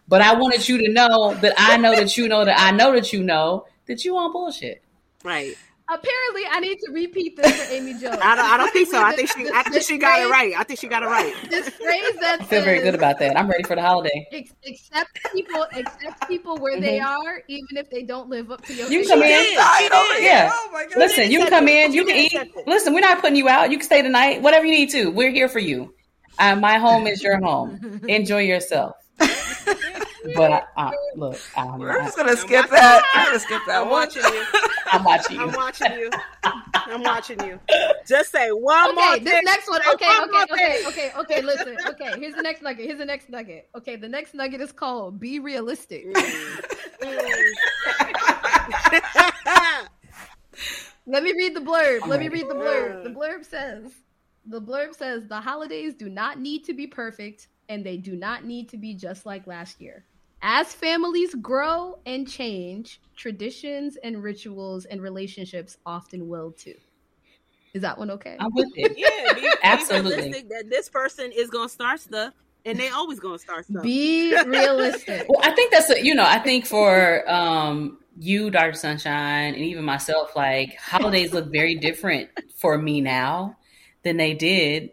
But 0.06 0.20
I 0.20 0.34
wanted 0.34 0.68
you 0.68 0.78
to 0.78 0.92
know 0.92 1.34
that 1.34 1.54
I 1.56 1.76
know 1.76 1.94
that 1.96 2.16
you 2.16 2.28
know 2.28 2.44
that 2.44 2.60
I 2.60 2.70
know 2.72 2.92
that 2.92 3.12
you 3.12 3.22
know 3.22 3.66
that 3.86 4.04
you 4.04 4.16
on 4.16 4.32
bullshit. 4.32 4.82
Right. 5.22 5.56
Apparently, 5.86 6.42
I 6.50 6.60
need 6.60 6.78
to 6.78 6.92
repeat 6.92 7.36
this 7.36 7.62
for 7.62 7.74
Amy 7.74 7.92
Jones. 7.92 8.16
I 8.22 8.34
don't, 8.34 8.46
I 8.46 8.56
don't 8.56 8.72
think 8.72 8.88
so. 8.88 9.02
I 9.02 9.14
think 9.14 9.30
she, 9.30 9.50
I 9.52 9.62
think 9.64 9.82
she 9.82 9.98
got 9.98 10.18
it 10.18 10.30
right. 10.30 10.54
I 10.56 10.64
think 10.64 10.80
she 10.80 10.88
got 10.88 11.02
it 11.02 11.06
right. 11.06 11.34
This 11.50 11.68
phrase 11.68 12.16
that 12.20 12.38
I 12.40 12.44
feel 12.44 12.62
very 12.62 12.80
good 12.80 12.94
about 12.94 13.18
that. 13.18 13.38
I'm 13.38 13.46
ready 13.48 13.64
for 13.64 13.76
the 13.76 13.82
holiday. 13.82 14.26
Accept 14.66 15.18
people, 15.34 15.66
accept 15.76 16.26
people 16.26 16.56
where 16.56 16.72
mm-hmm. 16.72 16.84
they 16.84 17.00
are, 17.00 17.42
even 17.48 17.76
if 17.76 17.90
they 17.90 18.02
don't 18.02 18.30
live 18.30 18.50
up 18.50 18.64
to 18.64 18.72
your. 18.72 18.88
You 18.88 19.06
come 19.06 19.22
in. 19.22 19.28
Yeah. 19.28 20.50
Oh 20.52 20.70
my 20.72 20.86
God. 20.86 20.96
Listen, 20.96 21.30
you 21.30 21.44
come 21.48 21.68
in. 21.68 21.92
You 21.92 22.06
can 22.06 22.16
eat. 22.16 22.34
Listen, 22.66 22.94
we're 22.94 23.00
not 23.00 23.20
putting 23.20 23.36
you 23.36 23.50
out. 23.50 23.70
You 23.70 23.76
can 23.76 23.86
stay 23.86 24.00
tonight. 24.00 24.40
Whatever 24.40 24.64
you 24.64 24.72
need 24.72 24.90
to. 24.90 25.10
We're 25.10 25.32
here 25.32 25.50
for 25.50 25.58
you. 25.58 25.94
Uh, 26.38 26.56
my 26.56 26.78
home 26.78 27.06
is 27.06 27.22
your 27.22 27.38
home. 27.44 28.00
Enjoy 28.08 28.40
yourself. 28.40 28.96
But 30.34 30.50
I, 30.52 30.64
I, 30.76 30.92
look, 31.14 31.38
I'm, 31.56 31.78
we're 31.78 32.02
just 32.02 32.16
gonna 32.16 32.36
skip 32.36 32.70
that. 32.70 33.02
I'm 33.14 33.26
gonna 33.26 33.38
skip 33.38 33.62
that. 33.66 33.82
I'm 33.82 33.90
watching 33.90 34.22
you. 34.22 34.44
I'm 34.92 35.04
watching 35.04 35.36
you. 35.36 35.42
I'm 35.42 35.52
watching 35.52 35.92
you. 35.92 36.10
I'm 36.74 37.02
watching 37.02 37.44
you. 37.44 37.60
Just 38.06 38.32
say 38.32 38.50
one 38.50 38.90
okay, 38.90 38.94
more. 38.94 39.14
Okay, 39.14 39.24
this 39.24 39.44
next 39.44 39.68
one. 39.68 39.80
Okay, 39.94 40.08
okay, 40.22 40.42
okay, 40.52 40.82
okay, 40.86 41.12
okay. 41.18 41.42
Listen. 41.42 41.76
Okay, 41.86 42.12
here's 42.18 42.34
the 42.34 42.42
next 42.42 42.62
nugget. 42.62 42.86
Here's 42.86 42.98
the 42.98 43.04
next 43.04 43.28
nugget. 43.28 43.68
Okay, 43.76 43.96
the 43.96 44.08
next 44.08 44.34
nugget 44.34 44.60
is 44.60 44.72
called 44.72 45.20
"Be 45.20 45.38
Realistic." 45.38 46.06
Mm. 46.14 46.60
Mm. 47.02 47.52
Let 51.06 51.22
me 51.22 51.32
read 51.32 51.54
the 51.54 51.60
blurb. 51.60 52.06
Let 52.06 52.20
me 52.20 52.28
read 52.28 52.48
the 52.48 52.54
blurb. 52.54 53.04
The 53.04 53.10
blurb 53.10 53.44
says, 53.44 53.92
the 54.46 54.60
blurb 54.60 54.94
says 54.94 55.26
the 55.28 55.40
holidays 55.40 55.94
do 55.94 56.08
not 56.08 56.40
need 56.40 56.64
to 56.64 56.72
be 56.72 56.86
perfect 56.86 57.48
and 57.68 57.84
they 57.84 57.96
do 57.96 58.16
not 58.16 58.44
need 58.44 58.68
to 58.70 58.76
be 58.76 58.94
just 58.94 59.26
like 59.26 59.46
last 59.46 59.80
year. 59.80 60.04
As 60.46 60.74
families 60.74 61.34
grow 61.36 61.98
and 62.04 62.28
change, 62.28 63.00
traditions 63.16 63.96
and 64.04 64.22
rituals 64.22 64.84
and 64.84 65.00
relationships 65.00 65.78
often 65.86 66.28
will 66.28 66.52
too. 66.52 66.74
Is 67.72 67.80
that 67.80 67.96
one 67.96 68.10
okay? 68.10 68.36
I'm 68.38 68.52
with 68.52 68.68
it. 68.76 68.92
yeah, 68.98 69.32
be, 69.32 69.50
absolutely. 69.62 70.32
Be 70.32 70.48
that 70.50 70.68
this 70.68 70.90
person 70.90 71.32
is 71.32 71.48
gonna 71.48 71.70
start 71.70 71.98
stuff, 71.98 72.34
and 72.66 72.78
they 72.78 72.90
always 72.90 73.20
gonna 73.20 73.38
start 73.38 73.64
stuff. 73.64 73.82
Be 73.82 74.36
realistic. 74.46 75.26
well, 75.30 75.40
I 75.42 75.50
think 75.52 75.72
that's 75.72 75.88
a, 75.88 76.04
you 76.04 76.14
know, 76.14 76.26
I 76.26 76.38
think 76.40 76.66
for 76.66 77.28
um 77.28 78.00
you, 78.18 78.50
Dr. 78.50 78.74
Sunshine, 78.74 79.54
and 79.54 79.64
even 79.64 79.82
myself, 79.82 80.36
like 80.36 80.76
holidays 80.76 81.32
look 81.32 81.50
very 81.50 81.74
different 81.76 82.28
for 82.58 82.76
me 82.76 83.00
now 83.00 83.56
than 84.02 84.18
they 84.18 84.34
did 84.34 84.90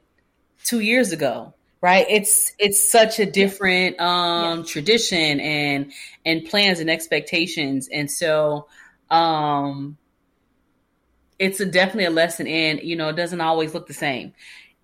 two 0.63 0.79
years 0.79 1.11
ago 1.11 1.53
right? 1.81 2.05
It's 2.09 2.53
it's 2.59 2.89
such 2.89 3.19
a 3.19 3.25
different 3.25 3.99
um 3.99 4.59
yes. 4.59 4.69
tradition 4.69 5.39
and 5.39 5.91
and 6.25 6.45
plans 6.45 6.79
and 6.79 6.89
expectations. 6.89 7.89
And 7.91 8.09
so 8.09 8.67
um 9.09 9.97
it's 11.39 11.59
a 11.59 11.65
definitely 11.65 12.05
a 12.05 12.11
lesson 12.11 12.45
in 12.45 12.79
you 12.83 12.95
know 12.95 13.09
it 13.09 13.15
doesn't 13.15 13.41
always 13.41 13.73
look 13.73 13.87
the 13.87 13.93
same. 13.93 14.33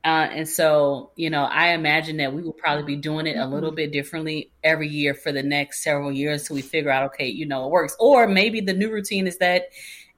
Uh, 0.03 0.29
and 0.31 0.47
so 0.47 1.11
you 1.17 1.29
know 1.29 1.43
i 1.43 1.69
imagine 1.69 2.17
that 2.17 2.31
we 2.31 2.41
will 2.41 2.53
probably 2.53 2.83
be 2.83 2.95
doing 2.95 3.27
it 3.27 3.35
a 3.35 3.45
little 3.45 3.71
mm-hmm. 3.71 3.77
bit 3.77 3.91
differently 3.91 4.49
every 4.63 4.87
year 4.87 5.13
for 5.13 5.33
the 5.33 5.43
next 5.43 5.83
several 5.83 6.11
years 6.11 6.41
until 6.43 6.55
we 6.55 6.61
figure 6.61 6.91
out 6.91 7.07
okay 7.07 7.27
you 7.27 7.45
know 7.45 7.65
it 7.65 7.71
works. 7.71 7.95
Or 7.99 8.27
maybe 8.27 8.61
the 8.61 8.73
new 8.73 8.89
routine 8.89 9.27
is 9.27 9.39
that 9.39 9.63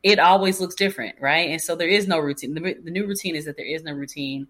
it 0.04 0.20
always 0.20 0.60
looks 0.60 0.76
different 0.76 1.16
right? 1.20 1.50
And 1.50 1.62
so 1.62 1.76
there 1.76 1.88
is 1.88 2.08
no 2.08 2.20
routine. 2.20 2.54
The, 2.54 2.76
the 2.84 2.92
new 2.92 3.08
routine 3.08 3.36
is 3.36 3.46
that 3.46 3.58
there 3.58 3.66
is 3.66 3.84
no 3.84 3.94
routine 3.94 4.48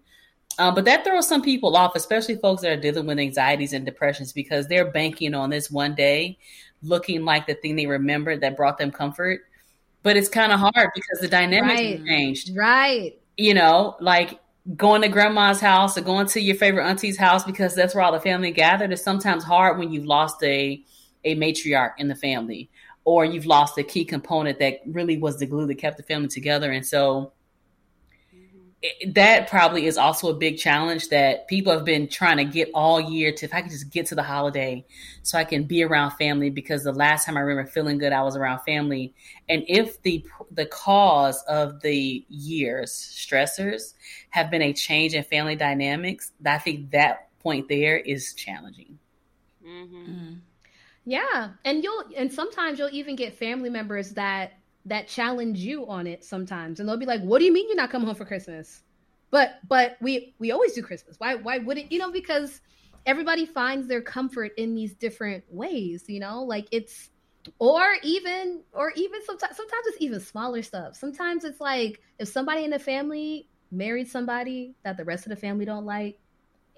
um, 0.58 0.74
but 0.74 0.84
that 0.84 1.04
throws 1.04 1.28
some 1.28 1.42
people 1.42 1.76
off, 1.76 1.96
especially 1.96 2.36
folks 2.36 2.62
that 2.62 2.72
are 2.72 2.80
dealing 2.80 3.06
with 3.06 3.18
anxieties 3.18 3.72
and 3.72 3.86
depressions, 3.86 4.32
because 4.32 4.66
they're 4.68 4.90
banking 4.90 5.34
on 5.34 5.50
this 5.50 5.70
one 5.70 5.94
day 5.94 6.38
looking 6.82 7.24
like 7.24 7.46
the 7.46 7.54
thing 7.54 7.76
they 7.76 7.86
remembered 7.86 8.40
that 8.40 8.56
brought 8.56 8.78
them 8.78 8.90
comfort. 8.90 9.42
But 10.02 10.16
it's 10.16 10.28
kind 10.28 10.52
of 10.52 10.60
hard 10.60 10.90
because 10.94 11.20
the 11.20 11.28
dynamics 11.28 11.80
right. 11.80 12.06
changed. 12.06 12.56
Right. 12.56 13.18
You 13.36 13.54
know, 13.54 13.96
like 14.00 14.40
going 14.76 15.02
to 15.02 15.08
grandma's 15.08 15.60
house 15.60 15.96
or 15.96 16.02
going 16.02 16.26
to 16.26 16.40
your 16.40 16.56
favorite 16.56 16.86
auntie's 16.86 17.18
house 17.18 17.44
because 17.44 17.74
that's 17.74 17.94
where 17.94 18.04
all 18.04 18.12
the 18.12 18.20
family 18.20 18.50
gathered 18.50 18.92
is 18.92 19.02
sometimes 19.02 19.44
hard 19.44 19.78
when 19.78 19.92
you've 19.92 20.06
lost 20.06 20.42
a 20.42 20.82
a 21.24 21.36
matriarch 21.36 21.92
in 21.98 22.08
the 22.08 22.14
family 22.14 22.70
or 23.04 23.24
you've 23.24 23.46
lost 23.46 23.76
a 23.78 23.82
key 23.82 24.04
component 24.04 24.58
that 24.58 24.80
really 24.86 25.18
was 25.18 25.38
the 25.38 25.46
glue 25.46 25.66
that 25.66 25.76
kept 25.76 25.96
the 25.96 26.02
family 26.02 26.28
together. 26.28 26.70
And 26.70 26.86
so 26.86 27.32
that 29.08 29.48
probably 29.50 29.84
is 29.84 29.98
also 29.98 30.30
a 30.30 30.34
big 30.34 30.56
challenge 30.56 31.10
that 31.10 31.46
people 31.48 31.70
have 31.70 31.84
been 31.84 32.08
trying 32.08 32.38
to 32.38 32.44
get 32.44 32.70
all 32.72 32.98
year 32.98 33.30
to 33.30 33.44
if 33.44 33.52
I 33.52 33.60
could 33.60 33.70
just 33.70 33.90
get 33.90 34.06
to 34.06 34.14
the 34.14 34.22
holiday 34.22 34.86
so 35.22 35.36
I 35.36 35.44
can 35.44 35.64
be 35.64 35.82
around 35.82 36.12
family 36.12 36.48
because 36.48 36.82
the 36.82 36.92
last 36.92 37.26
time 37.26 37.36
I 37.36 37.40
remember 37.40 37.70
feeling 37.70 37.98
good 37.98 38.12
I 38.12 38.22
was 38.22 38.36
around 38.36 38.60
family 38.60 39.12
and 39.50 39.64
if 39.68 40.00
the 40.02 40.24
the 40.50 40.64
cause 40.64 41.42
of 41.42 41.82
the 41.82 42.24
year's 42.30 42.90
stressors 42.90 43.92
have 44.30 44.50
been 44.50 44.62
a 44.62 44.72
change 44.72 45.14
in 45.14 45.24
family 45.24 45.56
dynamics 45.56 46.32
I 46.44 46.56
think 46.56 46.90
that 46.92 47.28
point 47.40 47.68
there 47.68 47.98
is 47.98 48.32
challenging 48.32 48.98
mm-hmm. 49.62 49.94
Mm-hmm. 49.94 50.34
yeah 51.04 51.50
and 51.66 51.84
you'll 51.84 52.04
and 52.16 52.32
sometimes 52.32 52.78
you'll 52.78 52.88
even 52.92 53.14
get 53.14 53.34
family 53.34 53.68
members 53.68 54.12
that 54.12 54.54
that 54.86 55.08
challenge 55.08 55.58
you 55.58 55.86
on 55.86 56.06
it 56.06 56.24
sometimes. 56.24 56.80
And 56.80 56.88
they'll 56.88 56.96
be 56.96 57.06
like 57.06 57.22
what 57.22 57.38
do 57.38 57.44
you 57.44 57.52
mean 57.52 57.66
you're 57.68 57.76
not 57.76 57.90
coming 57.90 58.06
home 58.06 58.16
for 58.16 58.24
christmas? 58.24 58.82
But 59.30 59.60
but 59.68 59.96
we 60.00 60.34
we 60.38 60.50
always 60.50 60.72
do 60.72 60.82
christmas. 60.82 61.16
Why 61.18 61.34
why 61.34 61.58
would 61.58 61.78
it 61.78 61.92
you 61.92 61.98
know 61.98 62.10
because 62.10 62.60
everybody 63.06 63.46
finds 63.46 63.88
their 63.88 64.02
comfort 64.02 64.52
in 64.56 64.74
these 64.74 64.94
different 64.94 65.44
ways 65.50 66.04
you 66.08 66.20
know? 66.20 66.42
Like 66.42 66.66
it's 66.70 67.10
or 67.58 67.94
even 68.02 68.62
or 68.72 68.92
even 68.96 69.24
sometimes 69.24 69.56
sometimes 69.56 69.86
it's 69.86 70.00
even 70.00 70.20
smaller 70.20 70.62
stuff. 70.62 70.96
Sometimes 70.96 71.44
it's 71.44 71.60
like 71.60 72.00
if 72.18 72.28
somebody 72.28 72.64
in 72.64 72.70
the 72.70 72.78
family 72.78 73.48
married 73.70 74.08
somebody 74.08 74.74
that 74.82 74.96
the 74.96 75.04
rest 75.04 75.26
of 75.26 75.30
the 75.30 75.36
family 75.36 75.64
don't 75.64 75.86
like 75.86 76.18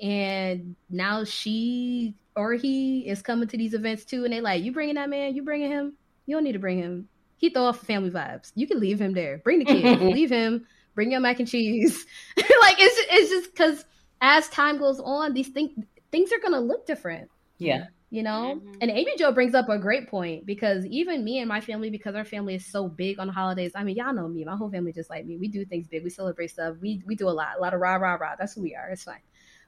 and 0.01 0.77
now 0.91 1.25
she 1.25 2.15
or 2.37 2.55
he 2.55 3.09
is 3.09 3.23
coming 3.23 3.49
to 3.49 3.57
these 3.57 3.75
events 3.75 4.05
too 4.05 4.25
and 4.25 4.33
they 4.33 4.41
like 4.41 4.63
you 4.63 4.73
bringing 4.73 4.97
that 4.97 5.09
man? 5.09 5.35
You 5.35 5.43
bringing 5.43 5.71
him? 5.71 5.95
You 6.27 6.37
don't 6.37 6.45
need 6.45 6.53
to 6.53 6.59
bring 6.59 6.79
him 6.79 7.09
he 7.43 7.51
throw 7.51 7.65
off 7.65 7.81
family 7.81 8.09
vibes. 8.09 8.53
You 8.55 8.69
can 8.69 8.79
leave 8.79 9.01
him 9.01 9.15
there. 9.15 9.39
Bring 9.39 9.59
the 9.59 9.65
kids. 9.65 10.01
leave 10.01 10.31
him. 10.31 10.65
Bring 10.95 11.11
your 11.11 11.21
mac 11.21 11.41
and 11.41 11.49
cheese. 11.49 12.07
like 12.37 12.77
it's 12.79 13.07
it's 13.11 13.31
just 13.31 13.53
because 13.53 13.85
as 14.21 14.49
time 14.49 14.79
goes 14.79 15.01
on, 15.01 15.35
these 15.35 15.49
things 15.49 15.73
things 16.13 16.31
are 16.33 16.39
gonna 16.39 16.61
look 16.61 16.87
different. 16.87 17.29
Yeah. 17.59 17.87
You 18.11 18.23
know, 18.23 18.61
mm-hmm. 18.61 18.75
and 18.81 18.91
Amy 18.91 19.17
Jo 19.19 19.33
brings 19.33 19.55
up 19.55 19.71
a 19.71 19.79
great 19.79 20.09
point 20.09 20.45
because 20.47 20.85
even 20.87 21.25
me 21.25 21.39
and 21.39 21.49
my 21.49 21.63
family, 21.63 21.89
because 21.91 22.15
our 22.15 22.27
family 22.27 22.55
is 22.55 22.67
so 22.67 22.87
big 22.87 23.19
on 23.19 23.29
holidays. 23.29 23.73
I 23.75 23.83
mean, 23.85 23.97
y'all 23.97 24.13
know 24.13 24.29
me. 24.29 24.45
My 24.45 24.55
whole 24.55 24.71
family 24.71 24.93
just 24.93 25.11
like 25.11 25.25
me. 25.25 25.39
We 25.39 25.49
do 25.49 25.65
things 25.65 25.89
big. 25.89 26.05
We 26.05 26.11
celebrate 26.11 26.51
stuff. 26.51 26.77
We 26.81 27.03
we 27.07 27.17
do 27.17 27.29
a 27.29 27.31
lot, 27.31 27.57
a 27.59 27.61
lot 27.61 27.75
of 27.75 27.81
rah 27.81 27.97
rah 27.97 28.15
rah. 28.15 28.37
That's 28.39 28.55
who 28.55 28.63
we 28.63 28.77
are. 28.77 28.91
It's 28.91 29.03
fine. 29.03 29.23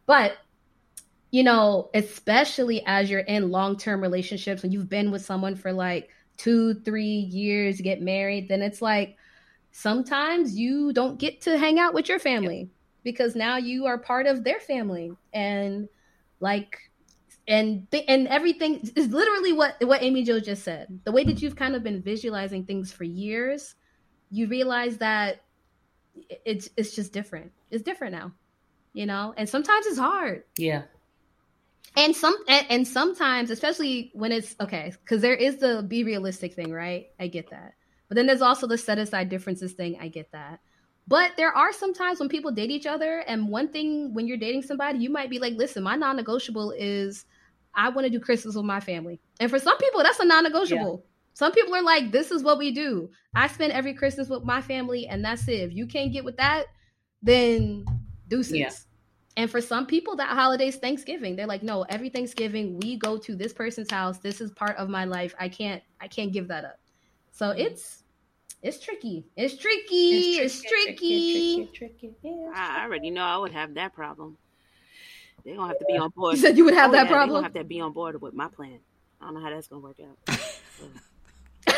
But 0.07 0.35
you 1.33 1.43
know, 1.43 1.91
especially 1.95 2.85
as 2.87 3.11
you're 3.11 3.21
in 3.21 3.51
long 3.51 3.77
term 3.77 4.01
relationships 4.01 4.63
when 4.63 4.71
you've 4.71 4.91
been 4.91 5.11
with 5.11 5.25
someone 5.25 5.57
for 5.57 5.73
like 5.73 6.11
two, 6.37 6.75
three 6.75 7.05
years, 7.05 7.81
get 7.81 8.01
married, 8.01 8.49
then 8.49 8.63
it's 8.63 8.83
like 8.83 9.17
sometimes 9.71 10.57
you 10.57 10.93
don't 10.93 11.19
get 11.19 11.41
to 11.43 11.59
hang 11.59 11.79
out 11.79 11.95
with 11.95 12.09
your 12.09 12.19
family 12.19 12.71
because 13.03 13.35
now 13.35 13.57
you 13.57 13.87
are 13.87 13.99
part 13.99 14.27
of 14.27 14.45
their 14.45 14.61
family. 14.61 15.13
And 15.33 15.89
like, 16.41 16.79
and 17.47 17.91
th- 17.91 18.05
and 18.09 18.27
everything 18.29 18.89
is 18.97 19.09
literally 19.09 19.53
what 19.53 19.77
what 19.83 20.03
Amy 20.03 20.25
Jo 20.25 20.41
just 20.41 20.65
said. 20.65 21.01
The 21.05 21.13
way 21.13 21.25
that 21.25 21.43
you've 21.43 21.57
kind 21.57 21.77
of 21.77 21.83
been 21.83 22.03
visualizing 22.03 22.65
things 22.65 22.93
for 22.93 23.05
years, 23.05 23.75
you 24.31 24.47
realize 24.49 24.99
that 24.99 25.43
it's 26.45 26.71
it's 26.77 26.95
just 26.95 27.13
different. 27.13 27.53
It's 27.71 27.83
different 27.83 28.15
now, 28.15 28.33
you 28.93 29.07
know. 29.07 29.35
And 29.37 29.49
sometimes 29.49 29.87
it's 29.87 29.99
hard. 29.99 30.45
Yeah 30.57 30.83
and 31.97 32.15
some 32.15 32.35
and, 32.49 32.67
and 32.71 32.89
sometimes 32.89 33.51
especially 33.51 34.11
when 34.15 34.33
it's 34.33 34.57
okay 34.61 34.93
because 35.01 35.23
there 35.23 35.35
is 35.35 35.59
the 35.59 35.85
be 35.87 36.05
realistic 36.05 36.55
thing 36.55 36.73
right? 36.73 37.07
I 37.21 37.29
get 37.29 37.51
that. 37.51 37.75
But 38.09 38.17
then 38.17 38.27
there's 38.27 38.43
also 38.43 38.67
the 38.67 38.79
set 38.79 38.99
aside 38.99 39.29
differences 39.29 39.73
thing. 39.73 39.97
I 40.01 40.09
get 40.09 40.31
that. 40.33 40.61
But 41.07 41.33
there 41.37 41.53
are 41.55 41.73
some 41.73 41.93
times 41.93 42.19
when 42.19 42.29
people 42.29 42.51
date 42.51 42.71
each 42.71 42.87
other 42.87 43.19
and 43.27 43.49
one 43.49 43.69
thing 43.69 44.15
when 44.15 44.27
you're 44.27 44.37
dating 44.37 44.63
somebody 44.63 44.99
you 44.99 45.11
might 45.11 45.31
be 45.31 45.39
like 45.39 45.55
listen 45.55 45.83
my 45.83 45.97
non-negotiable 45.97 46.73
is 46.73 47.27
i 47.75 47.89
want 47.89 48.07
to 48.07 48.11
do 48.11 48.21
christmas 48.21 48.55
with 48.55 48.65
my 48.65 48.81
family. 48.81 49.21
And 49.41 49.51
for 49.51 49.59
some 49.59 49.79
people 49.79 50.03
that's 50.03 50.21
a 50.21 50.25
non-negotiable. 50.25 51.03
Yeah. 51.05 51.11
some 51.35 51.53
people 51.53 51.75
are 51.75 51.83
like 51.83 52.11
this 52.11 52.31
is 52.31 52.43
what 52.43 52.59
we 52.59 52.73
do. 52.73 53.11
I 53.35 53.49
spend 53.49 53.73
every 53.73 53.95
christmas 53.95 54.29
with 54.29 54.45
my 54.45 54.61
family 54.61 55.07
and 55.07 55.25
that's 55.25 55.47
it. 55.49 55.61
If 55.61 55.73
you 55.73 55.87
can't 55.87 56.13
get 56.13 56.25
with 56.25 56.37
that 56.39 56.67
then 57.23 57.85
deuces. 58.29 58.55
Yeah. 58.55 58.71
And 59.37 59.51
for 59.51 59.61
some 59.61 59.87
people, 59.87 60.15
that 60.17 60.29
holiday 60.29 60.69
is 60.69 60.77
Thanksgiving. 60.77 61.35
They're 61.35 61.47
like, 61.47 61.63
no, 61.63 61.83
every 61.83 62.09
Thanksgiving 62.09 62.79
we 62.79 62.97
go 62.97 63.19
to 63.19 63.35
this 63.35 63.53
person's 63.53 63.91
house. 63.91 64.19
This 64.19 64.41
is 64.41 64.53
part 64.53 64.77
of 64.77 64.89
my 64.89 65.05
life. 65.05 65.35
I 65.39 65.49
can't, 65.49 65.83
I 66.01 66.07
can't 66.07 66.33
give 66.33 66.49
that 66.49 66.65
up. 66.65 66.79
So 67.33 67.47
mm-hmm. 67.47 67.61
it's, 67.61 68.05
it's 68.63 68.79
tricky. 68.79 69.27
It's 69.37 69.57
tricky. 69.57 70.37
It's 70.39 70.61
tricky. 70.61 71.67
It's 71.67 71.67
tricky. 71.67 71.69
tricky, 71.73 71.79
tricky, 71.79 72.15
tricky. 72.23 72.37
Yeah, 72.45 72.53
I 72.55 72.85
already 72.85 73.11
know 73.11 73.25
I 73.25 73.37
would 73.37 73.53
have 73.53 73.75
that 73.75 73.93
problem. 73.93 74.39
They're 75.45 75.57
gonna 75.57 75.69
have 75.69 75.79
to 75.79 75.85
be 75.85 75.97
on 75.97 76.11
board. 76.17 76.37
You 76.37 76.41
said 76.41 76.57
you 76.57 76.65
would 76.65 76.75
have 76.75 76.91
oh, 76.91 76.93
that 76.93 77.07
yeah, 77.07 77.13
problem. 77.13 77.35
They're 77.35 77.43
gonna 77.43 77.59
have 77.59 77.63
to 77.63 77.69
be 77.69 77.81
on 77.81 77.93
board 77.93 78.21
with 78.21 78.35
my 78.35 78.49
plan. 78.49 78.79
I 79.21 79.27
don't 79.27 79.35
know 79.35 79.41
how 79.41 79.51
that's 79.51 79.69
gonna 79.69 79.83
work 79.83 79.99
out. 80.01 80.17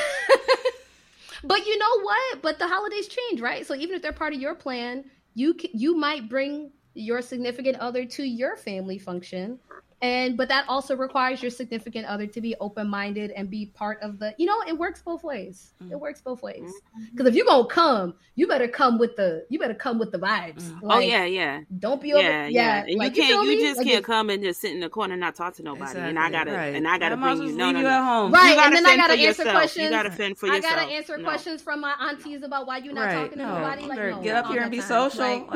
but 1.45 1.67
you 1.67 1.79
know 1.79 2.01
what? 2.03 2.43
But 2.43 2.59
the 2.59 2.69
holidays 2.69 3.09
change, 3.09 3.41
right? 3.41 3.67
So 3.67 3.75
even 3.75 3.97
if 3.97 4.03
they're 4.03 4.13
part 4.13 4.35
of 4.35 4.41
your 4.41 4.55
plan, 4.55 5.05
you 5.35 5.55
you 5.73 5.97
might 5.97 6.29
bring 6.29 6.71
your 6.97 7.21
significant 7.21 7.77
other 7.79 8.05
to 8.05 8.25
your 8.25 8.57
family 8.57 8.99
function 8.99 9.59
and 10.03 10.37
but 10.37 10.49
that 10.49 10.65
also 10.69 10.95
requires 10.95 11.41
your 11.41 11.51
significant 11.51 12.07
other 12.07 12.27
to 12.27 12.41
be 12.41 12.55
open-minded 12.61 13.31
and 13.31 13.49
be 13.49 13.67
part 13.67 13.99
of 14.03 14.19
the 14.19 14.35
you 14.37 14.45
know 14.45 14.61
it 14.69 14.77
works 14.77 15.01
both 15.01 15.25
ways 15.25 15.73
mm-hmm. 15.83 15.93
it 15.93 15.99
works 15.99 16.21
both 16.21 16.43
ways 16.43 16.71
because 16.95 17.11
mm-hmm. 17.11 17.27
if 17.27 17.35
you're 17.35 17.47
gonna 17.47 17.67
come 17.67 18.15
you 18.35 18.47
better 18.47 18.69
come 18.69 18.99
with 18.99 19.17
the 19.17 19.47
you 19.49 19.59
better 19.59 19.75
come 19.75 19.99
with 19.99 20.13
the 20.13 20.19
vibes 20.19 20.65
mm-hmm. 20.65 20.87
like, 20.87 20.97
oh 20.97 21.01
yeah 21.01 21.25
yeah 21.25 21.61
don't 21.79 22.03
be 22.03 22.13
over 22.13 22.23
yeah 22.23 22.47
yeah, 22.47 22.85
yeah. 22.87 22.99
Like, 22.99 23.17
you 23.17 23.23
can't 23.23 23.47
you, 23.47 23.53
you 23.53 23.63
just 23.63 23.79
like, 23.79 23.87
can't 23.87 24.05
come 24.05 24.29
and 24.29 24.43
just 24.43 24.61
sit 24.61 24.73
in 24.73 24.81
the 24.81 24.91
corner 24.91 25.15
and 25.15 25.21
not 25.21 25.35
talk 25.35 25.55
to 25.55 25.63
nobody 25.63 25.85
exactly, 25.85 26.11
and 26.11 26.19
i 26.19 26.31
gotta 26.31 26.53
right. 26.53 26.75
and 26.75 26.87
i 26.87 26.99
gotta 26.99 27.17
bring 27.17 27.43
you 27.43 27.57
no 27.57 27.71
no, 27.71 27.81
no. 27.81 27.89
at 27.89 28.05
home 28.05 28.33
right 28.33 28.59
and 28.59 28.75
then 28.75 28.85
i 28.85 28.97
gotta 28.97 29.15
answer 29.15 29.43
yourself. 29.43 29.57
questions 29.57 29.85
you 29.85 29.91
gotta 29.91 30.11
fend 30.11 30.37
for 30.37 30.47
yourself 30.47 30.73
i 30.73 30.77
gotta 30.77 30.93
answer 30.93 31.17
no. 31.17 31.25
questions 31.25 31.63
from 31.63 31.81
my 31.81 31.95
aunties 32.01 32.43
about 32.43 32.67
why 32.67 32.77
you're 32.77 32.93
not 32.93 33.07
right. 33.07 33.15
talking 33.15 33.39
to 33.39 33.47
nobody 33.47 33.87
like 33.87 33.99
no, 33.99 34.21
get 34.21 34.37
up 34.37 34.47
here 34.49 34.61
and 34.61 34.71
be 34.71 34.81
social 34.83 35.27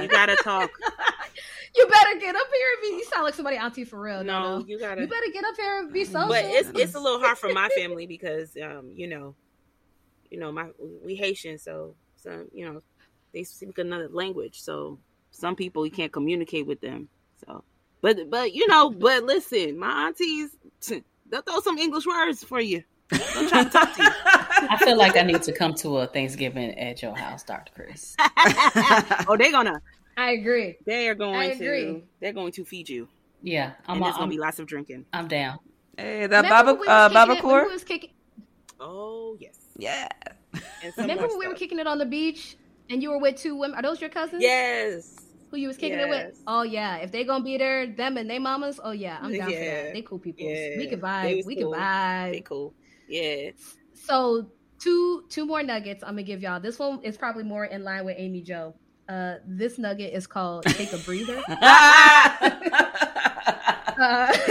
you 0.00 0.08
gotta 0.08 0.36
talk 0.36 0.70
you 1.74 1.86
better 1.86 2.18
get 2.18 2.36
up 2.36 2.46
here 2.52 2.68
and 2.74 2.82
be. 2.82 2.96
You 2.96 3.04
sound 3.04 3.24
like 3.24 3.34
somebody 3.34 3.56
auntie 3.56 3.84
for 3.84 4.00
real. 4.00 4.24
No, 4.24 4.58
no, 4.58 4.64
you 4.66 4.78
gotta. 4.78 5.02
You 5.02 5.06
better 5.06 5.30
get 5.32 5.44
up 5.44 5.56
here 5.56 5.80
and 5.80 5.92
be 5.92 6.04
social. 6.04 6.28
But 6.28 6.44
it's 6.44 6.70
it's 6.74 6.94
a 6.94 7.00
little 7.00 7.20
hard 7.20 7.38
for 7.38 7.52
my 7.52 7.68
family 7.76 8.06
because 8.06 8.56
um 8.62 8.92
you 8.94 9.06
know, 9.06 9.34
you 10.30 10.38
know 10.38 10.52
my 10.52 10.68
we 11.04 11.14
Haitian 11.14 11.58
so 11.58 11.94
some 12.16 12.48
you 12.52 12.64
know 12.64 12.80
they 13.32 13.44
speak 13.44 13.78
another 13.78 14.08
language 14.08 14.60
so 14.60 14.98
some 15.30 15.56
people 15.56 15.84
you 15.86 15.92
can't 15.92 16.12
communicate 16.12 16.66
with 16.66 16.80
them 16.80 17.08
so 17.46 17.64
but 18.02 18.30
but 18.30 18.52
you 18.52 18.66
know 18.68 18.90
but 18.90 19.24
listen 19.24 19.78
my 19.78 20.06
aunties 20.06 20.50
they'll 21.32 21.42
throw 21.42 21.60
some 21.60 21.78
English 21.78 22.06
words 22.06 22.44
for 22.44 22.60
you. 22.60 22.84
I'm 23.10 23.48
trying 23.48 23.64
to 23.64 23.70
talk 23.70 23.94
to 23.96 24.02
you. 24.02 24.10
I 24.14 24.78
feel 24.78 24.96
like 24.96 25.16
I 25.16 25.22
need 25.22 25.42
to 25.42 25.52
come 25.52 25.74
to 25.74 25.98
a 25.98 26.06
Thanksgiving 26.06 26.78
at 26.78 27.02
your 27.02 27.16
house, 27.16 27.42
Dr. 27.42 27.72
Chris. 27.74 28.14
oh, 28.20 29.36
they're 29.36 29.50
gonna 29.50 29.82
I 30.16 30.32
agree. 30.32 30.76
They 30.84 31.08
are 31.08 31.14
going 31.14 31.58
to. 31.58 32.02
They're 32.20 32.32
going 32.32 32.52
to 32.52 32.64
feed 32.64 32.88
you. 32.88 33.08
Yeah, 33.42 33.72
I'm. 33.86 33.96
And 33.96 34.04
there's 34.04 34.16
gonna 34.16 34.28
be 34.28 34.38
lots 34.38 34.58
of 34.58 34.66
drinking. 34.66 35.06
I'm 35.12 35.28
down. 35.28 35.58
Hey, 35.96 36.26
that 36.26 36.48
Baba 36.48 36.74
we 36.74 36.86
uh, 36.86 37.08
Baba 37.08 37.40
Core. 37.40 37.68
Oh 38.80 39.36
yes. 39.38 39.58
Yeah. 39.76 40.08
Remember 40.96 41.28
when 41.28 41.38
we 41.38 41.48
were 41.48 41.54
kicking 41.54 41.78
it 41.78 41.86
on 41.86 41.98
the 41.98 42.04
beach 42.04 42.56
and 42.90 43.02
you 43.02 43.10
were 43.10 43.18
with 43.18 43.36
two 43.36 43.54
women? 43.54 43.76
Are 43.76 43.82
those 43.82 44.00
your 44.00 44.10
cousins? 44.10 44.42
Yes. 44.42 45.16
Who 45.50 45.56
you 45.56 45.68
was 45.68 45.76
kicking 45.76 45.98
yes. 45.98 46.06
it 46.06 46.10
with? 46.10 46.42
Oh 46.46 46.62
yeah. 46.62 46.96
If 46.96 47.12
they 47.12 47.24
gonna 47.24 47.44
be 47.44 47.58
there, 47.58 47.86
them 47.86 48.16
and 48.16 48.28
they 48.28 48.38
mamas. 48.38 48.80
Oh 48.82 48.92
yeah, 48.92 49.18
I'm 49.20 49.32
down 49.32 49.50
yeah. 49.50 49.58
for 49.58 49.84
that. 49.86 49.94
They 49.94 50.02
cool 50.02 50.18
people. 50.18 50.44
Yeah. 50.46 50.78
We 50.78 50.88
can 50.88 51.00
vibe. 51.00 51.46
We 51.46 51.56
cool. 51.56 51.72
can 51.72 51.80
vibe. 51.80 52.32
They 52.32 52.40
cool. 52.40 52.74
Yeah. 53.08 53.50
So 53.94 54.50
two 54.78 55.24
two 55.28 55.46
more 55.46 55.62
nuggets 55.62 56.02
I'm 56.02 56.10
gonna 56.10 56.22
give 56.22 56.42
y'all. 56.42 56.60
This 56.60 56.78
one 56.78 57.00
is 57.02 57.16
probably 57.16 57.44
more 57.44 57.66
in 57.66 57.84
line 57.84 58.04
with 58.04 58.16
Amy 58.18 58.42
Jo. 58.42 58.74
Uh, 59.12 59.38
this 59.46 59.78
nugget 59.78 60.14
is 60.14 60.26
called 60.26 60.64
"Take 60.64 60.94
a 60.94 60.98
Breather." 60.98 61.42
uh, 61.48 61.52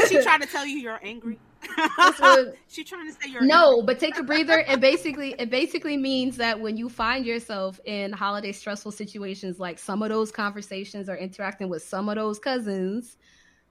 she 0.07 0.21
trying 0.21 0.41
to 0.41 0.45
tell 0.45 0.67
you 0.67 0.77
you're 0.77 0.99
angry. 1.01 1.39
she 2.67 2.83
trying 2.83 3.07
to 3.07 3.13
say 3.19 3.29
you're 3.29 3.41
no, 3.41 3.69
angry. 3.71 3.85
but 3.87 3.99
take 3.99 4.19
a 4.19 4.23
breather. 4.23 4.59
It 4.59 4.79
basically 4.79 5.33
it 5.39 5.49
basically 5.49 5.97
means 5.97 6.37
that 6.37 6.59
when 6.59 6.77
you 6.77 6.89
find 6.89 7.25
yourself 7.25 7.79
in 7.85 8.11
holiday 8.11 8.51
stressful 8.51 8.91
situations, 8.91 9.59
like 9.59 9.79
some 9.79 10.03
of 10.03 10.09
those 10.09 10.31
conversations 10.31 11.09
or 11.09 11.15
interacting 11.15 11.67
with 11.67 11.81
some 11.81 12.07
of 12.07 12.15
those 12.15 12.37
cousins, 12.37 13.17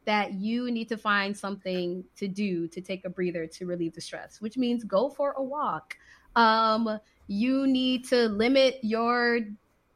that 0.06 0.32
you 0.32 0.72
need 0.72 0.88
to 0.88 0.96
find 0.96 1.36
something 1.36 2.02
to 2.16 2.26
do 2.26 2.66
to 2.66 2.80
take 2.80 3.04
a 3.04 3.10
breather 3.10 3.46
to 3.46 3.64
relieve 3.64 3.94
the 3.94 4.00
stress, 4.00 4.40
which 4.40 4.56
means 4.56 4.82
go 4.82 5.08
for 5.08 5.34
a 5.36 5.42
walk. 5.42 5.96
Um, 6.34 6.98
you 7.28 7.68
need 7.68 8.08
to 8.08 8.28
limit 8.28 8.78
your 8.82 9.38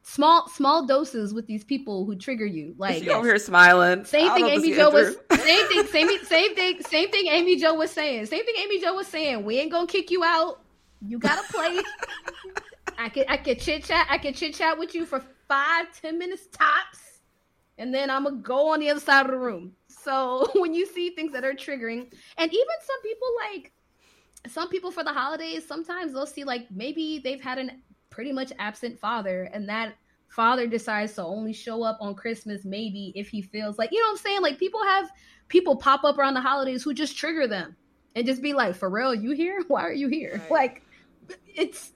small 0.07 0.47
small 0.47 0.85
doses 0.85 1.33
with 1.33 1.47
these 1.47 1.63
people 1.63 2.05
who 2.05 2.15
trigger 2.15 2.45
you. 2.45 2.75
Like 2.77 3.03
you 3.03 3.11
over 3.11 3.25
here 3.25 3.39
smiling. 3.39 4.05
Same 4.05 4.31
thing 4.33 4.45
Amy 4.45 4.73
Jo 4.73 4.91
was 4.91 5.17
same 5.31 5.67
thing, 5.67 5.85
same 5.87 6.07
same 6.23 6.55
thing, 6.55 6.81
same 6.83 7.09
thing 7.09 7.27
Amy 7.27 7.57
Jo 7.57 7.73
was 7.73 7.91
saying. 7.91 8.27
Same 8.27 8.45
thing 8.45 8.55
Amy 8.59 8.79
Jo 8.79 8.93
was 8.93 9.07
saying. 9.07 9.43
We 9.43 9.57
ain't 9.57 9.71
gonna 9.71 9.87
kick 9.87 10.11
you 10.11 10.23
out. 10.23 10.61
You 11.01 11.17
gotta 11.17 11.43
play. 11.51 11.81
I 12.97 13.09
could 13.09 13.25
I 13.27 13.37
could 13.37 13.59
chit 13.59 13.83
chat, 13.83 14.07
I 14.09 14.19
could 14.19 14.35
chit 14.35 14.53
chat 14.53 14.77
with 14.77 14.93
you 14.93 15.05
for 15.05 15.23
five, 15.47 15.87
ten 15.99 16.19
minutes 16.19 16.47
tops. 16.47 17.21
And 17.77 17.93
then 17.93 18.09
I'm 18.09 18.25
gonna 18.25 18.37
go 18.37 18.71
on 18.71 18.79
the 18.79 18.91
other 18.91 18.99
side 18.99 19.25
of 19.25 19.31
the 19.31 19.39
room. 19.39 19.73
So 19.87 20.47
when 20.55 20.75
you 20.75 20.85
see 20.85 21.09
things 21.09 21.33
that 21.33 21.43
are 21.43 21.53
triggering, 21.53 22.11
and 22.37 22.53
even 22.53 22.75
some 22.85 23.01
people 23.01 23.27
like 23.51 23.71
some 24.47 24.69
people 24.69 24.91
for 24.91 25.03
the 25.03 25.11
holidays, 25.11 25.67
sometimes 25.67 26.13
they'll 26.13 26.27
see 26.27 26.43
like 26.43 26.67
maybe 26.69 27.19
they've 27.23 27.41
had 27.41 27.57
an 27.57 27.81
pretty 28.15 28.31
much 28.31 28.53
absent 28.59 28.97
father 28.97 29.49
and 29.53 29.67
that 29.67 29.93
father 30.29 30.67
decides 30.67 31.13
to 31.13 31.21
only 31.23 31.51
show 31.51 31.83
up 31.83 31.97
on 31.99 32.15
christmas 32.15 32.63
maybe 32.63 33.11
if 33.13 33.27
he 33.27 33.41
feels 33.41 33.77
like 33.77 33.91
you 33.91 33.99
know 33.99 34.05
what 34.05 34.11
i'm 34.11 34.17
saying? 34.17 34.41
Like 34.41 34.57
people 34.57 34.81
have 34.83 35.09
people 35.49 35.75
pop 35.75 36.05
up 36.05 36.17
around 36.17 36.33
the 36.33 36.41
holidays 36.41 36.81
who 36.81 36.93
just 36.93 37.17
trigger 37.17 37.45
them 37.45 37.75
and 38.15 38.25
just 38.25 38.41
be 38.41 38.53
like 38.53 38.73
for 38.73 38.89
real? 38.89 39.13
You 39.13 39.31
here? 39.31 39.61
Why 39.67 39.81
are 39.81 39.93
you 39.93 40.07
here? 40.07 40.41
Right. 40.49 40.51
like 40.51 40.81
it's 41.45 41.91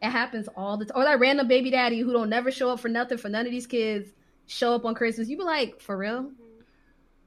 it 0.00 0.10
happens 0.10 0.48
all 0.56 0.76
the 0.76 0.84
time 0.84 1.02
or 1.02 1.04
that 1.04 1.18
random 1.18 1.48
baby 1.48 1.70
daddy 1.70 1.98
who 1.98 2.12
don't 2.12 2.30
never 2.30 2.52
show 2.52 2.70
up 2.70 2.78
for 2.78 2.88
nothing 2.88 3.18
for 3.18 3.28
none 3.28 3.44
of 3.44 3.50
these 3.50 3.66
kids 3.66 4.10
show 4.46 4.74
up 4.74 4.84
on 4.84 4.94
christmas 4.94 5.28
you 5.28 5.36
be 5.36 5.42
like 5.42 5.80
for 5.80 5.96
real? 5.96 6.22
Mm-hmm. 6.22 6.60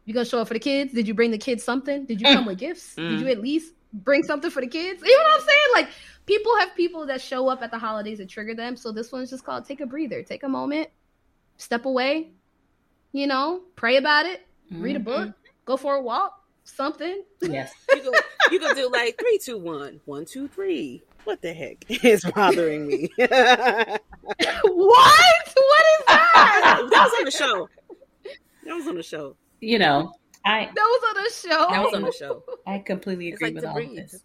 you 0.05 0.13
gonna 0.13 0.25
show 0.25 0.39
up 0.39 0.47
for 0.47 0.53
the 0.53 0.61
kids? 0.61 0.93
Did 0.93 1.09
you 1.09 1.13
bring 1.13 1.31
the 1.31 1.37
kids 1.37 1.63
something? 1.63 2.05
Did 2.05 2.21
you 2.21 2.27
come 2.33 2.45
with 2.45 2.57
gifts? 2.57 2.95
Mm. 2.95 3.09
did 3.09 3.19
you 3.21 3.27
at 3.27 3.41
least 3.41 3.73
bring 3.91 4.23
something 4.23 4.49
for 4.49 4.61
the 4.61 4.67
kids? 4.67 5.01
You 5.03 5.17
know 5.17 5.23
what 5.23 5.41
i'm 5.41 5.47
saying? 5.47 5.69
Like 5.73 5.89
people 6.29 6.55
have 6.59 6.75
people 6.75 7.07
that 7.07 7.19
show 7.19 7.47
up 7.49 7.63
at 7.63 7.71
the 7.71 7.79
holidays 7.79 8.19
that 8.19 8.29
trigger 8.29 8.53
them. 8.53 8.77
So 8.77 8.91
this 8.91 9.11
one's 9.11 9.31
just 9.31 9.43
called 9.43 9.65
take 9.65 9.81
a 9.81 9.85
breather, 9.87 10.21
take 10.21 10.43
a 10.43 10.49
moment, 10.49 10.87
step 11.57 11.85
away, 11.85 12.29
you 13.11 13.25
know, 13.25 13.63
pray 13.75 13.97
about 13.97 14.27
it, 14.27 14.41
mm-hmm. 14.71 14.83
read 14.83 14.95
a 14.95 14.99
book, 14.99 15.29
mm-hmm. 15.29 15.49
go 15.65 15.75
for 15.75 15.95
a 15.95 16.01
walk, 16.01 16.39
something. 16.63 17.23
Yes. 17.41 17.73
you 17.89 18.03
go 18.03 18.11
you 18.51 18.59
can 18.59 18.75
do 18.75 18.91
like 18.91 19.19
three, 19.19 19.39
two, 19.39 19.57
one, 19.57 20.01
one, 20.05 20.25
two, 20.25 20.47
three. 20.47 21.01
What 21.23 21.41
the 21.41 21.51
heck 21.51 21.83
is 22.05 22.23
bothering 22.23 22.85
me? 22.85 23.09
what? 23.17 23.97
What 23.97 23.97
is 24.69 26.05
that? 26.07 26.87
that 26.91 27.03
was 27.03 27.13
on 27.17 27.25
the 27.25 27.31
show. 27.31 27.69
That 28.65 28.75
was 28.75 28.87
on 28.87 28.95
the 28.95 29.03
show. 29.03 29.35
You 29.61 29.79
know, 29.79 30.13
I 30.45 30.65
that 30.65 30.75
was 30.75 31.03
on 31.09 31.23
the 31.23 31.31
show. 31.31 31.71
That 31.71 31.83
was 31.83 31.93
on 31.95 32.01
the 32.03 32.11
show. 32.11 32.43
I 32.67 32.77
completely 32.79 33.29
agree 33.29 33.47
like 33.47 33.55
with 33.55 33.65
all 33.65 33.73
breathe. 33.73 33.95
this. 33.95 34.21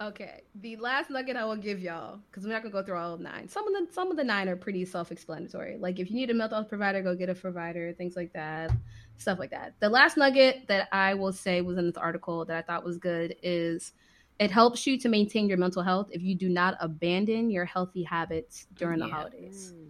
Okay, 0.00 0.42
the 0.54 0.76
last 0.76 1.10
nugget 1.10 1.34
I 1.34 1.44
will 1.44 1.56
give 1.56 1.80
y'all 1.80 2.20
because 2.30 2.44
we're 2.44 2.52
not 2.52 2.62
gonna 2.62 2.72
go 2.72 2.84
through 2.84 2.98
all 2.98 3.14
of 3.14 3.20
nine. 3.20 3.48
Some 3.48 3.66
of 3.66 3.74
the 3.74 3.92
some 3.92 4.12
of 4.12 4.16
the 4.16 4.22
nine 4.22 4.48
are 4.48 4.54
pretty 4.54 4.84
self-explanatory. 4.84 5.76
Like 5.78 5.98
if 5.98 6.08
you 6.08 6.14
need 6.14 6.30
a 6.30 6.34
mental 6.34 6.58
health 6.58 6.68
provider, 6.68 7.02
go 7.02 7.16
get 7.16 7.28
a 7.28 7.34
provider, 7.34 7.92
things 7.92 8.14
like 8.14 8.32
that, 8.32 8.70
stuff 9.16 9.40
like 9.40 9.50
that. 9.50 9.74
The 9.80 9.88
last 9.88 10.16
nugget 10.16 10.68
that 10.68 10.88
I 10.92 11.14
will 11.14 11.32
say 11.32 11.62
was 11.62 11.78
in 11.78 11.86
this 11.86 11.96
article 11.96 12.44
that 12.44 12.56
I 12.56 12.62
thought 12.62 12.84
was 12.84 12.96
good 12.96 13.34
is 13.42 13.92
it 14.38 14.52
helps 14.52 14.86
you 14.86 14.98
to 15.00 15.08
maintain 15.08 15.48
your 15.48 15.58
mental 15.58 15.82
health 15.82 16.10
if 16.12 16.22
you 16.22 16.36
do 16.36 16.48
not 16.48 16.76
abandon 16.80 17.50
your 17.50 17.64
healthy 17.64 18.04
habits 18.04 18.68
during 18.76 19.00
yeah. 19.00 19.06
the 19.06 19.12
holidays. 19.12 19.72
Mm. 19.74 19.88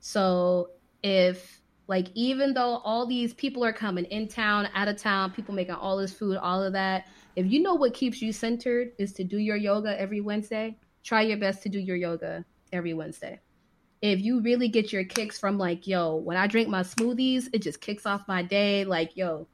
So 0.00 0.70
if 1.02 1.60
like 1.86 2.06
even 2.14 2.54
though 2.54 2.78
all 2.78 3.04
these 3.04 3.34
people 3.34 3.62
are 3.62 3.74
coming 3.74 4.04
in 4.06 4.26
town, 4.26 4.68
out 4.74 4.88
of 4.88 4.96
town, 4.96 5.32
people 5.32 5.54
making 5.54 5.74
all 5.74 5.98
this 5.98 6.14
food, 6.14 6.38
all 6.38 6.62
of 6.62 6.72
that 6.72 7.08
if 7.36 7.46
you 7.46 7.62
know 7.62 7.74
what 7.74 7.94
keeps 7.94 8.20
you 8.20 8.32
centered 8.32 8.92
is 8.98 9.12
to 9.14 9.24
do 9.24 9.38
your 9.38 9.56
yoga 9.56 9.98
every 10.00 10.20
Wednesday, 10.20 10.76
try 11.02 11.22
your 11.22 11.38
best 11.38 11.62
to 11.62 11.68
do 11.68 11.78
your 11.78 11.96
yoga 11.96 12.44
every 12.72 12.94
Wednesday. 12.94 13.40
If 14.02 14.20
you 14.20 14.40
really 14.40 14.68
get 14.68 14.92
your 14.92 15.04
kicks 15.04 15.38
from 15.38 15.58
like, 15.58 15.86
yo, 15.86 16.16
when 16.16 16.36
I 16.36 16.46
drink 16.46 16.68
my 16.68 16.82
smoothies, 16.82 17.48
it 17.52 17.60
just 17.60 17.80
kicks 17.80 18.06
off 18.06 18.26
my 18.26 18.42
day. 18.42 18.84
Like, 18.84 19.16
yo, 19.16 19.46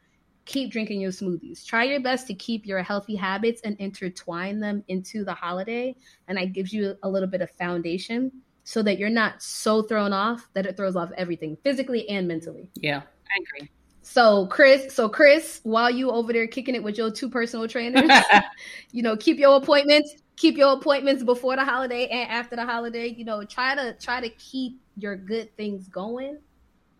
keep 0.45 0.71
drinking 0.71 1.01
your 1.01 1.11
smoothies. 1.11 1.65
Try 1.67 1.85
your 1.85 2.01
best 2.01 2.27
to 2.29 2.35
keep 2.35 2.65
your 2.65 2.83
healthy 2.83 3.17
habits 3.17 3.61
and 3.63 3.77
intertwine 3.79 4.61
them 4.61 4.85
into 4.89 5.25
the 5.25 5.35
holiday. 5.35 5.97
And 6.29 6.39
that 6.39 6.53
gives 6.53 6.73
you 6.73 6.95
a 7.03 7.09
little 7.09 7.29
bit 7.29 7.41
of 7.43 7.51
foundation 7.53 8.31
so 8.63 8.83
that 8.83 8.99
you're 8.99 9.11
not 9.11 9.43
so 9.43 9.83
thrown 9.83 10.13
off 10.13 10.49
that 10.55 10.67
it 10.67 10.77
throws 10.77 10.97
off 10.97 11.11
everything 11.17 11.57
physically 11.63 12.09
and 12.09 12.27
mentally. 12.27 12.71
Yeah, 12.75 13.03
I 13.31 13.43
agree. 13.43 13.71
So 14.09 14.47
Chris, 14.47 14.95
so 14.95 15.09
Chris, 15.09 15.61
while 15.65 15.91
you 15.91 16.13
over 16.13 16.33
there 16.33 16.47
kicking 16.47 16.77
it 16.77 16.83
with 16.83 16.97
your 16.97 17.11
two 17.11 17.29
personal 17.29 17.67
trainers, 17.67 18.09
you 18.93 19.03
know, 19.03 19.17
keep 19.17 19.37
your 19.37 19.57
appointments, 19.57 20.15
keep 20.37 20.57
your 20.57 20.75
appointments 20.75 21.25
before 21.25 21.57
the 21.57 21.65
holiday 21.65 22.07
and 22.07 22.31
after 22.31 22.55
the 22.55 22.65
holiday. 22.65 23.09
You 23.09 23.25
know, 23.25 23.43
try 23.43 23.75
to 23.75 23.95
try 24.01 24.21
to 24.21 24.29
keep 24.31 24.81
your 24.97 25.17
good 25.17 25.55
things 25.57 25.89
going, 25.89 26.39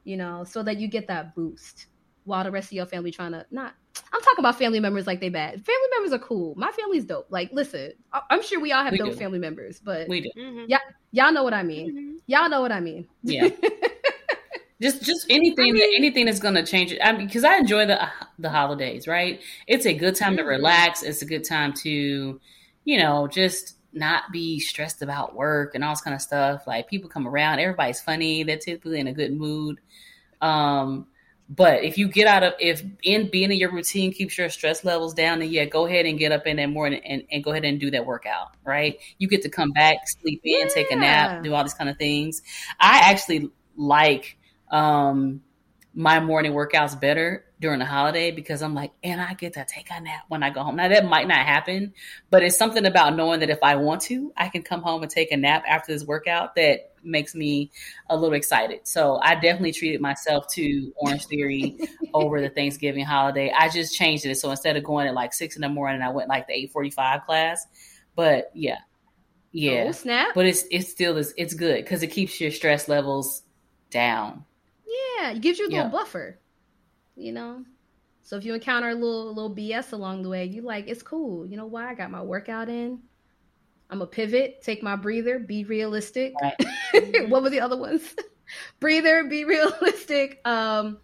you 0.03 0.17
know, 0.17 0.43
so 0.43 0.65
that 0.65 0.79
you 0.79 0.89
get 0.89 1.07
that 1.07 1.35
boost 1.37 1.87
while 2.25 2.43
the 2.43 2.51
rest 2.51 2.69
of 2.69 2.73
your 2.73 2.87
family 2.87 3.13
trying 3.13 3.33
to 3.33 3.47
not 3.53 3.75
I'm 4.13 4.21
talking 4.21 4.41
about 4.41 4.59
family 4.59 4.81
members 4.81 5.07
like 5.07 5.21
they 5.21 5.29
bad. 5.29 5.65
Family 5.65 5.89
members 5.93 6.13
are 6.13 6.19
cool. 6.19 6.55
My 6.57 6.73
family's 6.73 7.05
dope. 7.05 7.29
Like, 7.31 7.51
listen, 7.53 7.93
I'm 8.31 8.43
sure 8.43 8.61
we 8.61 8.73
all 8.73 8.83
have 8.83 8.93
we 8.93 8.99
dope 8.99 9.13
do. 9.13 9.17
family 9.17 9.39
members, 9.39 9.79
but 9.79 10.09
we 10.09 10.23
do. 10.23 10.31
Mm-hmm. 10.37 10.65
Yeah, 10.67 10.81
y'all 11.13 11.33
know 11.33 11.45
what 11.45 11.55
I 11.55 11.63
mean. 11.63 11.91
Mm-hmm. 11.91 12.17
Y'all 12.27 12.49
know 12.51 12.61
what 12.61 12.73
I 12.73 12.81
mean. 12.81 13.07
Yeah. 13.23 13.49
just 14.81 15.03
just 15.03 15.27
anything 15.31 15.71
I 15.71 15.73
mean, 15.73 15.93
anything 15.97 16.27
that's 16.27 16.39
going 16.39 16.55
to 16.55 16.65
change 16.65 16.93
it. 16.93 17.01
I 17.03 17.13
mean, 17.13 17.27
because 17.27 17.45
I 17.45 17.57
enjoy 17.57 17.87
the 17.87 18.09
the 18.39 18.51
holidays, 18.51 19.09
right? 19.09 19.41
It's 19.67 19.87
a 19.87 19.95
good 19.95 20.17
time 20.17 20.33
mm-hmm. 20.33 20.45
to 20.45 20.45
relax. 20.45 21.03
It's 21.03 21.23
a 21.23 21.27
good 21.27 21.45
time 21.45 21.73
to, 21.85 22.41
you 22.85 22.99
know, 22.99 23.27
just 23.27 23.77
not 23.93 24.25
be 24.31 24.61
stressed 24.61 25.01
about 25.01 25.35
work 25.35 25.75
and 25.75 25.83
all 25.83 25.93
this 25.93 26.03
kind 26.03 26.15
of 26.15 26.21
stuff. 26.21 26.67
Like 26.67 26.89
people 26.89 27.09
come 27.09 27.27
around, 27.27 27.59
everybody's 27.59 28.01
funny. 28.01 28.43
They're 28.43 28.59
typically 28.59 29.01
in 29.01 29.07
a 29.07 29.13
good 29.13 29.33
mood. 29.33 29.81
Um, 30.43 31.07
but 31.49 31.85
if 31.85 31.97
you 31.97 32.09
get 32.09 32.27
out 32.27 32.43
of 32.43 32.55
if 32.59 32.83
in 33.03 33.31
being 33.31 33.53
in 33.53 33.59
your 33.59 33.73
routine 33.73 34.13
keeps 34.13 34.37
your 34.37 34.49
stress 34.51 34.85
levels 34.85 35.15
down, 35.15 35.39
then 35.39 35.49
yeah, 35.49 35.65
go 35.65 35.87
ahead 35.87 36.05
and 36.05 36.19
get 36.19 36.33
up 36.33 36.47
in 36.47 36.57
that 36.57 36.67
morning 36.67 37.01
and, 37.05 37.23
and 37.31 37.43
go 37.43 37.53
ahead 37.53 37.65
and 37.65 37.81
do 37.81 37.91
that 37.93 38.05
workout. 38.05 38.49
Right? 38.65 38.99
You 39.19 39.29
get 39.29 39.43
to 39.43 39.49
come 39.49 39.71
back, 39.71 40.07
sleep 40.07 40.41
in, 40.45 40.61
yeah. 40.61 40.67
take 40.67 40.91
a 40.91 40.97
nap, 40.97 41.43
do 41.43 41.55
all 41.55 41.63
these 41.63 41.75
kind 41.75 41.89
of 41.89 41.97
things. 41.97 42.43
I 42.79 43.11
actually 43.11 43.51
like 43.77 44.37
um 44.77 45.41
my 45.95 46.21
morning 46.21 46.53
workouts 46.53 47.01
better 47.01 47.47
during 47.59 47.79
the 47.79 47.87
holiday 47.87 48.31
because 48.31 48.61
I'm 48.61 48.75
like, 48.75 48.93
and 49.03 49.19
I 49.19 49.33
get 49.33 49.55
to 49.55 49.65
take 49.67 49.89
a 49.91 49.99
nap 49.99 50.25
when 50.29 50.43
I 50.43 50.51
go 50.51 50.63
home. 50.63 50.77
Now 50.77 50.89
that 50.89 51.07
might 51.07 51.27
not 51.27 51.39
happen, 51.39 51.95
but 52.29 52.43
it's 52.43 52.59
something 52.59 52.85
about 52.85 53.17
knowing 53.17 53.41
that 53.41 53.49
if 53.49 53.59
I 53.63 53.77
want 53.77 54.03
to, 54.03 54.31
I 54.37 54.49
can 54.49 54.63
come 54.63 54.83
home 54.83 55.03
and 55.03 55.11
take 55.11 55.33
a 55.33 55.39
nap 55.39 55.65
after 55.67 55.95
this 55.95 56.05
workout 56.05 56.55
that 56.57 56.93
makes 57.03 57.35
me 57.35 57.71
a 58.11 58.17
little 58.17 58.35
excited. 58.35 58.81
So 58.85 59.19
I 59.23 59.37
definitely 59.37 59.73
treated 59.73 60.03
myself 60.03 60.47
to 60.49 60.93
Orange 60.97 61.25
Theory 61.25 61.79
over 62.15 62.43
the 62.43 62.51
Thanksgiving 62.51 63.07
holiday. 63.07 63.51
I 63.57 63.71
just 63.71 63.97
changed 63.97 64.27
it. 64.27 64.35
So 64.35 64.51
instead 64.51 64.77
of 64.77 64.85
going 64.85 65.09
at 65.09 65.15
like 65.15 65.33
six 65.33 65.57
in 65.57 65.63
the 65.63 65.71
morning, 65.71 66.03
I 66.03 66.11
went 66.11 66.29
like 66.29 66.47
the 66.47 66.53
eight 66.53 66.73
forty 66.73 66.91
five 66.91 67.25
class. 67.25 67.67
But 68.15 68.51
yeah. 68.53 68.81
Yeah. 69.53 69.87
Oh, 69.89 69.93
snap. 69.93 70.35
But 70.35 70.45
it's 70.45 70.65
it's 70.71 70.91
still 70.91 71.17
is 71.17 71.33
it's 71.39 71.55
good 71.55 71.83
because 71.83 72.03
it 72.03 72.09
keeps 72.09 72.39
your 72.39 72.51
stress 72.51 72.87
levels 72.87 73.43
down. 73.89 74.45
Yeah, 74.87 75.33
it 75.33 75.41
gives 75.41 75.59
you 75.59 75.67
a 75.67 75.71
little 75.71 75.91
buffer 75.91 76.39
you 77.17 77.33
know. 77.33 77.65
So 78.23 78.37
if 78.37 78.45
you 78.45 78.55
encounter 78.55 78.91
a 78.91 78.95
little 78.95 79.33
little 79.33 79.55
BS 79.55 79.93
along 79.93 80.23
the 80.23 80.29
way, 80.29 80.45
you 80.45 80.63
like 80.63 80.89
it's 80.89 81.03
cool. 81.03 81.47
You 81.47 81.57
know 81.57 81.67
why? 81.67 81.91
I 81.91 81.95
got 81.95 82.11
my 82.11 82.23
workout 82.23 82.69
in. 82.69 83.01
I'm 83.89 84.03
a 84.03 84.07
pivot, 84.07 84.63
take 84.63 84.83
my 84.83 84.97
breather, 84.97 85.39
be 85.39 85.65
realistic. 85.65 86.35
Right. 86.43 87.29
what 87.29 87.43
were 87.43 87.51
the 87.51 87.61
other 87.61 87.77
ones? 87.77 88.03
breather, 88.81 89.25
be 89.25 89.45
realistic. 89.45 90.41
Um, 90.45 90.99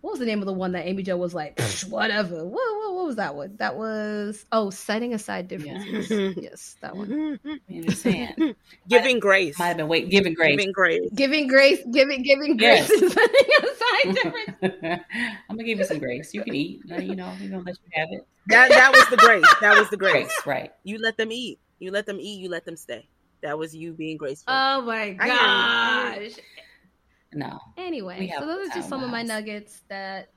what 0.00 0.12
was 0.12 0.20
the 0.20 0.26
name 0.26 0.38
of 0.38 0.46
the 0.46 0.52
one 0.52 0.72
that 0.72 0.86
Amy 0.86 1.02
Jo 1.02 1.16
was 1.16 1.34
like, 1.34 1.60
whatever. 1.88 2.44
What, 2.44 2.52
what, 2.52 2.94
what, 2.94 3.06
was 3.06 3.16
that 3.16 3.34
one? 3.34 3.56
That 3.56 3.76
was 3.76 4.46
oh, 4.52 4.70
setting 4.70 5.12
aside 5.12 5.48
differences. 5.48 6.10
Yeah. 6.10 6.32
yes, 6.42 6.76
that 6.80 6.96
one. 6.96 7.40
understand? 7.68 8.54
giving 8.88 9.18
grace. 9.18 9.58
Might 9.58 9.68
have 9.68 9.76
been 9.78 9.88
wait, 9.88 10.08
giving 10.08 10.34
grace. 10.34 10.56
Giving 10.56 10.72
grace. 10.72 11.10
Giving 11.14 11.48
grace. 11.48 11.80
Giving 11.90 12.22
giving 12.22 12.56
grace. 12.56 12.86
Setting 12.88 13.50
aside 13.62 14.14
differences. 14.14 15.04
I'm 15.48 15.56
gonna 15.56 15.64
give 15.64 15.78
you 15.78 15.84
some 15.84 15.98
grace. 15.98 16.32
You 16.32 16.44
can 16.44 16.54
eat. 16.54 16.80
You 16.86 17.16
know, 17.16 17.32
you 17.40 17.48
know, 17.48 17.58
let 17.58 17.76
you 17.76 17.90
have 17.94 18.08
it. 18.12 18.26
That 18.46 18.68
that 18.70 18.92
was 18.92 19.08
the 19.08 19.16
grace. 19.16 19.54
That 19.60 19.78
was 19.78 19.90
the 19.90 19.96
grace. 19.96 20.12
grace. 20.12 20.46
Right. 20.46 20.72
You 20.84 20.98
let 20.98 21.16
them 21.16 21.32
eat. 21.32 21.58
You 21.80 21.90
let 21.90 22.06
them 22.06 22.18
eat. 22.20 22.40
You 22.40 22.48
let 22.48 22.64
them 22.64 22.76
stay. 22.76 23.08
That 23.42 23.58
was 23.58 23.74
you 23.74 23.92
being 23.92 24.16
graceful. 24.16 24.52
Oh 24.54 24.82
my 24.82 25.10
gosh. 25.10 26.32
No. 27.32 27.58
Anyway, 27.76 28.32
so 28.38 28.46
those 28.46 28.68
are 28.68 28.74
just 28.74 28.88
some 28.88 29.04
of 29.04 29.10
my 29.10 29.22
nuggets 29.22 29.82
that 29.88 30.30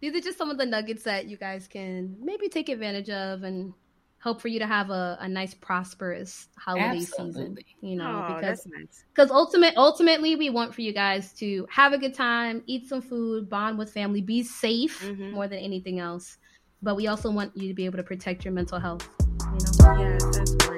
these 0.00 0.14
are 0.14 0.20
just 0.20 0.36
some 0.36 0.50
of 0.50 0.58
the 0.58 0.66
nuggets 0.66 1.04
that 1.04 1.26
you 1.26 1.36
guys 1.36 1.68
can 1.68 2.16
maybe 2.20 2.48
take 2.48 2.68
advantage 2.68 3.08
of 3.08 3.44
and 3.44 3.72
hope 4.20 4.40
for 4.40 4.48
you 4.48 4.58
to 4.58 4.66
have 4.66 4.90
a, 4.90 5.16
a 5.20 5.28
nice 5.28 5.54
prosperous 5.54 6.48
holiday 6.56 6.98
Absolutely. 6.98 7.32
season 7.32 7.58
you 7.80 7.96
know 7.96 8.26
oh, 8.28 8.34
because 8.34 8.66
because 9.14 9.30
nice. 9.30 9.30
ultimate 9.30 9.74
ultimately 9.76 10.36
we 10.36 10.48
want 10.50 10.74
for 10.74 10.80
you 10.82 10.92
guys 10.92 11.32
to 11.32 11.66
have 11.70 11.92
a 11.92 11.98
good 11.98 12.14
time 12.14 12.62
eat 12.66 12.88
some 12.88 13.02
food 13.02 13.48
bond 13.48 13.78
with 13.78 13.92
family 13.92 14.20
be 14.20 14.42
safe 14.42 15.02
mm-hmm. 15.02 15.32
more 15.32 15.48
than 15.48 15.58
anything 15.58 15.98
else 15.98 16.38
but 16.82 16.94
we 16.94 17.08
also 17.08 17.30
want 17.30 17.56
you 17.56 17.68
to 17.68 17.74
be 17.74 17.84
able 17.84 17.96
to 17.96 18.04
protect 18.04 18.44
your 18.44 18.54
mental 18.54 18.78
health 18.78 19.08
you 19.40 19.84
know 19.84 19.98
yes 19.98 20.68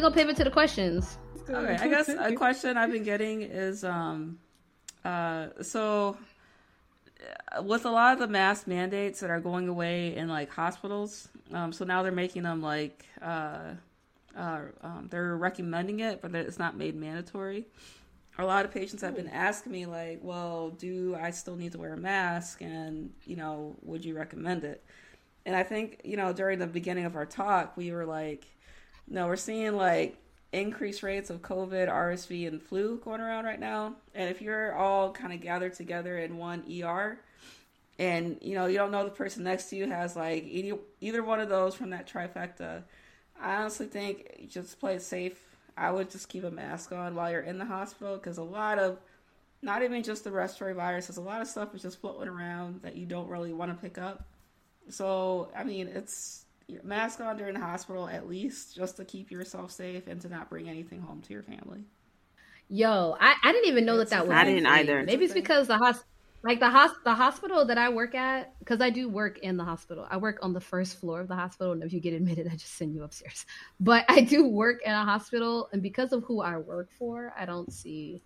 we 0.00 0.02
gonna 0.02 0.14
pivot 0.14 0.36
to 0.36 0.44
the 0.44 0.50
questions. 0.50 1.18
Okay, 1.48 1.76
I 1.76 1.88
guess 1.88 2.08
a 2.08 2.32
question 2.32 2.76
I've 2.76 2.92
been 2.92 3.02
getting 3.02 3.42
is 3.42 3.84
um 3.84 4.38
uh 5.04 5.48
so 5.62 6.16
uh, 7.54 7.62
with 7.62 7.84
a 7.84 7.90
lot 7.90 8.14
of 8.14 8.18
the 8.18 8.28
mask 8.28 8.66
mandates 8.66 9.20
that 9.20 9.30
are 9.30 9.40
going 9.40 9.68
away 9.68 10.16
in 10.16 10.28
like 10.28 10.50
hospitals, 10.50 11.28
um, 11.52 11.72
so 11.72 11.84
now 11.84 12.02
they're 12.02 12.12
making 12.12 12.44
them 12.44 12.62
like 12.62 13.04
uh, 13.20 13.74
uh, 14.34 14.60
um, 14.82 15.08
they're 15.10 15.36
recommending 15.36 16.00
it, 16.00 16.22
but 16.22 16.34
it's 16.34 16.58
not 16.58 16.76
made 16.76 16.94
mandatory. 16.94 17.66
A 18.38 18.44
lot 18.44 18.64
of 18.64 18.72
patients 18.72 19.02
have 19.02 19.16
been 19.16 19.28
asking 19.28 19.72
me 19.72 19.84
like, 19.84 20.20
"Well, 20.22 20.70
do 20.70 21.14
I 21.20 21.30
still 21.30 21.56
need 21.56 21.72
to 21.72 21.78
wear 21.78 21.92
a 21.92 21.98
mask?" 21.98 22.62
And 22.62 23.12
you 23.26 23.36
know, 23.36 23.76
would 23.82 24.02
you 24.02 24.16
recommend 24.16 24.64
it? 24.64 24.82
And 25.44 25.54
I 25.54 25.62
think 25.62 26.00
you 26.04 26.16
know 26.16 26.32
during 26.32 26.58
the 26.58 26.66
beginning 26.66 27.04
of 27.04 27.16
our 27.16 27.26
talk, 27.26 27.76
we 27.76 27.92
were 27.92 28.06
like, 28.06 28.46
no, 29.10 29.26
we're 29.26 29.36
seeing 29.36 29.76
like 29.76 30.16
increased 30.52 31.02
rates 31.02 31.30
of 31.30 31.42
COVID, 31.42 31.88
RSV, 31.88 32.48
and 32.48 32.62
flu 32.62 33.00
going 33.04 33.20
around 33.20 33.44
right 33.44 33.60
now. 33.60 33.96
And 34.14 34.30
if 34.30 34.40
you're 34.40 34.74
all 34.74 35.12
kind 35.12 35.32
of 35.32 35.40
gathered 35.40 35.74
together 35.74 36.16
in 36.18 36.38
one 36.38 36.62
ER, 36.70 37.18
and 37.98 38.38
you 38.40 38.54
know 38.54 38.66
you 38.66 38.78
don't 38.78 38.92
know 38.92 39.04
the 39.04 39.10
person 39.10 39.44
next 39.44 39.68
to 39.70 39.76
you 39.76 39.88
has 39.88 40.16
like 40.16 40.46
any, 40.50 40.72
either 41.00 41.22
one 41.22 41.40
of 41.40 41.48
those 41.48 41.74
from 41.74 41.90
that 41.90 42.08
trifecta, 42.08 42.84
I 43.38 43.56
honestly 43.56 43.86
think 43.86 44.48
just 44.48 44.78
play 44.80 44.94
it 44.94 45.02
safe. 45.02 45.38
I 45.76 45.90
would 45.90 46.10
just 46.10 46.28
keep 46.28 46.44
a 46.44 46.50
mask 46.50 46.92
on 46.92 47.14
while 47.14 47.30
you're 47.30 47.40
in 47.40 47.58
the 47.58 47.64
hospital 47.64 48.16
because 48.16 48.38
a 48.38 48.42
lot 48.42 48.78
of 48.78 48.98
not 49.62 49.82
even 49.82 50.02
just 50.02 50.24
the 50.24 50.30
respiratory 50.30 50.74
viruses, 50.74 51.16
a 51.16 51.20
lot 51.20 51.42
of 51.42 51.48
stuff 51.48 51.74
is 51.74 51.82
just 51.82 52.00
floating 52.00 52.28
around 52.28 52.82
that 52.82 52.96
you 52.96 53.06
don't 53.06 53.28
really 53.28 53.52
want 53.52 53.70
to 53.70 53.76
pick 53.80 53.98
up. 53.98 54.24
So 54.88 55.50
I 55.56 55.64
mean, 55.64 55.88
it's 55.88 56.44
mask 56.82 57.20
on 57.20 57.36
during 57.36 57.54
the 57.54 57.60
hospital 57.60 58.08
at 58.08 58.28
least 58.28 58.74
just 58.74 58.96
to 58.96 59.04
keep 59.04 59.30
yourself 59.30 59.70
safe 59.70 60.06
and 60.06 60.20
to 60.20 60.28
not 60.28 60.48
bring 60.48 60.68
anything 60.68 61.00
home 61.00 61.20
to 61.22 61.32
your 61.32 61.42
family. 61.42 61.84
Yo, 62.68 63.16
I, 63.20 63.34
I 63.42 63.52
didn't 63.52 63.68
even 63.68 63.84
know 63.84 63.96
that 63.98 64.10
that 64.10 64.28
was. 64.28 64.36
I 64.36 64.44
didn't 64.44 64.66
either. 64.66 65.02
Maybe 65.02 65.24
it's 65.24 65.34
because 65.34 65.66
the 65.66 65.76
hospital, 65.76 66.06
like 66.44 66.60
the 66.60 66.70
hos- 66.70 66.96
the 67.04 67.14
hospital 67.14 67.64
that 67.64 67.78
I 67.78 67.88
work 67.88 68.14
at, 68.14 68.56
because 68.60 68.80
I 68.80 68.90
do 68.90 69.08
work 69.08 69.38
in 69.38 69.56
the 69.56 69.64
hospital. 69.64 70.06
I 70.08 70.18
work 70.18 70.38
on 70.42 70.52
the 70.52 70.60
first 70.60 71.00
floor 71.00 71.20
of 71.20 71.26
the 71.26 71.34
hospital, 71.34 71.72
and 71.72 71.82
if 71.82 71.92
you 71.92 71.98
get 71.98 72.14
admitted, 72.14 72.46
I 72.46 72.54
just 72.54 72.76
send 72.76 72.94
you 72.94 73.02
upstairs. 73.02 73.44
But 73.80 74.04
I 74.08 74.20
do 74.20 74.46
work 74.46 74.82
in 74.84 74.92
a 74.92 75.04
hospital, 75.04 75.68
and 75.72 75.82
because 75.82 76.12
of 76.12 76.22
who 76.24 76.40
I 76.40 76.58
work 76.58 76.90
for, 76.92 77.34
I 77.36 77.44
don't 77.44 77.72
see 77.72 78.22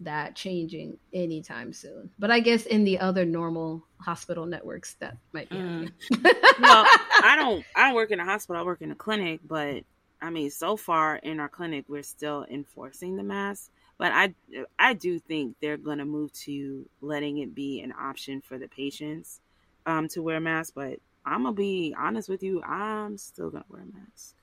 that 0.00 0.34
changing 0.34 0.98
anytime 1.12 1.72
soon. 1.72 2.10
But 2.18 2.30
I 2.30 2.40
guess 2.40 2.66
in 2.66 2.84
the 2.84 2.98
other 2.98 3.24
normal 3.24 3.84
hospital 3.98 4.46
networks, 4.46 4.94
that 4.94 5.16
might 5.32 5.48
be. 5.48 5.56
Mm. 5.56 5.92
well, 6.60 6.86
I 7.22 7.36
don't. 7.38 7.64
I 7.74 7.86
don't 7.86 7.94
work 7.94 8.10
in 8.10 8.20
a 8.20 8.24
hospital. 8.24 8.60
I 8.60 8.64
work 8.64 8.82
in 8.82 8.90
a 8.90 8.96
clinic. 8.96 9.40
But 9.46 9.84
I 10.20 10.30
mean, 10.30 10.50
so 10.50 10.76
far 10.76 11.16
in 11.16 11.40
our 11.40 11.48
clinic, 11.48 11.84
we're 11.88 12.02
still 12.02 12.44
enforcing 12.50 13.16
the 13.16 13.22
mask. 13.22 13.70
But 13.96 14.10
I, 14.12 14.34
I 14.76 14.94
do 14.94 15.20
think 15.20 15.54
they're 15.60 15.76
going 15.76 15.98
to 15.98 16.04
move 16.04 16.32
to 16.32 16.84
letting 17.00 17.38
it 17.38 17.54
be 17.54 17.80
an 17.80 17.92
option 17.92 18.40
for 18.40 18.58
the 18.58 18.66
patients 18.66 19.40
um, 19.86 20.08
to 20.08 20.20
wear 20.20 20.40
masks. 20.40 20.72
But 20.74 20.98
I'm 21.26 21.44
gonna 21.44 21.52
be 21.52 21.94
honest 21.98 22.28
with 22.28 22.42
you. 22.42 22.62
I'm 22.62 23.16
still 23.16 23.50
gonna 23.50 23.64
wear 23.68 23.82
a 23.82 23.86
mask. 23.86 24.34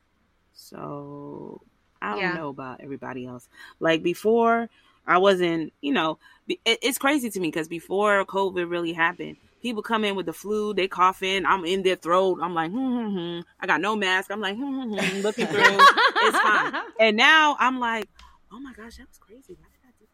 So 0.54 1.62
I 2.02 2.12
don't 2.12 2.22
yeah. 2.22 2.34
know 2.34 2.50
about 2.50 2.82
everybody 2.82 3.26
else. 3.26 3.48
Like 3.80 4.02
before, 4.02 4.70
I 5.12 5.18
wasn't, 5.18 5.74
you 5.82 5.92
know, 5.92 6.20
it's 6.66 6.98
crazy 6.98 7.30
to 7.30 7.40
me 7.42 7.50
because 7.50 7.68
before 7.68 8.24
COVID 8.26 8.70
really 8.70 8.94
happened, 8.94 9.36
people 9.62 9.84
come 9.84 10.06
in 10.06 10.16
with 10.16 10.26
the 10.26 10.32
flu, 10.32 10.74
they 10.74 10.88
coughing, 10.88 11.46
I'm 11.46 11.66
in 11.66 11.84
their 11.84 11.98
throat, 11.98 12.40
I'm 12.42 12.54
like, 12.54 12.72
hmm, 12.72 12.78
hmm, 12.78 13.18
hmm. 13.18 13.40
I 13.60 13.68
got 13.68 13.82
no 13.82 13.98
mask, 13.98 14.32
I'm 14.32 14.40
like, 14.40 14.56
hmm, 14.56 14.64
hmm, 14.64 14.98
hmm, 14.98 15.22
looking 15.22 15.48
through, 15.48 15.62
it's 15.62 16.40
fine. 16.40 16.74
And 17.02 17.18
now 17.18 17.58
I'm 17.60 17.82
like, 17.82 18.08
oh 18.54 18.60
my 18.62 18.72
gosh, 18.72 18.98
that 18.98 19.08
was 19.10 19.18
crazy. 19.18 19.58
Why 19.60 19.68
did 19.68 19.84
I 19.86 19.92
do 20.00 20.06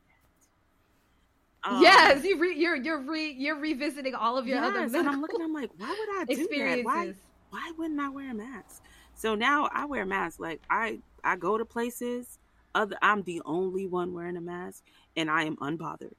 that? 1.64 1.76
Um, 1.76 1.82
yes, 1.84 2.24
you 2.24 2.40
re- 2.40 2.58
you're 2.58 2.76
you're 2.76 3.02
re- 3.02 3.36
you're 3.38 3.60
revisiting 3.60 4.16
all 4.16 4.38
of 4.38 4.48
your 4.48 4.58
yes, 4.58 4.70
other. 4.70 4.98
And 4.98 5.10
I'm 5.10 5.22
looking, 5.22 5.42
I'm 5.42 5.54
like, 5.54 5.70
why 5.78 5.90
would 5.90 6.22
I 6.22 6.34
do 6.34 6.48
that? 6.58 6.80
Why 6.84 7.14
why 7.50 7.72
wouldn't 7.78 8.00
I 8.00 8.10
wear 8.10 8.32
a 8.32 8.34
mask? 8.34 8.84
So 9.16 9.36
now 9.36 9.70
I 9.74 9.86
wear 9.86 10.04
a 10.04 10.06
mask. 10.06 10.40
Like 10.40 10.62
I 10.70 11.00
I 11.26 11.36
go 11.36 11.58
to 11.58 11.66
places 11.66 12.40
other 12.78 12.98
I'm 13.02 13.24
the 13.24 13.42
only 13.46 13.88
one 13.88 14.14
wearing 14.14 14.38
a 14.38 14.42
mask 14.42 14.84
and 15.16 15.30
I 15.30 15.44
am 15.44 15.58
unbothered 15.58 16.16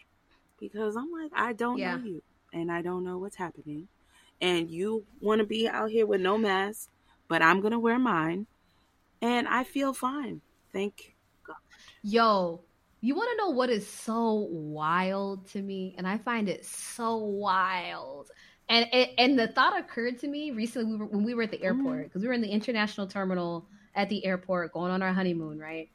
because 0.58 0.96
I'm 0.96 1.10
like 1.12 1.32
I 1.34 1.52
don't 1.52 1.78
yeah. 1.78 1.96
know 1.96 2.04
you 2.04 2.22
and 2.52 2.70
I 2.72 2.82
don't 2.82 3.04
know 3.04 3.18
what's 3.18 3.36
happening 3.36 3.88
and 4.40 4.68
you 4.70 5.04
want 5.20 5.40
to 5.40 5.46
be 5.46 5.68
out 5.68 5.90
here 5.90 6.06
with 6.06 6.20
no 6.20 6.36
mask 6.36 6.90
but 7.28 7.42
I'm 7.42 7.60
going 7.60 7.72
to 7.72 7.78
wear 7.78 7.98
mine 7.98 8.46
and 9.20 9.48
I 9.48 9.64
feel 9.64 9.92
fine. 9.92 10.40
Thank 10.72 11.14
God. 11.46 11.56
Yo, 12.02 12.60
you 13.00 13.14
want 13.14 13.30
to 13.30 13.36
know 13.36 13.50
what 13.50 13.70
is 13.70 13.86
so 13.88 14.48
wild 14.50 15.46
to 15.48 15.62
me 15.62 15.94
and 15.96 16.06
I 16.06 16.18
find 16.18 16.48
it 16.48 16.64
so 16.64 17.16
wild 17.16 18.30
And, 18.68 18.86
and, 18.92 19.08
and 19.18 19.38
the 19.38 19.48
thought 19.48 19.78
occurred 19.78 20.18
to 20.20 20.28
me 20.28 20.50
recently 20.50 20.92
we 20.92 20.98
were, 20.98 21.06
when 21.06 21.24
we 21.24 21.34
were 21.34 21.44
at 21.44 21.50
the 21.50 21.62
airport 21.62 22.04
because 22.04 22.20
mm-hmm. 22.20 22.22
we 22.22 22.28
were 22.28 22.34
in 22.34 22.42
the 22.42 22.48
international 22.50 23.06
terminal 23.06 23.66
at 23.94 24.08
the 24.08 24.24
airport 24.24 24.72
going 24.72 24.92
on 24.92 25.02
our 25.02 25.12
honeymoon, 25.12 25.58
right? 25.58 25.88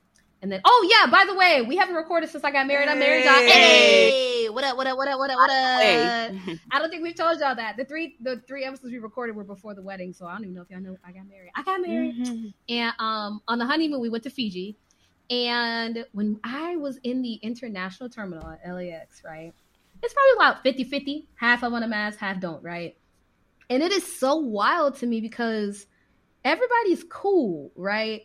And 0.43 0.51
then, 0.51 0.59
oh 0.65 0.89
yeah, 0.91 1.09
by 1.09 1.23
the 1.25 1.33
way, 1.33 1.61
we 1.61 1.77
haven't 1.77 1.95
recorded 1.95 2.29
since 2.29 2.43
I 2.43 2.51
got 2.51 2.67
married. 2.67 2.89
I'm 2.89 2.99
married. 2.99 3.23
Y'all. 3.23 3.33
Hey, 3.35 4.49
what 4.49 4.65
up? 4.65 4.75
What 4.75 4.87
up? 4.87 4.97
What 4.97 5.07
up? 5.07 5.17
What 5.17 5.29
up? 5.29 5.37
What 5.37 5.49
up? 5.49 5.81
Hey. 5.81 6.59
I 6.69 6.79
don't 6.79 6.89
think 6.89 7.01
we've 7.01 7.15
told 7.15 7.39
y'all 7.39 7.55
that 7.55 7.77
the 7.77 7.85
three 7.85 8.17
the 8.19 8.41
three 8.45 8.65
episodes 8.65 8.91
we 8.91 8.99
recorded 8.99 9.37
were 9.37 9.45
before 9.45 9.73
the 9.73 9.81
wedding, 9.81 10.11
so 10.11 10.25
I 10.25 10.33
don't 10.33 10.41
even 10.41 10.55
know 10.55 10.61
if 10.63 10.69
y'all 10.69 10.81
know 10.81 10.97
I 11.07 11.13
got 11.13 11.29
married. 11.29 11.51
I 11.55 11.63
got 11.63 11.79
married, 11.79 12.17
mm-hmm. 12.17 12.47
and 12.67 12.93
um, 12.99 13.41
on 13.47 13.57
the 13.57 13.65
honeymoon 13.65 14.01
we 14.01 14.09
went 14.09 14.25
to 14.25 14.29
Fiji, 14.29 14.75
and 15.29 16.05
when 16.11 16.41
I 16.43 16.75
was 16.75 16.99
in 17.03 17.21
the 17.21 17.35
international 17.35 18.09
terminal 18.09 18.45
at 18.45 18.69
LAX, 18.69 19.21
right, 19.23 19.53
it's 20.01 20.13
probably 20.13 20.33
about 20.35 20.65
50-50, 20.65 21.27
half 21.35 21.63
of 21.63 21.71
on 21.71 21.83
a 21.83 21.87
mask, 21.87 22.19
half 22.19 22.41
don't, 22.41 22.61
right, 22.61 22.97
and 23.69 23.81
it 23.81 23.93
is 23.93 24.05
so 24.19 24.35
wild 24.35 24.97
to 24.97 25.05
me 25.05 25.21
because 25.21 25.87
everybody's 26.43 27.05
cool, 27.05 27.71
right? 27.77 28.23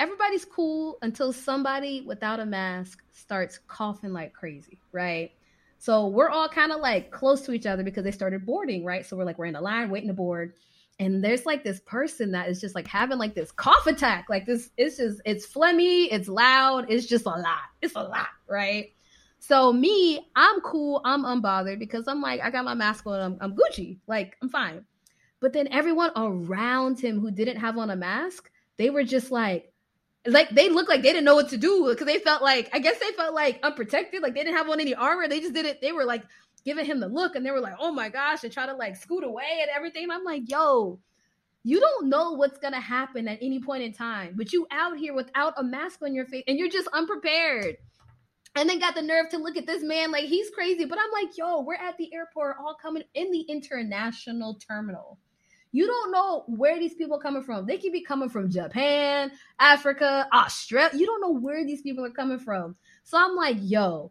Everybody's 0.00 0.46
cool 0.46 0.98
until 1.02 1.32
somebody 1.32 2.00
without 2.00 2.40
a 2.40 2.46
mask 2.46 3.02
starts 3.12 3.60
coughing 3.68 4.12
like 4.12 4.32
crazy, 4.32 4.80
right? 4.92 5.30
So 5.78 6.08
we're 6.08 6.30
all 6.30 6.48
kind 6.48 6.72
of 6.72 6.80
like 6.80 7.10
close 7.10 7.42
to 7.42 7.52
each 7.52 7.66
other 7.66 7.84
because 7.84 8.02
they 8.02 8.10
started 8.10 8.44
boarding, 8.44 8.84
right? 8.84 9.04
So 9.04 9.16
we're 9.16 9.24
like, 9.24 9.38
we're 9.38 9.46
in 9.46 9.56
a 9.56 9.60
line 9.60 9.90
waiting 9.90 10.08
to 10.08 10.14
board. 10.14 10.54
And 10.98 11.22
there's 11.22 11.46
like 11.46 11.64
this 11.64 11.80
person 11.80 12.32
that 12.32 12.48
is 12.48 12.60
just 12.60 12.74
like 12.74 12.86
having 12.86 13.18
like 13.18 13.34
this 13.34 13.52
cough 13.52 13.86
attack. 13.86 14.26
Like 14.30 14.46
this, 14.46 14.70
it's 14.78 14.96
just, 14.96 15.20
it's 15.26 15.46
phlegmy, 15.46 16.08
it's 16.10 16.28
loud, 16.28 16.86
it's 16.90 17.06
just 17.06 17.26
a 17.26 17.30
lot. 17.30 17.68
It's 17.82 17.94
a 17.94 18.02
lot, 18.02 18.28
right? 18.48 18.92
So 19.38 19.72
me, 19.72 20.28
I'm 20.34 20.60
cool, 20.60 21.02
I'm 21.04 21.24
unbothered 21.24 21.78
because 21.78 22.08
I'm 22.08 22.22
like, 22.22 22.40
I 22.40 22.50
got 22.50 22.64
my 22.64 22.74
mask 22.74 23.06
on, 23.06 23.20
I'm, 23.20 23.38
I'm 23.40 23.54
Gucci, 23.54 23.98
like 24.06 24.36
I'm 24.42 24.48
fine. 24.48 24.84
But 25.40 25.52
then 25.52 25.68
everyone 25.68 26.10
around 26.16 27.00
him 27.00 27.20
who 27.20 27.30
didn't 27.30 27.56
have 27.56 27.78
on 27.78 27.90
a 27.90 27.96
mask, 27.96 28.50
they 28.76 28.88
were 28.88 29.04
just 29.04 29.30
like, 29.30 29.69
like 30.26 30.50
they 30.50 30.68
looked 30.68 30.88
like 30.88 31.02
they 31.02 31.12
didn't 31.12 31.24
know 31.24 31.34
what 31.34 31.48
to 31.48 31.56
do 31.56 31.88
because 31.88 32.06
they 32.06 32.18
felt 32.18 32.42
like 32.42 32.68
I 32.72 32.78
guess 32.78 32.98
they 32.98 33.10
felt 33.12 33.34
like 33.34 33.60
unprotected, 33.62 34.22
like 34.22 34.34
they 34.34 34.44
didn't 34.44 34.56
have 34.56 34.68
on 34.68 34.80
any 34.80 34.94
armor. 34.94 35.28
They 35.28 35.40
just 35.40 35.54
did 35.54 35.66
it. 35.66 35.80
They 35.80 35.92
were 35.92 36.04
like 36.04 36.22
giving 36.64 36.84
him 36.84 37.00
the 37.00 37.08
look, 37.08 37.36
and 37.36 37.44
they 37.44 37.50
were 37.50 37.60
like, 37.60 37.76
"Oh 37.78 37.92
my 37.92 38.08
gosh!" 38.08 38.44
and 38.44 38.52
try 38.52 38.66
to 38.66 38.74
like 38.74 38.96
scoot 38.96 39.24
away 39.24 39.60
and 39.60 39.70
everything. 39.74 40.10
I'm 40.10 40.24
like, 40.24 40.50
"Yo, 40.50 41.00
you 41.64 41.80
don't 41.80 42.08
know 42.08 42.32
what's 42.32 42.58
gonna 42.58 42.80
happen 42.80 43.28
at 43.28 43.38
any 43.40 43.60
point 43.60 43.82
in 43.82 43.92
time, 43.92 44.34
but 44.36 44.52
you 44.52 44.66
out 44.70 44.98
here 44.98 45.14
without 45.14 45.54
a 45.56 45.62
mask 45.62 46.02
on 46.02 46.14
your 46.14 46.26
face, 46.26 46.44
and 46.46 46.58
you're 46.58 46.68
just 46.68 46.88
unprepared." 46.88 47.76
And 48.56 48.68
then 48.68 48.80
got 48.80 48.96
the 48.96 49.02
nerve 49.02 49.28
to 49.30 49.38
look 49.38 49.56
at 49.56 49.66
this 49.66 49.82
man 49.82 50.10
like 50.10 50.24
he's 50.24 50.50
crazy. 50.50 50.84
But 50.84 50.98
I'm 50.98 51.12
like, 51.12 51.38
yo, 51.38 51.60
we're 51.60 51.74
at 51.74 51.96
the 51.98 52.12
airport, 52.12 52.56
all 52.58 52.76
coming 52.82 53.04
in 53.14 53.30
the 53.30 53.42
international 53.42 54.58
terminal 54.68 55.18
you 55.72 55.86
don't 55.86 56.10
know 56.10 56.44
where 56.46 56.78
these 56.78 56.94
people 56.94 57.16
are 57.16 57.22
coming 57.22 57.42
from. 57.42 57.66
They 57.66 57.78
could 57.78 57.92
be 57.92 58.02
coming 58.02 58.28
from 58.28 58.50
Japan, 58.50 59.30
Africa, 59.58 60.26
Australia. 60.32 60.98
You 60.98 61.06
don't 61.06 61.20
know 61.20 61.38
where 61.38 61.64
these 61.64 61.82
people 61.82 62.04
are 62.04 62.10
coming 62.10 62.38
from. 62.38 62.74
So 63.04 63.18
I'm 63.18 63.36
like, 63.36 63.56
yo, 63.60 64.10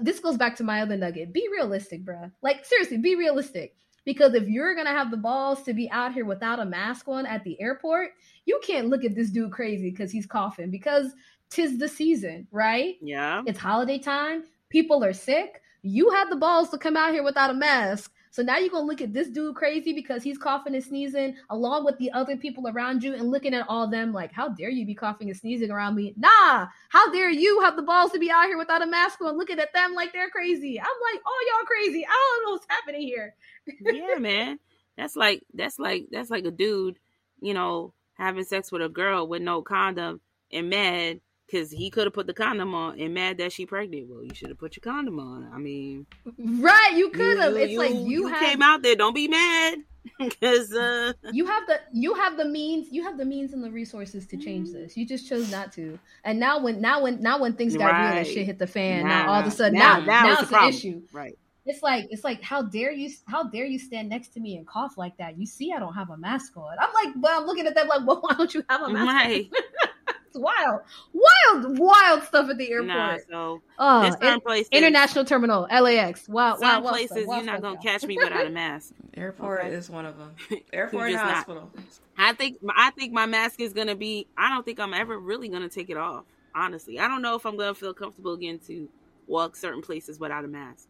this 0.00 0.20
goes 0.20 0.36
back 0.36 0.56
to 0.56 0.64
my 0.64 0.82
other 0.82 0.96
nugget. 0.96 1.32
Be 1.32 1.48
realistic, 1.50 2.04
bruh. 2.04 2.30
Like, 2.42 2.64
seriously, 2.64 2.98
be 2.98 3.16
realistic. 3.16 3.74
Because 4.04 4.34
if 4.34 4.46
you're 4.46 4.74
gonna 4.74 4.90
have 4.90 5.10
the 5.10 5.16
balls 5.16 5.62
to 5.62 5.72
be 5.72 5.90
out 5.90 6.12
here 6.12 6.26
without 6.26 6.60
a 6.60 6.64
mask 6.66 7.08
on 7.08 7.24
at 7.24 7.42
the 7.42 7.58
airport, 7.60 8.10
you 8.44 8.60
can't 8.62 8.88
look 8.88 9.02
at 9.02 9.14
this 9.14 9.30
dude 9.30 9.52
crazy 9.52 9.90
because 9.90 10.10
he's 10.10 10.26
coughing 10.26 10.70
because 10.70 11.12
tis 11.48 11.78
the 11.78 11.88
season, 11.88 12.46
right? 12.50 12.96
Yeah. 13.00 13.42
It's 13.46 13.58
holiday 13.58 13.98
time. 13.98 14.44
People 14.68 15.02
are 15.02 15.14
sick. 15.14 15.62
You 15.80 16.10
had 16.10 16.28
the 16.30 16.36
balls 16.36 16.68
to 16.70 16.78
come 16.78 16.98
out 16.98 17.12
here 17.12 17.22
without 17.22 17.50
a 17.50 17.54
mask 17.54 18.12
so 18.34 18.42
now 18.42 18.58
you're 18.58 18.68
gonna 18.68 18.84
look 18.84 19.00
at 19.00 19.12
this 19.12 19.28
dude 19.28 19.54
crazy 19.54 19.92
because 19.92 20.24
he's 20.24 20.36
coughing 20.36 20.74
and 20.74 20.82
sneezing 20.82 21.36
along 21.50 21.84
with 21.84 21.96
the 21.98 22.10
other 22.10 22.36
people 22.36 22.66
around 22.66 23.00
you 23.04 23.14
and 23.14 23.30
looking 23.30 23.54
at 23.54 23.64
all 23.68 23.86
them 23.86 24.12
like, 24.12 24.32
how 24.32 24.48
dare 24.48 24.70
you 24.70 24.84
be 24.84 24.92
coughing 24.92 25.30
and 25.30 25.38
sneezing 25.38 25.70
around 25.70 25.94
me? 25.94 26.14
Nah, 26.16 26.66
how 26.88 27.12
dare 27.12 27.30
you 27.30 27.60
have 27.60 27.76
the 27.76 27.82
balls 27.82 28.10
to 28.10 28.18
be 28.18 28.32
out 28.32 28.46
here 28.46 28.58
without 28.58 28.82
a 28.82 28.86
mask 28.86 29.20
on, 29.20 29.38
looking 29.38 29.60
at 29.60 29.72
them 29.72 29.94
like 29.94 30.12
they're 30.12 30.30
crazy. 30.30 30.80
I'm 30.80 30.86
like, 31.12 31.22
oh 31.24 31.46
y'all 31.48 31.64
crazy. 31.64 32.04
I 32.04 32.10
don't 32.10 32.44
know 32.44 32.52
what's 32.54 32.66
happening 32.68 33.02
here. 33.02 33.36
yeah, 33.82 34.14
man. 34.18 34.58
That's 34.96 35.14
like 35.14 35.44
that's 35.54 35.78
like 35.78 36.08
that's 36.10 36.30
like 36.30 36.44
a 36.44 36.50
dude, 36.50 36.98
you 37.40 37.54
know, 37.54 37.94
having 38.14 38.42
sex 38.42 38.72
with 38.72 38.82
a 38.82 38.88
girl 38.88 39.28
with 39.28 39.42
no 39.42 39.62
condom 39.62 40.20
and 40.50 40.70
mad 40.70 41.20
because 41.46 41.70
he 41.70 41.90
could 41.90 42.04
have 42.04 42.12
put 42.12 42.26
the 42.26 42.34
condom 42.34 42.74
on 42.74 42.98
and 42.98 43.14
mad 43.14 43.38
that 43.38 43.52
she 43.52 43.66
pregnant. 43.66 44.08
Well, 44.08 44.24
you 44.24 44.34
should 44.34 44.48
have 44.48 44.58
put 44.58 44.76
your 44.76 44.92
condom 44.92 45.18
on. 45.18 45.48
I 45.52 45.58
mean, 45.58 46.06
right? 46.38 46.92
You 46.94 47.10
could 47.10 47.38
have. 47.38 47.54
It's 47.56 47.72
you, 47.72 47.78
like 47.78 47.94
you, 47.94 48.00
you 48.00 48.26
have... 48.26 48.40
came 48.40 48.62
out 48.62 48.82
there. 48.82 48.96
Don't 48.96 49.14
be 49.14 49.28
mad 49.28 49.78
because 50.18 50.72
uh... 50.72 51.12
you 51.32 51.46
have 51.46 51.66
the 51.66 51.80
you 51.92 52.14
have 52.14 52.36
the 52.36 52.44
means 52.44 52.88
you 52.90 53.02
have 53.02 53.18
the 53.18 53.24
means 53.24 53.52
and 53.52 53.62
the 53.62 53.70
resources 53.70 54.26
to 54.26 54.36
change 54.36 54.68
mm-hmm. 54.68 54.82
this. 54.82 54.96
You 54.96 55.06
just 55.06 55.28
chose 55.28 55.50
not 55.50 55.72
to. 55.72 55.98
And 56.24 56.38
now 56.38 56.58
when 56.58 56.80
now 56.80 57.02
when 57.02 57.20
now 57.20 57.38
when 57.40 57.54
things 57.54 57.76
got 57.76 57.92
right. 57.92 58.08
real 58.10 58.18
and 58.18 58.26
shit 58.26 58.46
hit 58.46 58.58
the 58.58 58.66
fan, 58.66 59.06
now, 59.06 59.24
now 59.24 59.32
all 59.32 59.40
of 59.40 59.46
a 59.46 59.50
sudden 59.50 59.78
now 59.78 60.00
now, 60.00 60.06
now, 60.06 60.22
now 60.24 60.38
it's 60.40 60.52
an 60.52 60.68
issue. 60.68 61.02
Right. 61.12 61.38
It's 61.66 61.82
like 61.82 62.06
it's 62.10 62.24
like 62.24 62.42
how 62.42 62.62
dare 62.62 62.92
you 62.92 63.10
how 63.26 63.44
dare 63.44 63.64
you 63.64 63.78
stand 63.78 64.10
next 64.10 64.28
to 64.34 64.40
me 64.40 64.56
and 64.56 64.66
cough 64.66 64.98
like 64.98 65.16
that? 65.16 65.38
You 65.38 65.46
see 65.46 65.72
I 65.72 65.78
don't 65.78 65.94
have 65.94 66.10
a 66.10 66.16
mask 66.16 66.56
on. 66.56 66.76
I'm 66.78 66.92
like, 66.92 67.14
but 67.16 67.30
I'm 67.30 67.44
looking 67.44 67.66
at 67.66 67.74
them 67.74 67.88
like, 67.88 68.00
well, 68.06 68.20
why 68.20 68.34
don't 68.34 68.52
you 68.52 68.62
have 68.68 68.82
a 68.82 68.90
mask? 68.90 69.06
Right. 69.06 69.50
wild, 70.34 70.80
wild, 71.12 71.78
wild 71.78 72.22
stuff 72.24 72.48
at 72.48 72.58
the 72.58 72.70
airport. 72.70 72.88
Nah, 72.88 73.16
so 73.30 73.62
oh, 73.78 74.02
in, 74.02 74.40
places, 74.40 74.68
international 74.72 75.24
terminal, 75.24 75.62
LAX. 75.70 76.28
Wow, 76.28 76.56
some 76.56 76.82
wow, 76.82 76.90
places 76.90 77.26
you're 77.26 77.42
not 77.42 77.62
gonna 77.62 77.80
catch 77.80 78.04
me 78.04 78.16
without 78.16 78.46
a 78.46 78.50
mask. 78.50 78.92
Airport 79.14 79.60
okay. 79.60 79.74
is 79.74 79.90
one 79.90 80.06
of 80.06 80.18
them. 80.18 80.34
Airport 80.72 81.10
and 81.10 81.18
hospital. 81.18 81.70
Not. 81.74 81.84
I 82.16 82.32
think 82.32 82.58
I 82.76 82.90
think 82.90 83.12
my 83.12 83.26
mask 83.26 83.60
is 83.60 83.72
gonna 83.72 83.96
be. 83.96 84.26
I 84.36 84.48
don't 84.48 84.64
think 84.64 84.80
I'm 84.80 84.94
ever 84.94 85.18
really 85.18 85.48
gonna 85.48 85.68
take 85.68 85.90
it 85.90 85.96
off. 85.96 86.24
Honestly, 86.54 87.00
I 87.00 87.08
don't 87.08 87.22
know 87.22 87.34
if 87.34 87.46
I'm 87.46 87.56
gonna 87.56 87.74
feel 87.74 87.94
comfortable 87.94 88.34
again 88.34 88.60
to 88.66 88.88
walk 89.26 89.56
certain 89.56 89.82
places 89.82 90.20
without 90.20 90.44
a 90.44 90.48
mask. 90.48 90.88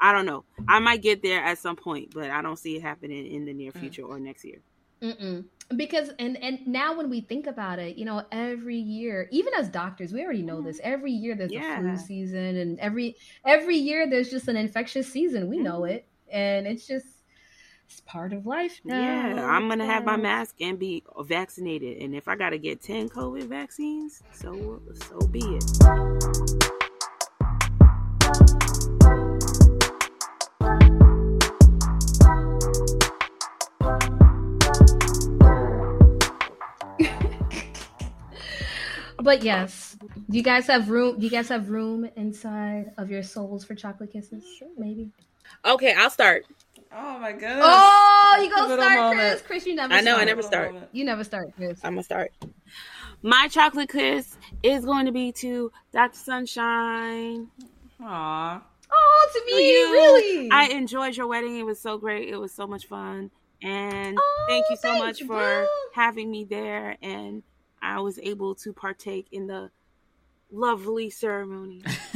I 0.00 0.12
don't 0.12 0.26
know. 0.26 0.44
I 0.66 0.78
might 0.78 1.02
get 1.02 1.22
there 1.22 1.42
at 1.44 1.58
some 1.58 1.76
point, 1.76 2.12
but 2.14 2.30
I 2.30 2.40
don't 2.40 2.58
see 2.58 2.76
it 2.76 2.82
happening 2.82 3.26
in 3.26 3.44
the 3.44 3.52
near 3.52 3.70
mm. 3.70 3.80
future 3.80 4.02
mm. 4.02 4.08
or 4.08 4.18
next 4.18 4.44
year. 4.44 4.60
Mm-mm 5.02 5.44
because 5.76 6.10
and 6.18 6.42
and 6.42 6.66
now 6.66 6.96
when 6.96 7.08
we 7.08 7.20
think 7.20 7.46
about 7.46 7.78
it 7.78 7.96
you 7.96 8.04
know 8.04 8.24
every 8.32 8.76
year 8.76 9.28
even 9.30 9.54
as 9.54 9.68
doctors 9.68 10.12
we 10.12 10.22
already 10.22 10.42
know 10.42 10.60
this 10.60 10.78
mm-hmm. 10.78 10.92
every 10.92 11.12
year 11.12 11.34
there's 11.34 11.52
yeah. 11.52 11.78
a 11.78 11.80
flu 11.80 11.96
season 11.96 12.56
and 12.56 12.78
every 12.80 13.16
every 13.44 13.76
year 13.76 14.08
there's 14.08 14.30
just 14.30 14.48
an 14.48 14.56
infectious 14.56 15.10
season 15.10 15.48
we 15.48 15.58
know 15.58 15.80
mm-hmm. 15.80 15.92
it 15.92 16.08
and 16.32 16.66
it's 16.66 16.86
just 16.86 17.06
it's 17.88 18.00
part 18.00 18.32
of 18.32 18.46
life 18.46 18.80
now. 18.84 19.00
yeah 19.00 19.46
i'm 19.46 19.68
gonna 19.68 19.86
have 19.86 20.04
my 20.04 20.16
mask 20.16 20.56
and 20.60 20.78
be 20.78 21.04
vaccinated 21.20 21.98
and 22.02 22.14
if 22.14 22.26
i 22.26 22.34
gotta 22.34 22.58
get 22.58 22.82
10 22.82 23.08
covid 23.08 23.44
vaccines 23.44 24.22
so 24.32 24.82
so 24.92 25.26
be 25.28 25.40
it 25.40 26.72
But 39.22 39.42
yes, 39.42 39.96
do 40.30 40.36
you 40.36 40.42
guys 40.42 40.66
have 40.66 40.90
room? 40.90 41.18
Do 41.18 41.24
you 41.24 41.30
guys 41.30 41.48
have 41.48 41.70
room 41.70 42.08
inside 42.16 42.92
of 42.98 43.10
your 43.10 43.22
souls 43.22 43.64
for 43.64 43.74
chocolate 43.74 44.12
kisses? 44.12 44.44
Maybe. 44.78 45.10
Okay, 45.64 45.94
I'll 45.96 46.10
start. 46.10 46.46
Oh 46.92 47.18
my 47.18 47.32
god! 47.32 47.60
Oh, 47.62 48.42
you 48.42 48.50
go 48.50 48.76
start, 48.76 49.14
Chris. 49.14 49.42
Chris, 49.42 49.66
you 49.66 49.74
never. 49.74 49.92
I 49.92 50.00
know. 50.00 50.12
Start. 50.12 50.22
I 50.22 50.24
never 50.24 50.42
start. 50.42 50.74
You 50.92 51.04
never 51.04 51.24
start, 51.24 51.54
Chris. 51.56 51.80
I'm 51.84 51.92
gonna 51.92 52.02
start. 52.02 52.32
My 53.22 53.48
chocolate 53.48 53.90
kiss 53.90 54.38
is 54.62 54.84
going 54.84 55.04
to 55.06 55.12
be 55.12 55.30
to 55.32 55.70
Dr. 55.92 56.16
Sunshine. 56.16 57.48
Aww. 58.00 58.62
Oh, 58.92 59.30
to 59.32 59.42
me, 59.46 59.70
you. 59.70 59.92
really. 59.92 60.50
I 60.50 60.68
enjoyed 60.68 61.16
your 61.16 61.26
wedding. 61.26 61.58
It 61.58 61.66
was 61.66 61.78
so 61.78 61.98
great. 61.98 62.28
It 62.28 62.36
was 62.36 62.52
so 62.52 62.66
much 62.66 62.86
fun. 62.86 63.30
And 63.62 64.16
oh, 64.18 64.46
thank 64.48 64.64
you 64.70 64.76
so 64.76 64.98
much 64.98 65.20
for 65.20 65.26
bro. 65.26 65.66
having 65.92 66.30
me 66.30 66.44
there 66.44 66.96
and 67.02 67.42
I 67.82 68.00
was 68.00 68.18
able 68.18 68.54
to 68.56 68.72
partake 68.72 69.28
in 69.32 69.46
the 69.46 69.70
lovely 70.50 71.10
ceremony. 71.10 71.82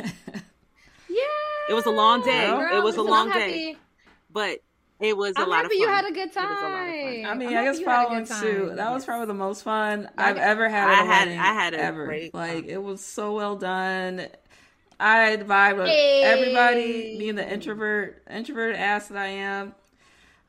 yeah. 1.08 1.22
It 1.68 1.74
was 1.74 1.86
a 1.86 1.90
long 1.90 2.22
day. 2.22 2.46
Girl, 2.46 2.76
it 2.76 2.82
was 2.82 2.96
a 2.96 3.02
long 3.02 3.30
day. 3.30 3.76
But 4.30 4.60
it 5.00 5.16
was 5.16 5.36
a 5.36 5.40
I'm 5.40 5.48
lot 5.48 5.64
of 5.64 5.70
fun. 5.70 5.80
you 5.80 5.88
had 5.88 6.04
a 6.04 6.12
good 6.12 6.32
time. 6.32 6.46
I 6.46 6.90
mean, 6.90 7.26
I'm 7.26 7.40
i 7.40 7.64
guess 7.64 7.82
probably 7.82 8.24
too. 8.24 8.72
That 8.74 8.92
was 8.92 9.04
probably 9.04 9.26
the 9.26 9.34
most 9.34 9.62
fun 9.62 10.08
I've 10.16 10.36
ever 10.36 10.68
had. 10.68 10.88
I 10.88 11.04
had. 11.04 11.28
I 11.28 11.52
had 11.52 11.74
ever. 11.74 12.06
Great 12.06 12.34
like 12.34 12.66
it 12.66 12.78
was 12.78 13.04
so 13.04 13.34
well 13.34 13.56
done. 13.56 14.26
I 15.00 15.36
vibe 15.36 15.78
with 15.78 15.88
hey. 15.88 16.22
everybody. 16.24 17.18
Being 17.18 17.34
the 17.34 17.50
introvert, 17.50 18.22
introvert 18.30 18.76
ass 18.76 19.08
that 19.08 19.18
I 19.18 19.26
am, 19.26 19.74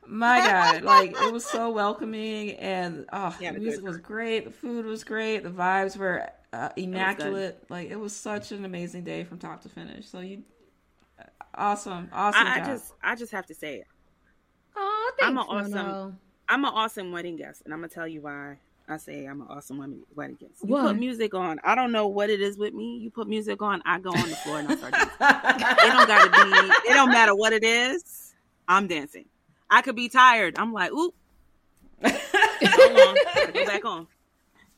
my 0.08 0.38
god 0.38 0.82
like 0.82 1.10
it 1.10 1.32
was 1.32 1.44
so 1.44 1.70
welcoming 1.70 2.52
and 2.52 3.06
oh 3.12 3.36
yeah, 3.40 3.52
the 3.52 3.58
music 3.58 3.84
was 3.84 3.98
great 3.98 4.44
the 4.44 4.50
food 4.50 4.84
was 4.84 5.04
great 5.04 5.42
the 5.42 5.50
vibes 5.50 5.96
were 5.96 6.28
uh, 6.52 6.68
immaculate 6.76 7.60
it 7.60 7.64
like 7.68 7.90
it 7.90 7.98
was 7.98 8.14
such 8.14 8.52
an 8.52 8.64
amazing 8.64 9.04
day 9.04 9.24
from 9.24 9.38
top 9.38 9.62
to 9.62 9.68
finish 9.68 10.08
so 10.08 10.20
you 10.20 10.42
awesome 11.54 12.08
awesome 12.12 12.46
I, 12.46 12.60
I 12.60 12.66
just 12.66 12.92
i 13.02 13.14
just 13.14 13.32
have 13.32 13.46
to 13.46 13.54
say 13.54 13.76
it. 13.76 13.86
Oh, 14.76 15.12
thanks, 15.18 15.30
I'm 15.30 15.38
an 15.38 15.44
awesome. 15.48 16.18
I'm 16.48 16.64
an 16.64 16.72
awesome 16.72 17.12
wedding 17.12 17.36
guest, 17.36 17.62
and 17.64 17.72
I'm 17.72 17.80
gonna 17.80 17.88
tell 17.88 18.06
you 18.06 18.22
why. 18.22 18.58
I 18.88 18.98
say 18.98 19.24
I'm 19.24 19.40
an 19.40 19.48
awesome 19.48 20.04
wedding 20.14 20.36
guest. 20.36 20.62
You 20.62 20.68
what? 20.68 20.82
put 20.82 20.96
music 20.96 21.34
on. 21.34 21.58
I 21.64 21.74
don't 21.74 21.90
know 21.90 22.06
what 22.06 22.30
it 22.30 22.40
is 22.40 22.56
with 22.56 22.72
me. 22.72 22.98
You 22.98 23.10
put 23.10 23.26
music 23.26 23.60
on, 23.60 23.82
I 23.84 23.98
go 23.98 24.10
on 24.10 24.28
the 24.28 24.36
floor 24.36 24.60
and 24.60 24.68
I 24.68 24.76
start 24.76 24.92
dancing. 24.92 25.10
it 25.20 25.92
don't 25.92 26.06
gotta 26.06 26.30
be. 26.30 26.90
It 26.90 26.94
don't 26.94 27.10
matter 27.10 27.34
what 27.34 27.52
it 27.52 27.64
is. 27.64 28.34
I'm 28.68 28.86
dancing. 28.86 29.24
I 29.70 29.82
could 29.82 29.96
be 29.96 30.08
tired. 30.08 30.58
I'm 30.58 30.72
like, 30.72 30.92
oop. 30.92 31.14
Hold 32.02 33.00
on. 33.00 33.52
Go 33.52 33.66
back 33.66 33.84
on. 33.84 34.06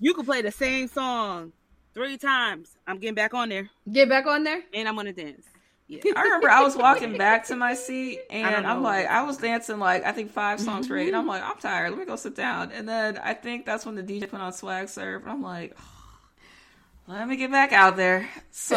You 0.01 0.15
could 0.15 0.27
play 0.27 0.43
the 0.43 0.53
same 0.53 0.89
song 0.89 1.53
three 1.95 2.17
times. 2.17 2.77
I'm 2.87 2.99
getting 2.99 3.15
back 3.15 3.35
on 3.35 3.49
there. 3.49 3.69
Get 3.91 4.09
back 4.09 4.27
on 4.27 4.45
there, 4.45 4.63
and 4.73 4.89
I'm 4.89 4.95
gonna 4.95 5.13
dance. 5.13 5.45
Yeah. 5.89 6.03
I 6.17 6.23
remember 6.23 6.51
I 6.51 6.61
was 6.63 6.77
walking 6.77 7.17
back 7.17 7.47
to 7.47 7.57
my 7.57 7.73
seat 7.73 8.21
and 8.31 8.67
I'm 8.67 8.83
like, 8.83 9.07
I 9.07 9.23
was 9.23 9.39
dancing 9.39 9.79
like 9.79 10.05
I 10.05 10.13
think 10.13 10.31
five 10.31 10.61
songs 10.61 10.75
mm-hmm. 10.75 10.83
straight. 10.85 11.09
And 11.09 11.17
I'm 11.17 11.27
like, 11.27 11.43
I'm 11.43 11.57
tired. 11.57 11.91
Let 11.91 11.99
me 11.99 12.05
go 12.05 12.17
sit 12.17 12.37
down. 12.37 12.71
And 12.73 12.87
then 12.87 13.19
I 13.19 13.33
think 13.33 13.65
that's 13.65 13.87
when 13.87 13.95
the 13.95 14.03
DJ 14.03 14.29
put 14.29 14.41
on 14.41 14.53
Swag 14.53 14.91
Surf. 14.91 15.23
And 15.23 15.33
I'm 15.33 15.43
like, 15.43 15.75
oh, 15.79 15.83
let 17.15 17.27
me 17.27 17.37
get 17.37 17.51
back 17.51 17.73
out 17.73 17.97
there. 17.97 18.29
So 18.51 18.77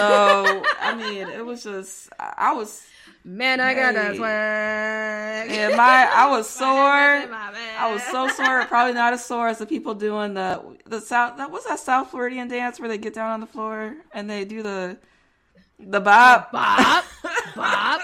I 0.79 0.95
mean, 0.95 1.27
it 1.27 1.45
was 1.45 1.63
just 1.63 2.09
I 2.17 2.53
was 2.53 2.81
Man, 3.23 3.59
I 3.59 3.73
got 3.75 3.93
that 3.93 4.15
swag. 4.15 5.51
Yeah, 5.51 5.75
my 5.75 6.09
I 6.11 6.29
was 6.29 6.49
sore. 6.59 6.67
I 6.67 7.91
was 7.93 8.01
so 8.03 8.27
sore. 8.29 8.65
Probably 8.65 8.93
not 8.93 9.13
as 9.13 9.23
sore 9.23 9.47
as 9.47 9.59
the 9.59 9.65
people 9.65 9.93
doing 9.93 10.33
the 10.33 10.61
the 10.85 10.99
south. 10.99 11.37
That 11.37 11.51
was 11.51 11.65
that 11.65 11.79
South 11.79 12.09
Floridian 12.09 12.47
dance 12.47 12.79
where 12.79 12.89
they 12.89 12.97
get 12.97 13.13
down 13.13 13.29
on 13.29 13.39
the 13.39 13.45
floor 13.45 13.95
and 14.13 14.29
they 14.29 14.43
do 14.43 14.63
the 14.63 14.97
the 15.79 15.99
bop, 15.99 16.51
bop, 16.51 17.05
bop, 17.55 18.01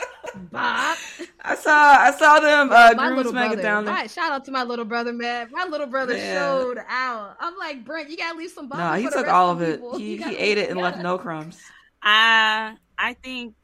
bop. 0.51 0.97
I 1.41 1.55
saw 1.55 1.97
I 1.99 2.11
saw 2.17 2.39
them 2.39 2.71
uh, 2.71 2.93
my 2.95 3.09
little 3.09 3.31
brother. 3.31 3.61
down 3.61 3.85
there. 3.85 3.93
Right, 3.93 4.11
shout 4.11 4.31
out 4.31 4.45
to 4.45 4.51
my 4.51 4.63
little 4.63 4.85
brother, 4.85 5.13
man. 5.13 5.49
My 5.51 5.65
little 5.65 5.87
brother 5.87 6.13
man. 6.13 6.35
showed 6.35 6.77
out. 6.87 7.37
I'm 7.39 7.57
like 7.57 7.83
Brent, 7.85 8.09
you 8.09 8.17
gotta 8.17 8.37
leave 8.37 8.51
some. 8.51 8.69
No, 8.69 8.93
he 8.93 9.09
took 9.09 9.27
all 9.27 9.49
of 9.51 9.61
it. 9.61 9.81
He 9.97 10.17
he 10.17 10.35
ate 10.37 10.57
it 10.59 10.69
and 10.69 10.79
left 10.79 10.99
no 10.99 11.17
crumbs. 11.17 11.59
I 12.03 12.73
uh, 12.73 12.77
I 12.99 13.13
think 13.13 13.55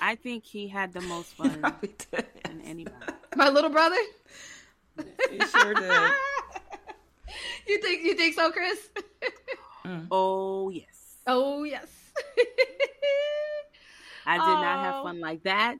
I 0.00 0.16
think 0.16 0.44
he 0.44 0.68
had 0.68 0.92
the 0.92 1.00
most 1.02 1.34
fun 1.34 1.60
than 1.60 2.60
anybody. 2.64 2.96
My 3.36 3.48
little 3.48 3.70
brother. 3.70 3.96
He 5.30 5.38
sure 5.38 5.74
did. 5.74 5.90
you 7.68 7.80
think 7.82 8.04
you 8.04 8.14
think 8.14 8.34
so, 8.34 8.50
Chris? 8.50 8.88
Mm. 9.84 10.06
Oh 10.10 10.70
yes. 10.70 11.16
Oh 11.26 11.64
yes. 11.64 11.86
I 14.26 14.34
did 14.34 14.42
oh. 14.42 14.60
not 14.60 14.84
have 14.84 15.02
fun 15.04 15.20
like 15.20 15.42
that. 15.44 15.78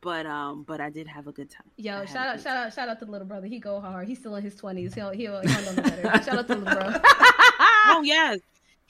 But 0.00 0.24
um, 0.26 0.62
but 0.62 0.80
I 0.80 0.88
did 0.88 1.06
have 1.06 1.26
a 1.26 1.32
good 1.32 1.50
time. 1.50 1.66
Yo, 1.76 2.06
shout 2.06 2.26
out, 2.26 2.40
shout 2.40 2.56
out, 2.56 2.72
shout 2.72 2.88
out 2.88 2.98
to 3.00 3.04
the 3.04 3.10
little 3.10 3.26
brother. 3.26 3.46
He 3.46 3.58
go 3.58 3.80
hard. 3.80 4.08
He's 4.08 4.18
still 4.18 4.34
in 4.36 4.42
his 4.42 4.56
twenties. 4.56 4.94
He'll 4.94 5.10
he'll 5.10 5.40
he'll 5.40 5.74
know 5.74 5.82
better. 5.82 6.02
shout 6.24 6.38
out 6.38 6.48
to 6.48 6.54
the 6.54 6.60
little 6.64 6.90
bro. 6.90 7.00
oh 7.88 8.00
yes, 8.02 8.40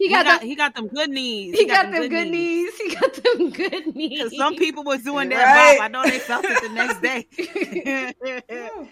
he 0.01 0.09
got, 0.09 0.25
he 0.25 0.25
got, 0.25 0.41
the, 0.41 0.47
he 0.47 0.57
got 0.57 0.75
them 0.75 0.89
good 0.89 1.11
knees. 1.11 1.55
He, 1.55 1.61
he 1.61 1.67
got, 1.67 1.85
got, 1.85 1.93
them, 1.93 2.09
good, 2.09 2.29
knees. 2.29 2.73
knees. 2.73 2.81
He 2.81 2.95
got 2.95 3.15
them 3.15 3.51
good 3.51 3.87
knees. 3.95 4.19
Because 4.23 4.37
some 4.39 4.57
people 4.57 4.83
was 4.83 5.03
doing 5.03 5.29
that 5.29 5.45
right. 5.45 5.79
I 5.79 5.89
know 5.89 6.03
they 6.05 6.19
felt 6.19 6.47
it 6.49 6.63
the 6.63 6.71
next 6.71 7.03
day. 7.03 8.15
Oh, 8.51 8.89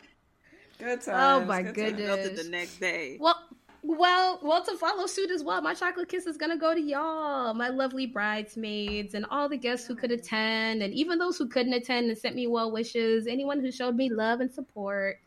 good 0.78 1.00
times. 1.00 1.09
Oh 1.09 1.44
my 1.46 1.62
good 1.62 1.74
goodness. 1.74 2.06
Felt 2.06 2.20
it 2.20 2.36
the 2.36 2.50
next 2.50 2.78
day. 2.78 3.16
Well, 3.18 3.42
well, 3.82 4.38
well, 4.42 4.62
to 4.64 4.76
follow 4.76 5.06
suit 5.06 5.30
as 5.30 5.42
well, 5.42 5.62
my 5.62 5.72
chocolate 5.72 6.11
kiss 6.11 6.26
is 6.26 6.36
gonna 6.36 6.59
go 6.59 6.74
to 6.74 6.80
y'all, 6.80 7.54
my 7.54 7.68
lovely 7.68 8.04
bridesmaids, 8.04 9.14
and 9.14 9.24
all 9.30 9.48
the 9.48 9.56
guests 9.56 9.86
who 9.86 9.94
could 9.94 10.11
attend, 10.11 10.82
and 10.82 10.92
even 10.92 11.18
those 11.18 11.38
who 11.38 11.48
couldn't 11.48 11.72
attend 11.72 12.11
and 12.11 12.18
sent 12.18 12.36
me 12.36 12.46
well 12.46 12.70
wishes. 12.70 13.26
Anyone 13.26 13.61
who 13.61 13.72
showed 13.72 13.96
me 13.96 14.11
love 14.11 14.40
and 14.40 14.52
support. 14.52 15.20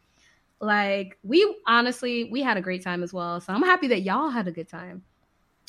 Like 0.60 1.18
we 1.24 1.56
honestly, 1.66 2.26
we 2.26 2.44
had 2.44 2.58
a 2.58 2.62
great 2.62 2.84
time 2.84 3.02
as 3.02 3.12
well. 3.12 3.42
So 3.42 3.52
I'm 3.52 3.64
happy 3.64 3.88
that 3.88 4.02
y'all 4.02 4.30
had 4.30 4.48
a 4.48 4.52
good 4.52 4.70
time. 4.70 5.02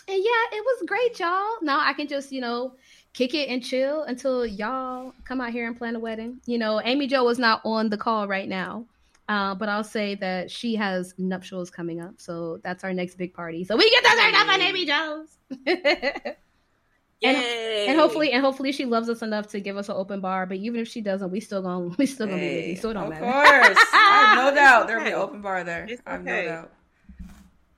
And 0.08 0.16
yeah, 0.16 0.58
it 0.58 0.64
was 0.64 0.82
great, 0.86 1.18
y'all. 1.18 1.56
Now 1.62 1.80
I 1.80 1.92
can 1.92 2.08
just, 2.08 2.32
you 2.32 2.40
know, 2.40 2.74
kick 3.12 3.34
it 3.34 3.48
and 3.48 3.62
chill 3.62 4.02
until 4.02 4.44
y'all 4.44 5.12
come 5.24 5.40
out 5.40 5.50
here 5.50 5.66
and 5.66 5.76
plan 5.76 5.96
a 5.96 6.00
wedding. 6.00 6.40
You 6.46 6.58
know, 6.58 6.80
Amy 6.82 7.06
Jo 7.06 7.28
is 7.28 7.38
not 7.38 7.60
on 7.64 7.88
the 7.88 7.96
call 7.96 8.26
right 8.26 8.48
now. 8.48 8.86
Uh, 9.28 9.54
but 9.54 9.68
I'll 9.68 9.84
say 9.84 10.16
that 10.16 10.50
she 10.50 10.74
has 10.74 11.14
nuptials 11.16 11.70
coming 11.70 12.00
up, 12.00 12.14
so 12.20 12.58
that's 12.64 12.82
our 12.82 12.92
next 12.92 13.14
big 13.14 13.32
party. 13.32 13.64
So 13.64 13.76
we 13.76 13.88
get 13.90 14.04
to 14.04 14.10
turn 14.10 14.34
up 14.34 14.48
on 14.48 14.60
Amy 14.60 14.84
Jo's. 14.84 15.38
and, 15.66 17.36
and, 17.36 17.98
hopefully, 17.98 18.32
and 18.32 18.42
hopefully, 18.44 18.72
she 18.72 18.84
loves 18.84 19.08
us 19.08 19.22
enough 19.22 19.46
to 19.48 19.60
give 19.60 19.76
us 19.76 19.88
an 19.88 19.94
open 19.94 20.20
bar. 20.20 20.44
But 20.44 20.58
even 20.58 20.80
if 20.80 20.88
she 20.88 21.00
doesn't, 21.00 21.30
we 21.30 21.38
still 21.38 21.62
gonna 21.62 21.94
we 21.98 22.06
still 22.06 22.26
gonna 22.26 22.40
hey, 22.40 22.60
be 22.60 22.70
busy, 22.72 22.80
so 22.82 22.90
it 22.90 22.94
don't 22.94 23.04
of 23.04 23.10
matter. 23.10 23.24
Of 23.24 23.32
course, 23.32 23.86
I 23.94 24.24
have 24.26 24.36
no 24.36 24.54
doubt 24.54 24.86
there'll 24.88 25.04
be 25.04 25.10
an 25.10 25.16
open 25.16 25.40
bar 25.40 25.62
there. 25.62 25.88
I 26.04 26.12
have 26.12 26.24
no 26.24 26.44
doubt. 26.44 26.72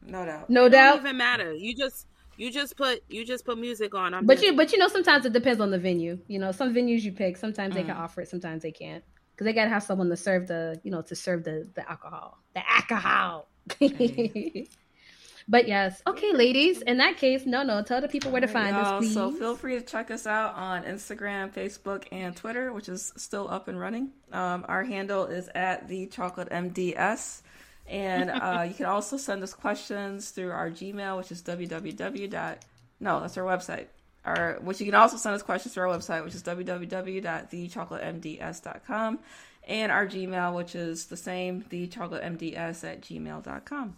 No 0.07 0.25
doubt. 0.25 0.51
No 0.51 0.69
doubt. 0.69 0.95
Doesn't 0.95 1.07
even 1.07 1.17
matter. 1.19 1.53
You 1.53 1.75
just 1.77 2.07
you 2.37 2.51
just 2.51 2.77
put 2.77 3.03
you 3.09 3.25
just 3.25 3.45
put 3.45 3.59
music 3.59 3.95
on. 3.95 4.15
I'm 4.15 4.27
but 4.27 4.35
just... 4.35 4.45
you 4.45 4.53
but 4.55 4.73
you 4.73 4.79
know 4.79 4.89
sometimes 4.89 5.27
it 5.27 5.33
depends 5.33 5.61
on 5.61 5.71
the 5.71 5.79
venue. 5.79 6.19
You 6.27 6.39
know 6.39 6.53
some 6.53 6.75
venues 6.75 7.03
you 7.03 7.13
pick. 7.13 7.37
Sometimes 7.37 7.73
mm. 7.73 7.77
they 7.77 7.83
can 7.85 7.95
mm. 7.95 8.01
offer 8.01 8.23
it. 8.23 8.29
Sometimes 8.29 8.63
they 8.63 8.73
can't 8.73 9.05
because 9.33 9.45
they 9.45 9.53
gotta 9.53 9.71
have 9.71 9.83
someone 9.83 10.09
to 10.11 10.17
serve 10.17 10.47
the 10.47 10.81
you 10.83 10.91
know 10.91 11.03
to 11.03 11.15
serve 11.15 11.45
the 11.45 11.69
the 11.75 11.89
alcohol. 11.89 12.39
The 12.55 12.63
alcohol. 12.69 13.49
but 15.49 15.67
yes, 15.69 16.03
okay, 16.07 16.33
ladies. 16.33 16.83
In 16.83 16.99
that 16.99 17.17
case, 17.17 17.47
no, 17.47 17.63
no. 17.63 17.83
Tell 17.83 18.01
the 18.01 18.09
people 18.09 18.31
where 18.31 18.41
to 18.41 18.47
find 18.47 18.77
us, 18.77 18.99
please. 18.99 19.15
So 19.15 19.31
feel 19.33 19.57
free 19.57 19.79
to 19.79 19.85
check 19.85 20.11
us 20.11 20.27
out 20.27 20.55
on 20.55 20.85
Instagram, 20.85 21.53
Facebook, 21.53 22.05
and 22.13 22.37
Twitter, 22.37 22.73
which 22.73 22.89
is 22.89 23.13
still 23.17 23.49
up 23.51 23.69
and 23.69 23.81
running. 23.81 24.11
Um, 24.33 24.65
our 24.69 24.85
handle 24.85 25.27
is 25.27 25.49
at 25.55 25.89
the 25.89 26.07
Chocolate 26.07 26.51
MDS. 26.51 27.43
And 27.87 28.31
uh, 28.43 28.65
you 28.67 28.75
can 28.75 28.87
also 28.87 29.17
send 29.17 29.43
us 29.43 29.55
questions 29.55 30.31
through 30.31 30.51
our 30.51 30.71
Gmail, 30.71 31.17
which 31.17 31.33
is 31.33 31.43
www. 31.43 32.57
No, 33.01 33.21
that's 33.21 33.37
our 33.37 33.45
website. 33.45 33.87
Our, 34.25 34.59
which 34.63 34.81
you 34.81 34.87
can 34.87 34.95
also 34.95 35.19
send 35.19 35.35
us 35.35 35.43
questions 35.43 35.75
through 35.75 35.91
our 35.91 35.99
website, 35.99 36.25
which 36.25 36.35
is 36.35 36.43
www.thechocolatemds.com, 36.43 39.19
and 39.69 39.93
our 39.93 40.07
Gmail, 40.07 40.55
which 40.55 40.75
is 40.75 41.05
the 41.07 41.17
same, 41.17 41.63
thechocolatemds 41.63 42.85
at 42.85 43.03
gmail.com. 43.03 43.97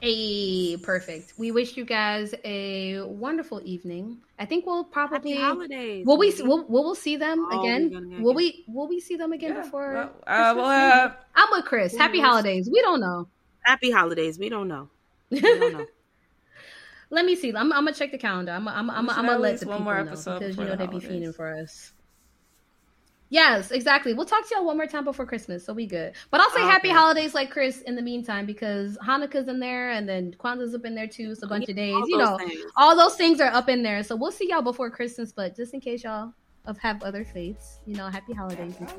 Hey, 0.00 0.76
perfect. 0.76 1.34
We 1.38 1.50
wish 1.50 1.76
you 1.76 1.84
guys 1.84 2.34
a 2.44 3.00
wonderful 3.02 3.60
evening. 3.64 4.18
I 4.38 4.44
think 4.44 4.64
we'll 4.64 4.84
probably 4.84 5.32
Happy 5.32 5.42
holidays. 5.42 6.06
Will 6.06 6.18
we? 6.18 6.32
Will, 6.40 6.64
will 6.68 6.90
we 6.90 6.96
see 6.96 7.16
them 7.16 7.46
oh, 7.50 7.60
again? 7.60 8.22
Will 8.22 8.34
we? 8.34 8.64
Will 8.68 8.86
we 8.86 9.00
see 9.00 9.16
them 9.16 9.32
again 9.32 9.54
yeah. 9.54 9.62
before? 9.62 9.92
Well, 9.92 10.12
uh, 10.26 10.54
well 10.56 10.66
uh, 10.66 11.12
I'm 11.34 11.48
with 11.50 11.64
Chris. 11.64 11.96
Happy 11.96 12.20
holidays. 12.20 12.68
We 12.72 12.80
don't 12.80 13.00
know. 13.00 13.28
Happy 13.62 13.90
holidays. 13.90 14.38
We 14.38 14.48
don't 14.48 14.68
know. 14.68 14.88
We 15.30 15.40
don't 15.40 15.72
know. 15.72 15.86
Let 17.10 17.24
me 17.24 17.36
see. 17.36 17.48
I'm, 17.48 17.72
I'm, 17.72 17.84
gonna 17.84 17.94
check 17.94 18.12
the 18.12 18.18
calendar. 18.18 18.52
I'm, 18.52 18.68
I'm, 18.68 18.90
I'm, 18.90 19.10
I'm 19.10 19.26
gonna 19.26 19.38
let 19.38 19.60
the 19.60 19.66
people 19.66 19.80
know 19.80 20.04
because 20.04 20.56
you 20.58 20.64
know 20.64 20.76
they'd 20.76 20.90
be 20.90 21.00
feeding 21.00 21.32
for 21.32 21.54
us. 21.54 21.92
Yes, 23.30 23.70
exactly. 23.70 24.14
We'll 24.14 24.26
talk 24.26 24.48
to 24.48 24.54
y'all 24.54 24.64
one 24.64 24.76
more 24.76 24.86
time 24.86 25.04
before 25.04 25.26
Christmas, 25.26 25.64
so 25.64 25.74
we 25.74 25.86
good. 25.86 26.14
But 26.30 26.40
I'll 26.40 26.50
say 26.50 26.60
oh, 26.60 26.64
okay. 26.64 26.72
happy 26.72 26.88
holidays 26.88 27.34
like 27.34 27.50
Chris 27.50 27.82
in 27.82 27.94
the 27.94 28.02
meantime 28.02 28.46
because 28.46 28.96
Hanukkah's 29.06 29.48
in 29.48 29.60
there 29.60 29.90
and 29.90 30.08
then 30.08 30.34
Kwanzaa's 30.38 30.74
up 30.74 30.84
in 30.84 30.94
there 30.94 31.06
too. 31.06 31.34
So 31.34 31.46
a 31.46 31.48
bunch 31.48 31.66
yeah, 31.68 31.72
of 31.72 31.76
days, 31.76 32.08
you 32.08 32.16
know, 32.16 32.38
things. 32.38 32.64
all 32.76 32.96
those 32.96 33.16
things 33.16 33.40
are 33.40 33.52
up 33.52 33.68
in 33.68 33.82
there. 33.82 34.02
So 34.02 34.16
we'll 34.16 34.32
see 34.32 34.48
y'all 34.48 34.62
before 34.62 34.90
Christmas. 34.90 35.32
But 35.32 35.54
just 35.54 35.74
in 35.74 35.80
case 35.80 36.04
y'all 36.04 36.32
have 36.80 37.02
other 37.02 37.24
faiths, 37.24 37.80
you 37.86 37.96
know, 37.96 38.08
happy 38.08 38.32
holidays 38.32 38.76
and. 38.80 38.90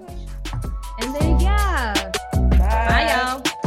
And 1.02 1.16
then 1.16 1.40
yeah, 1.40 1.94
bye, 2.34 2.58
bye 2.58 3.08
y'all. 3.10 3.59